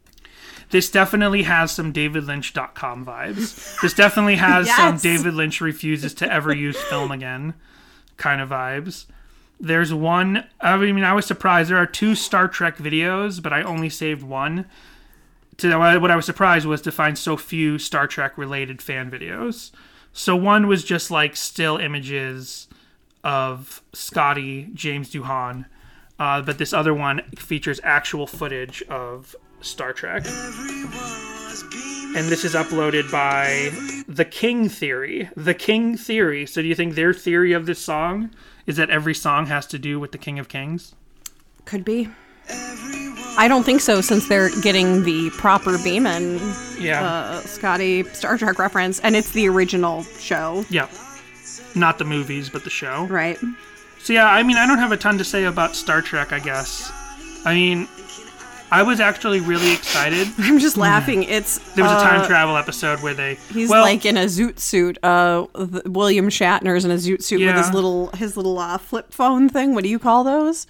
[0.72, 3.80] This definitely has some david DavidLynch.com vibes.
[3.82, 7.54] This definitely has some David Lynch refuses to ever use film again
[8.18, 9.06] kind of vibes.
[9.60, 11.70] There's one, I mean, I was surprised.
[11.70, 14.66] There are two Star Trek videos, but I only saved one.
[15.60, 19.72] To what I was surprised was to find so few Star Trek related fan videos.
[20.12, 22.68] So one was just like still images
[23.24, 25.66] of Scotty, James Doohan,
[26.20, 30.26] uh, but this other one features actual footage of Star Trek.
[32.16, 33.72] And this is uploaded by
[34.08, 35.30] The King Theory.
[35.36, 36.46] The King Theory.
[36.46, 38.30] So do you think their theory of this song
[38.66, 40.96] is that every song has to do with the King of Kings?
[41.66, 42.10] Could be.
[43.38, 46.40] I don't think so, since they're getting the proper Beeman
[46.80, 47.04] Yeah.
[47.04, 50.88] uh, Scotty Star Trek reference, and it's the original show, yeah.
[51.76, 53.06] Not the movies, but the show.
[53.06, 53.38] right?
[54.02, 56.40] So yeah, I mean, I don't have a ton to say about Star Trek, I
[56.40, 56.92] guess.
[57.44, 57.88] I mean,
[58.72, 60.28] I was actually really excited.
[60.38, 61.24] I'm just laughing.
[61.24, 64.26] It's There was a uh, time travel episode where they He's well, like in a
[64.26, 64.98] zoot suit.
[65.04, 65.46] Uh,
[65.86, 69.76] William Shatner's in a zoot suit with his little his little uh, flip phone thing.
[69.76, 70.68] What do you call those?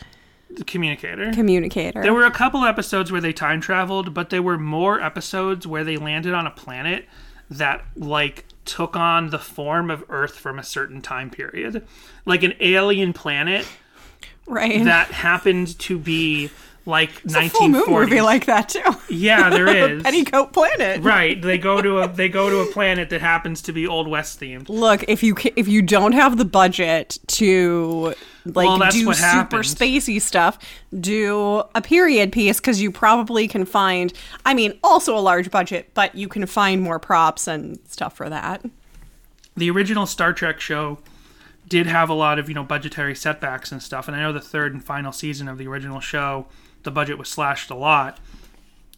[0.57, 1.31] The communicator.
[1.33, 2.01] Communicator.
[2.01, 5.83] There were a couple episodes where they time traveled, but there were more episodes where
[5.83, 7.05] they landed on a planet
[7.49, 11.85] that like took on the form of Earth from a certain time period.
[12.25, 13.67] Like an alien planet
[14.47, 14.83] right.
[14.83, 16.49] that happened to be
[16.87, 17.99] like It's a full moon 1940s.
[17.99, 18.81] movie like that too.
[19.09, 20.03] yeah, there is.
[20.03, 21.01] Petticoat Planet.
[21.03, 24.07] Right, they go to a they go to a planet that happens to be Old
[24.07, 24.69] West themed.
[24.69, 28.13] Look, if you if you don't have the budget to
[28.45, 29.73] like Well, do super happens.
[29.75, 30.59] spacey stuff,
[30.97, 34.13] do a period piece because you probably can find.
[34.45, 38.29] I mean, also a large budget, but you can find more props and stuff for
[38.29, 38.63] that.
[39.57, 40.99] the original Star Trek show
[41.67, 44.41] did have a lot of you know budgetary setbacks and stuff, and I know the
[44.41, 46.45] third and final season of the original show,
[46.83, 48.19] the budget was slashed a lot,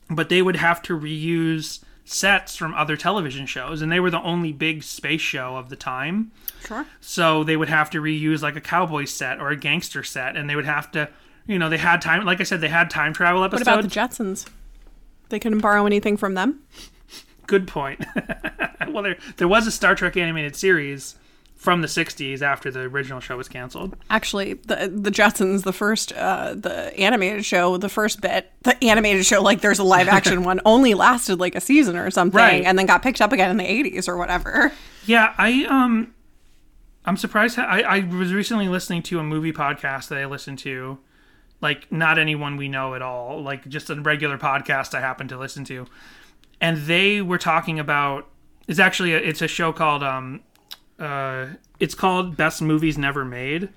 [0.09, 4.21] but they would have to reuse sets from other television shows, and they were the
[4.21, 6.31] only big space show of the time.
[6.67, 6.85] Sure.
[7.01, 10.49] So they would have to reuse like a cowboy set or a gangster set, and
[10.49, 11.09] they would have to,
[11.45, 12.25] you know, they had time.
[12.25, 13.67] Like I said, they had time travel episodes.
[13.67, 14.47] What about the Jetsons?
[15.29, 16.61] They couldn't borrow anything from them.
[17.47, 18.05] Good point.
[18.89, 21.15] well, there there was a Star Trek animated series
[21.55, 23.95] from the '60s after the original show was canceled.
[24.09, 29.25] Actually, the the Jetsons, the first, uh, the animated show, the first bit, the animated
[29.25, 32.63] show, like there's a live action one, only lasted like a season or something, Right.
[32.65, 34.71] and then got picked up again in the '80s or whatever.
[35.05, 36.13] Yeah, I um,
[37.07, 37.57] I'm surprised.
[37.57, 40.99] I I was recently listening to a movie podcast that I listened to,
[41.61, 45.37] like not anyone we know at all, like just a regular podcast I happen to
[45.37, 45.87] listen to,
[46.59, 48.27] and they were talking about.
[48.67, 50.41] It's actually a, it's a show called um,
[50.99, 51.47] uh,
[51.79, 53.69] it's called Best Movies Never Made,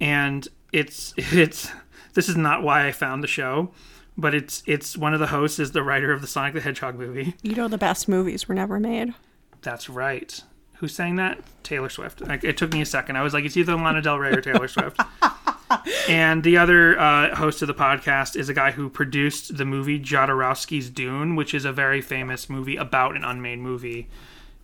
[0.00, 1.72] and it's it's
[2.14, 3.72] this is not why I found the show.
[4.16, 6.96] But it's it's one of the hosts is the writer of the Sonic the Hedgehog
[6.96, 7.34] movie.
[7.42, 9.12] You know, the best movies were never made.
[9.62, 10.40] That's right.
[10.78, 11.40] Who's sang that?
[11.62, 12.20] Taylor Swift.
[12.20, 13.16] Like, it took me a second.
[13.16, 15.00] I was like, it's either Lana Del Rey or Taylor Swift.
[16.08, 19.98] and the other uh, host of the podcast is a guy who produced the movie
[19.98, 24.08] Jodorowsky's Dune, which is a very famous movie about an unmade movie.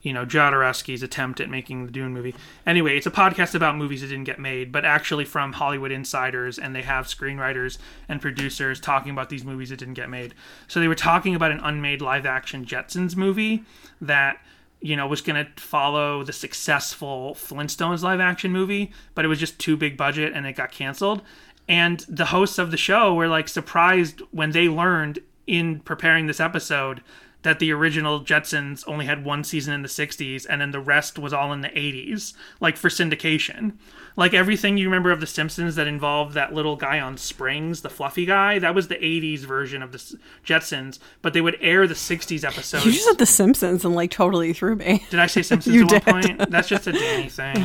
[0.02, 2.34] You know, Jodorowsky's attempt at making the Dune movie.
[2.66, 6.59] Anyway, it's a podcast about movies that didn't get made, but actually from Hollywood insiders,
[6.59, 7.78] and they have screenwriters
[8.09, 10.34] and producers talking about these movies that didn't get made.
[10.66, 13.64] So they were talking about an unmade live action Jetsons movie
[14.01, 14.39] that
[14.82, 19.38] you know, was going to follow the successful Flintstones live action movie, but it was
[19.38, 21.22] just too big budget and it got canceled.
[21.68, 26.40] And the hosts of the show were like surprised when they learned in preparing this
[26.40, 27.02] episode
[27.42, 31.18] that the original Jetsons only had one season in the 60s and then the rest
[31.18, 33.74] was all in the 80s, like for syndication.
[34.16, 37.89] Like everything you remember of The Simpsons that involved that little guy on springs, the
[37.90, 40.14] fluffy guy, that was the 80s version of the S-
[40.44, 42.84] Jetsons, but they would air the 60s episodes.
[42.84, 45.05] You just said The Simpsons and like totally threw me.
[45.10, 46.36] Did I say Simpsons You at one did.
[46.39, 46.51] point?
[46.51, 47.64] That's just a Danny thing.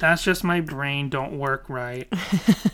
[0.00, 2.10] That's just my brain don't work right.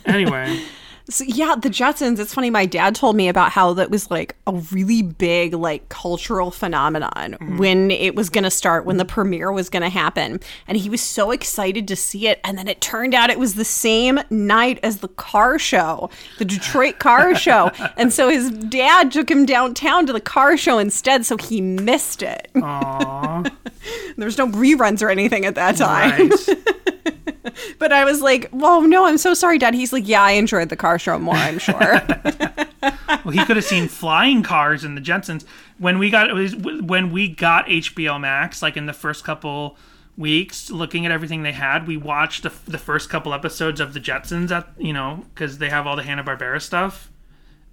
[0.05, 0.61] Anyway,
[1.09, 2.19] So, yeah, the Jetsons.
[2.19, 2.49] It's funny.
[2.49, 7.37] My dad told me about how that was like a really big like cultural phenomenon
[7.39, 7.57] mm.
[7.57, 10.89] when it was going to start, when the premiere was going to happen, and he
[10.89, 12.39] was so excited to see it.
[12.43, 16.45] And then it turned out it was the same night as the car show, the
[16.45, 21.25] Detroit car show, and so his dad took him downtown to the car show instead,
[21.25, 22.49] so he missed it.
[22.61, 23.43] aw,
[24.17, 26.29] There's no reruns or anything at that time.
[26.29, 27.30] right.
[27.79, 30.69] But I was like, "Well, no, I'm so sorry, Dad." He's like, "Yeah, I enjoyed
[30.69, 31.35] the car show more.
[31.35, 32.01] I'm sure."
[33.23, 35.45] Well, he could have seen flying cars in the Jetsons
[35.77, 38.63] when we got when we got HBO Max.
[38.63, 39.77] Like in the first couple
[40.17, 43.99] weeks, looking at everything they had, we watched the, the first couple episodes of the
[43.99, 44.49] Jetsons.
[44.49, 47.10] At you know because they have all the Hanna Barbera stuff.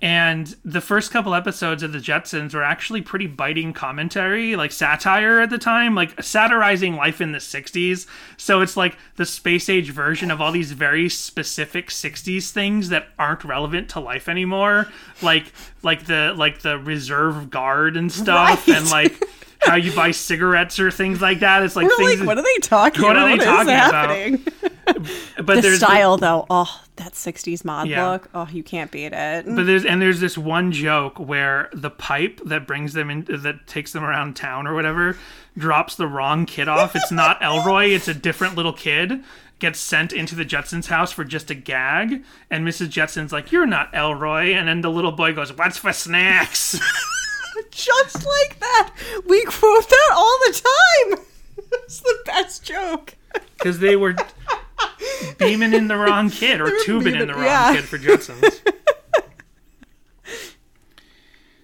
[0.01, 5.41] And the first couple episodes of the Jetsons were actually pretty biting commentary, like satire
[5.41, 8.07] at the time, like satirizing life in the 60s.
[8.37, 13.09] So it's like the space age version of all these very specific 60s things that
[13.19, 14.87] aren't relevant to life anymore,
[15.21, 15.53] like
[15.83, 18.77] like the like the reserve guard and stuff Right.
[18.77, 19.21] and like
[19.63, 21.65] how you buy cigarettes or things like that.
[21.65, 23.37] It's like We're things like, what are they talking What about?
[23.37, 25.45] What are they What talking about?
[25.45, 28.11] but The there's style, though, oh, that 60s mod Yeah.
[28.11, 28.29] look.
[28.35, 29.47] Oh, you can't beat it.
[29.47, 33.67] But there's and there's this one joke where the pipe that brings them in that
[33.67, 35.17] takes them around town or whatever
[35.57, 36.95] drops the wrong kid off.
[36.95, 39.23] It's not Elroy, it's a different little kid.
[39.59, 42.91] Gets sent into the Jetsons' house for just a gag, and Mrs.
[42.91, 46.79] Jetson's like, "You're not Elroy," and then the little boy goes, "What's for snacks?"
[47.73, 48.93] Just like that.
[49.27, 50.63] We quote that all the
[51.11, 51.25] time.
[51.73, 53.15] It's the best joke.
[53.57, 54.15] Because they were
[55.39, 57.75] beaming in the wrong kid or tubing in the wrong yeah.
[57.75, 58.61] kid for Jetsons.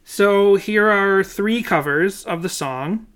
[0.05, 3.07] so here are three covers of the song.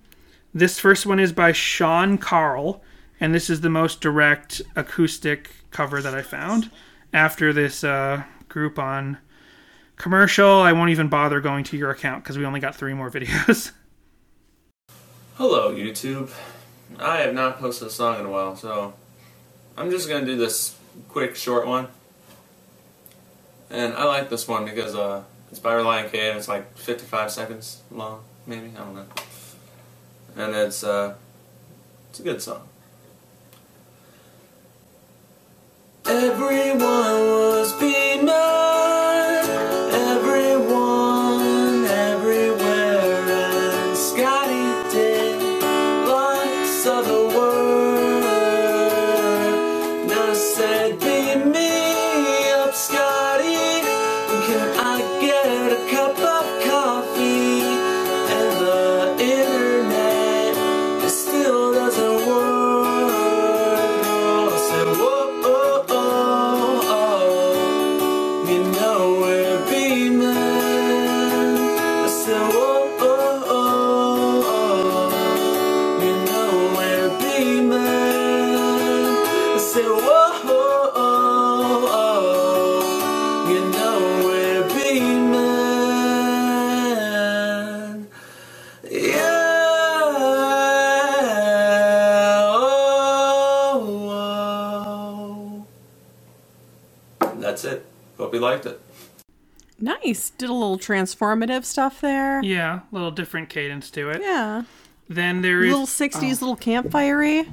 [0.55, 2.83] This first one is by Sean Carl,
[3.21, 6.71] and this is the most direct acoustic cover that I found.
[7.13, 9.19] After this uh, Groupon
[9.97, 13.11] commercial, I won't even bother going to your account because we only got three more
[13.13, 13.73] videos.
[15.37, 16.33] Hello, YouTube.
[16.99, 18.95] I have not posted a song in a while, so
[19.79, 20.77] I'm just gonna do this
[21.09, 21.87] quick, short one.
[23.71, 25.23] And I like this one because uh,
[25.53, 29.07] it's by Relient K and it's like 55 seconds long, maybe I don't know.
[30.37, 31.15] And it's uh,
[32.11, 32.67] it's a good song.
[36.07, 38.27] Everyone was beaming,
[100.09, 100.31] Nice.
[100.31, 102.43] Did a little transformative stuff there.
[102.43, 104.23] Yeah, a little different cadence to it.
[104.23, 104.63] Yeah.
[105.07, 107.47] Then there is Little 60s, little campfirey.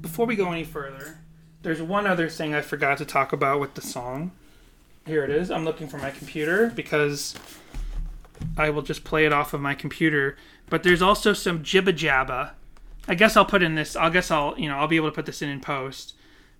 [0.00, 1.18] before we go any further,
[1.62, 4.32] there's one other thing I forgot to talk about with the song.
[5.06, 5.52] Here it is.
[5.52, 7.36] I'm looking for my computer because
[8.56, 10.36] I will just play it off of my computer.
[10.68, 12.50] But there's also some jibba jabba.
[13.06, 13.94] I guess I'll put in this.
[13.94, 16.14] I guess I'll you know I'll be able to put this in in post.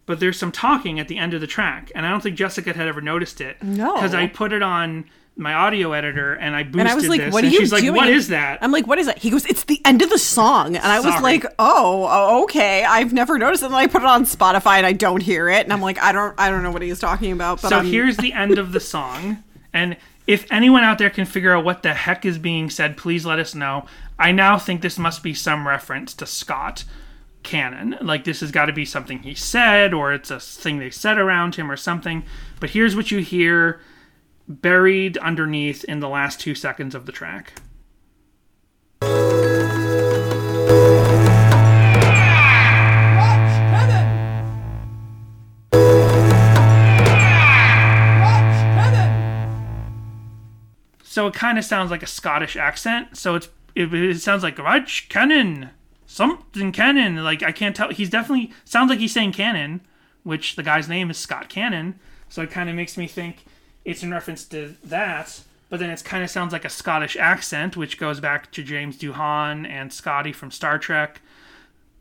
[0.09, 2.73] But there's some talking at the end of the track, and I don't think Jessica
[2.73, 3.63] had ever noticed it.
[3.63, 3.95] No.
[3.95, 5.05] because I put it on
[5.37, 7.71] my audio editor and I boosted And I was like, this, what are you she's
[7.71, 7.87] doing?
[7.87, 8.59] like, what is that?
[8.61, 9.19] I'm like, what is that?
[9.19, 10.75] He goes, it's the end of the song.
[10.75, 11.23] And I was Sorry.
[11.23, 12.83] like, oh, oh, okay.
[12.85, 13.67] I've never noticed it.
[13.67, 15.63] And I put it on Spotify and I don't hear it.
[15.63, 17.63] And I'm like, I don't I don't know what he's talking about.
[17.63, 21.25] But so I'm, here's the end of the song and if anyone out there can
[21.25, 23.87] figure out what the heck is being said please let us know
[24.19, 26.85] i now think this must be some reference to scott
[27.49, 30.91] cannon like this has got to be something he said or it's a thing they
[30.91, 32.23] said around him or something.
[32.61, 33.81] But here's what you hear
[34.47, 37.55] buried underneath in the last two seconds of the track.
[51.03, 53.17] So it kind of sounds like a Scottish accent.
[53.17, 55.71] So it's it, it sounds like Raj Cannon,
[56.09, 57.23] something Cannon.
[57.23, 57.91] Like I can't tell.
[57.91, 59.83] He's definitely sounds like he's saying Cannon,
[60.25, 62.01] which the guy's name is Scott Cannon.
[62.29, 63.45] So it kind of makes me think
[63.85, 65.43] it's in reference to that.
[65.71, 68.97] But then it kind of sounds like a Scottish accent, which goes back to James
[68.97, 71.21] Doohan and Scotty from Star Trek.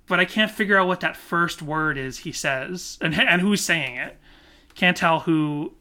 [0.07, 3.61] But I can't figure out what that first word is he says and and who's
[3.61, 4.17] saying it.
[4.73, 5.73] Can't tell who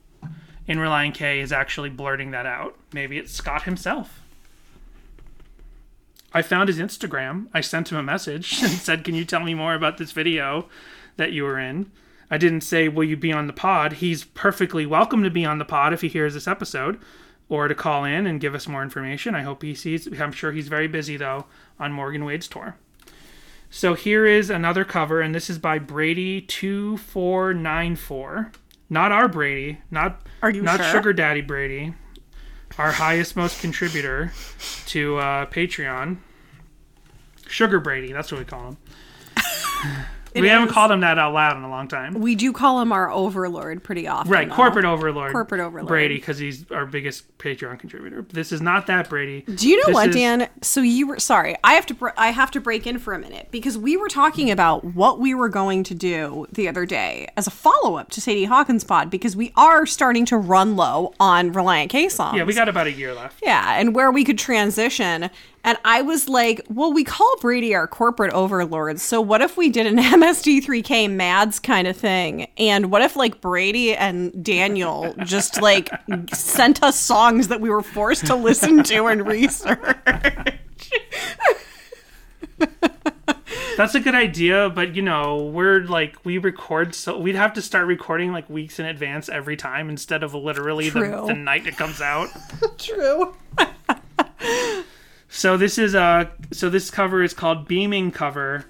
[0.66, 2.77] in Relient K is actually blurting that out.
[2.93, 4.26] Maybe it's Scott himself.
[6.37, 7.49] I found his Instagram.
[7.55, 10.69] I sent him a message and said, Can you tell me more about this video
[11.17, 11.91] that you were in?
[12.31, 13.95] I didn't say, Will you be on the pod?
[13.95, 17.01] He's perfectly welcome to be on the pod if he hears this episode
[17.49, 19.35] or to call in and give us more information.
[19.35, 20.07] I hope he sees.
[20.21, 21.47] I'm sure he's very busy, though,
[21.81, 22.77] on Morgan Wade's tour.
[23.71, 28.55] So here is another cover, and this is by Brady2494.
[28.91, 30.91] Not our Brady, not Are you not sure?
[30.91, 31.95] Sugar Daddy Brady,
[32.77, 34.35] our highest most contributor
[34.89, 36.19] to uh, Patreon.
[37.48, 38.77] Sugar Brady, that's what we call him.
[40.43, 42.15] we haven't called him that out loud in a long time.
[42.15, 44.31] we do call him our overlord pretty often.
[44.31, 44.55] Right, though.
[44.55, 45.33] corporate overlord.
[45.33, 45.89] Corporate overlord.
[45.89, 48.23] Brady, because he's our biggest Patreon contributor.
[48.23, 49.43] This is not that Brady.
[49.43, 50.49] Do you know This what, is- Dan?
[50.63, 51.57] So you were sorry.
[51.65, 51.95] I have to.
[51.95, 55.19] Br- I have to break in for a minute because we were talking about what
[55.21, 58.85] we were going to do the other day as a follow up to Sadie Hawkins
[58.85, 62.37] pod because we are starting to run low on Relient K songs.
[62.37, 63.41] Yeah, we got about a year left.
[63.43, 65.31] Yeah, and where we could transition.
[65.65, 69.01] And I was like, well, we call Brady our corporate overlord.
[69.01, 72.48] So what if we did an MST3K Mads kind of thing?
[72.59, 75.89] And what if like Brady and Daniel just like
[76.32, 79.78] sent us songs that we were forced to listen to and research?
[83.77, 87.62] That's a good idea, but you know, we're like we record so we'd have to
[87.62, 91.77] start recording like weeks in advance every time instead of literally the, the night it
[91.77, 92.31] comes out.
[92.78, 93.36] True.
[95.28, 98.65] So this is uh so this cover is called Beaming Cover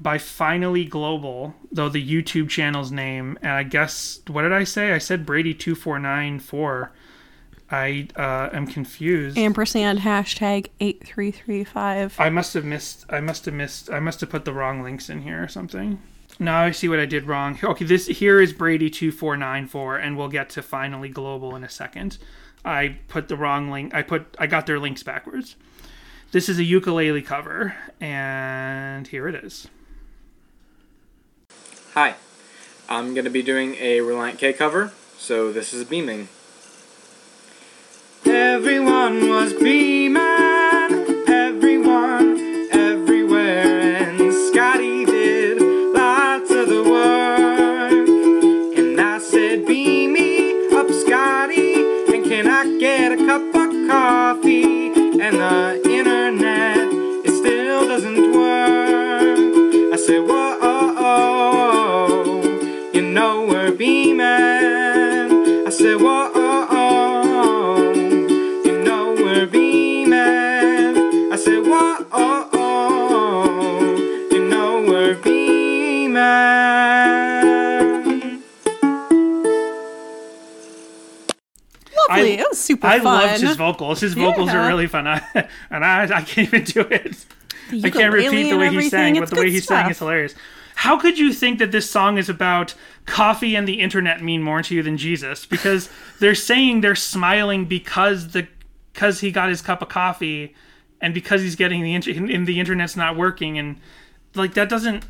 [0.00, 4.92] by Finally Global, though the YouTube channel's name, and I guess what did I say?
[4.92, 6.92] I said Brady two four nine four.
[7.70, 9.38] I uh, am confused.
[9.38, 12.16] Ampersand hashtag 8335.
[12.18, 13.04] I must have missed.
[13.08, 13.90] I must have missed.
[13.90, 16.00] I must have put the wrong links in here or something.
[16.40, 17.58] Now I see what I did wrong.
[17.62, 21.54] Okay, this here is Brady two four nine four, and we'll get to finally global
[21.54, 22.18] in a second.
[22.64, 23.94] I put the wrong link.
[23.94, 24.36] I put.
[24.38, 25.56] I got their links backwards.
[26.32, 29.68] This is a ukulele cover, and here it is.
[31.94, 32.14] Hi,
[32.88, 36.28] I'm going to be doing a Relient K cover, so this is Beaming.
[38.24, 40.29] Everyone was beaming,
[82.60, 83.04] was super I fun.
[83.28, 84.00] loved his vocals.
[84.00, 84.64] His vocals Yeah.
[84.64, 85.06] are really fun.
[85.06, 85.22] I,
[85.70, 87.24] and I, I can't even do it.
[87.84, 90.34] I can't repeat the way he sang, but the way he sang is hilarious.
[90.76, 92.74] How could you think that this song is about
[93.04, 95.46] coffee and the internet mean more to you than Jesus?
[95.46, 98.48] Because they're saying they're smiling because the
[98.92, 100.54] because he got his cup of coffee,
[101.00, 103.76] and because he's getting the inter- and the internet's not working, and
[104.34, 105.04] like that doesn't.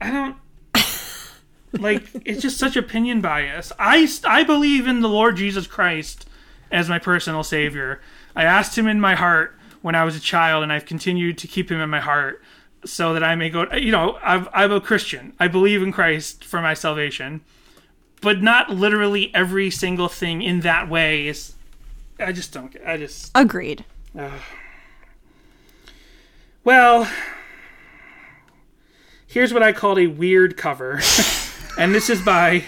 [0.00, 0.36] I don't.
[1.80, 3.72] like it's just such opinion bias.
[3.78, 6.25] I I believe in the Lord Jesus Christ
[6.70, 8.00] as my personal savior.
[8.34, 11.48] I asked him in my heart when I was a child, and I've continued to
[11.48, 12.42] keep him in my heart
[12.84, 13.72] so that I may go.
[13.72, 15.32] You know, I've, I'm a Christian.
[15.38, 17.40] I believe in Christ for my salvation,
[18.20, 21.54] but not literally every single thing in that way is.
[22.18, 22.74] I just don't.
[22.84, 23.30] I just.
[23.34, 23.84] Agreed.
[26.64, 27.08] Well,
[29.26, 31.00] here's what I called a weird cover.
[31.78, 32.64] and this is by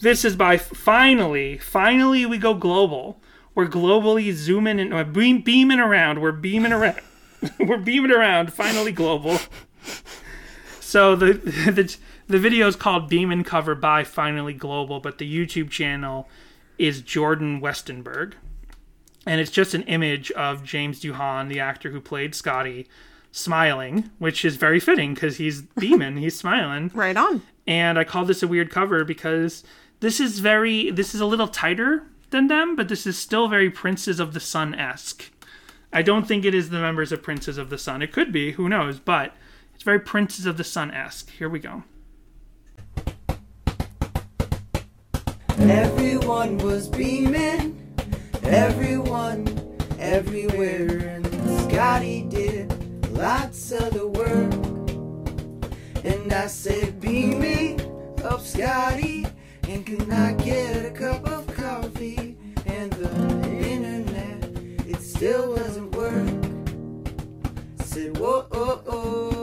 [0.00, 3.20] this is by finally, finally we go global.
[3.54, 6.20] We're globally zooming and uh, beam, beaming around.
[6.20, 7.00] We're beaming around.
[7.60, 8.52] We're beaming around.
[8.52, 9.38] Finally global.
[10.80, 11.32] So the
[11.72, 11.96] the
[12.26, 16.28] the video is called "Beamin' Cover" by Finally Global, but the YouTube channel
[16.78, 18.34] is Jordan Westenberg
[19.26, 22.86] and it's just an image of James Doohan, the actor who played Scotty,
[23.32, 26.90] smiling, which is very fitting because he's beaming, he's smiling.
[26.94, 27.42] Right on.
[27.66, 29.64] And I call this a weird cover because
[30.04, 33.70] this is very, this is a little tighter than them, but this is still very
[33.70, 35.32] Princes of the Sun esque.
[35.94, 38.02] I don't think it is the members of Princes of the Sun.
[38.02, 39.34] It could be, who knows, but
[39.74, 41.30] it's very Princes of the Sun esque.
[41.30, 41.84] Here we go.
[45.56, 47.96] Everyone was beaming,
[48.42, 49.48] everyone,
[49.98, 51.26] everywhere, and
[51.72, 54.52] Scotty did lots of the work.
[56.04, 57.78] And I said, Beam me
[58.22, 59.26] up, Scotty,
[59.74, 62.36] and can I get a cup of coffee?
[62.64, 63.10] And the
[63.58, 66.28] internet, it still doesn't work.
[67.84, 69.33] Said, Whoa, oh, oh,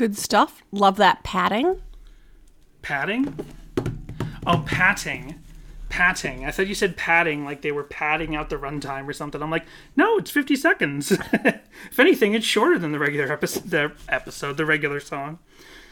[0.00, 0.62] Good stuff.
[0.72, 1.82] Love that padding.
[2.80, 3.36] Padding?
[4.46, 5.38] Oh, patting.
[5.90, 6.46] Patting.
[6.46, 9.42] I thought you said padding, like they were padding out the runtime or something.
[9.42, 9.66] I'm like,
[9.96, 11.10] no, it's 50 seconds.
[11.34, 15.38] if anything, it's shorter than the regular episode, the episode, the regular song.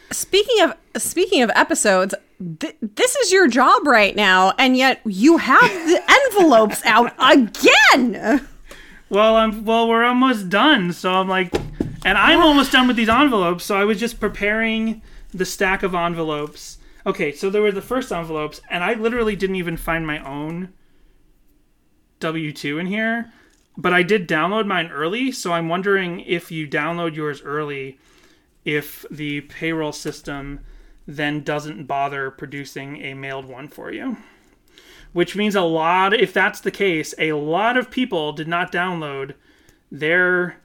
[0.09, 2.15] Speaking of speaking of episodes,
[2.59, 6.01] th- this is your job right now, and yet you have the
[6.33, 8.47] envelopes out again.
[9.11, 11.53] Well, I'm well, we're almost done, so I'm like,
[12.05, 13.65] and I'm almost done with these envelopes.
[13.65, 15.01] So I was just preparing
[15.33, 16.77] the stack of envelopes.
[17.05, 20.73] Okay, so there were the first envelopes, and I literally didn't even find my own
[22.19, 23.31] W two in here,
[23.77, 25.31] but I did download mine early.
[25.31, 27.97] So I'm wondering if you download yours early,
[28.65, 30.59] if the payroll system
[31.07, 34.17] then doesn't bother producing a mailed one for you
[35.11, 39.33] which means a lot if that's the case a lot of people did not download
[39.91, 40.57] their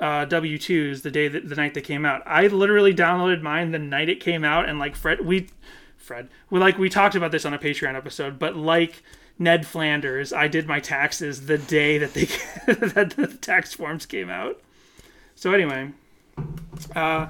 [0.00, 3.78] uh, w2s the day that the night they came out i literally downloaded mine the
[3.78, 5.48] night it came out and like fred we
[5.96, 9.02] fred we like we talked about this on a patreon episode but like
[9.38, 12.24] ned flanders i did my taxes the day that they
[12.66, 14.60] that the tax forms came out
[15.34, 15.90] so anyway
[16.94, 17.26] uh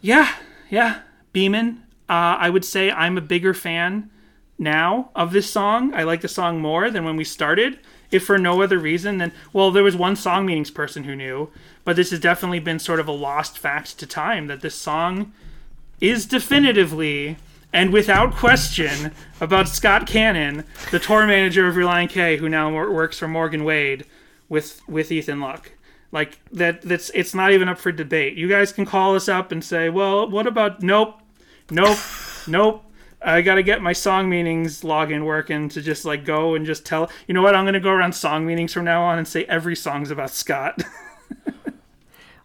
[0.00, 0.34] yeah
[0.70, 1.00] yeah
[1.32, 4.10] beeman uh, i would say i'm a bigger fan
[4.58, 5.94] now of this song.
[5.94, 7.78] I like the song more than when we started.
[8.10, 11.50] If for no other reason than well, there was one song meanings person who knew,
[11.84, 15.32] but this has definitely been sort of a lost fact to time that this song
[16.00, 17.36] is definitively
[17.72, 23.18] and without question about Scott Cannon, the tour manager of Relient K, who now works
[23.18, 24.06] for Morgan Wade
[24.48, 25.72] with with Ethan Luck.
[26.10, 28.38] Like that that's it's not even up for debate.
[28.38, 31.20] You guys can call us up and say, "Well, what about nope.
[31.70, 31.98] Nope.
[32.46, 32.84] nope.
[33.20, 36.86] I got to get my song meanings login working to just like go and just
[36.86, 39.26] tell, you know what, I'm going to go around song meanings from now on and
[39.26, 40.82] say every song's about Scott.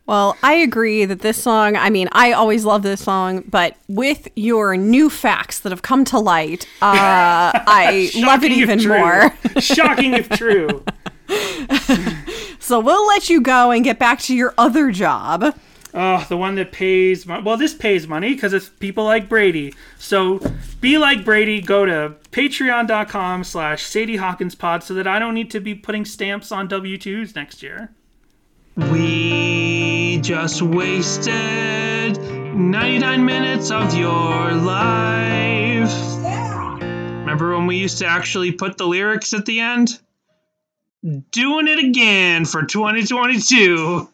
[0.05, 4.27] Well, I agree that this song, I mean, I always love this song, but with
[4.35, 9.33] your new facts that have come to light, uh, I love it even more.
[9.59, 10.83] Shocking if true.
[12.59, 15.53] So we'll let you go and get back to your other job.
[15.95, 17.27] Oh, the one that pays.
[17.27, 19.75] Well, this pays money because it's people like Brady.
[19.99, 20.41] So
[20.81, 21.61] be like Brady.
[21.61, 26.03] Go to patreon.com slash Sadie Hawkins pod so that I don't need to be putting
[26.03, 27.91] stamps on W2s next year.
[28.75, 35.93] We just wasted 99 minutes of your life.
[36.81, 39.99] Remember when we used to actually put the lyrics at the end?
[41.31, 44.09] Doing it again for 2022.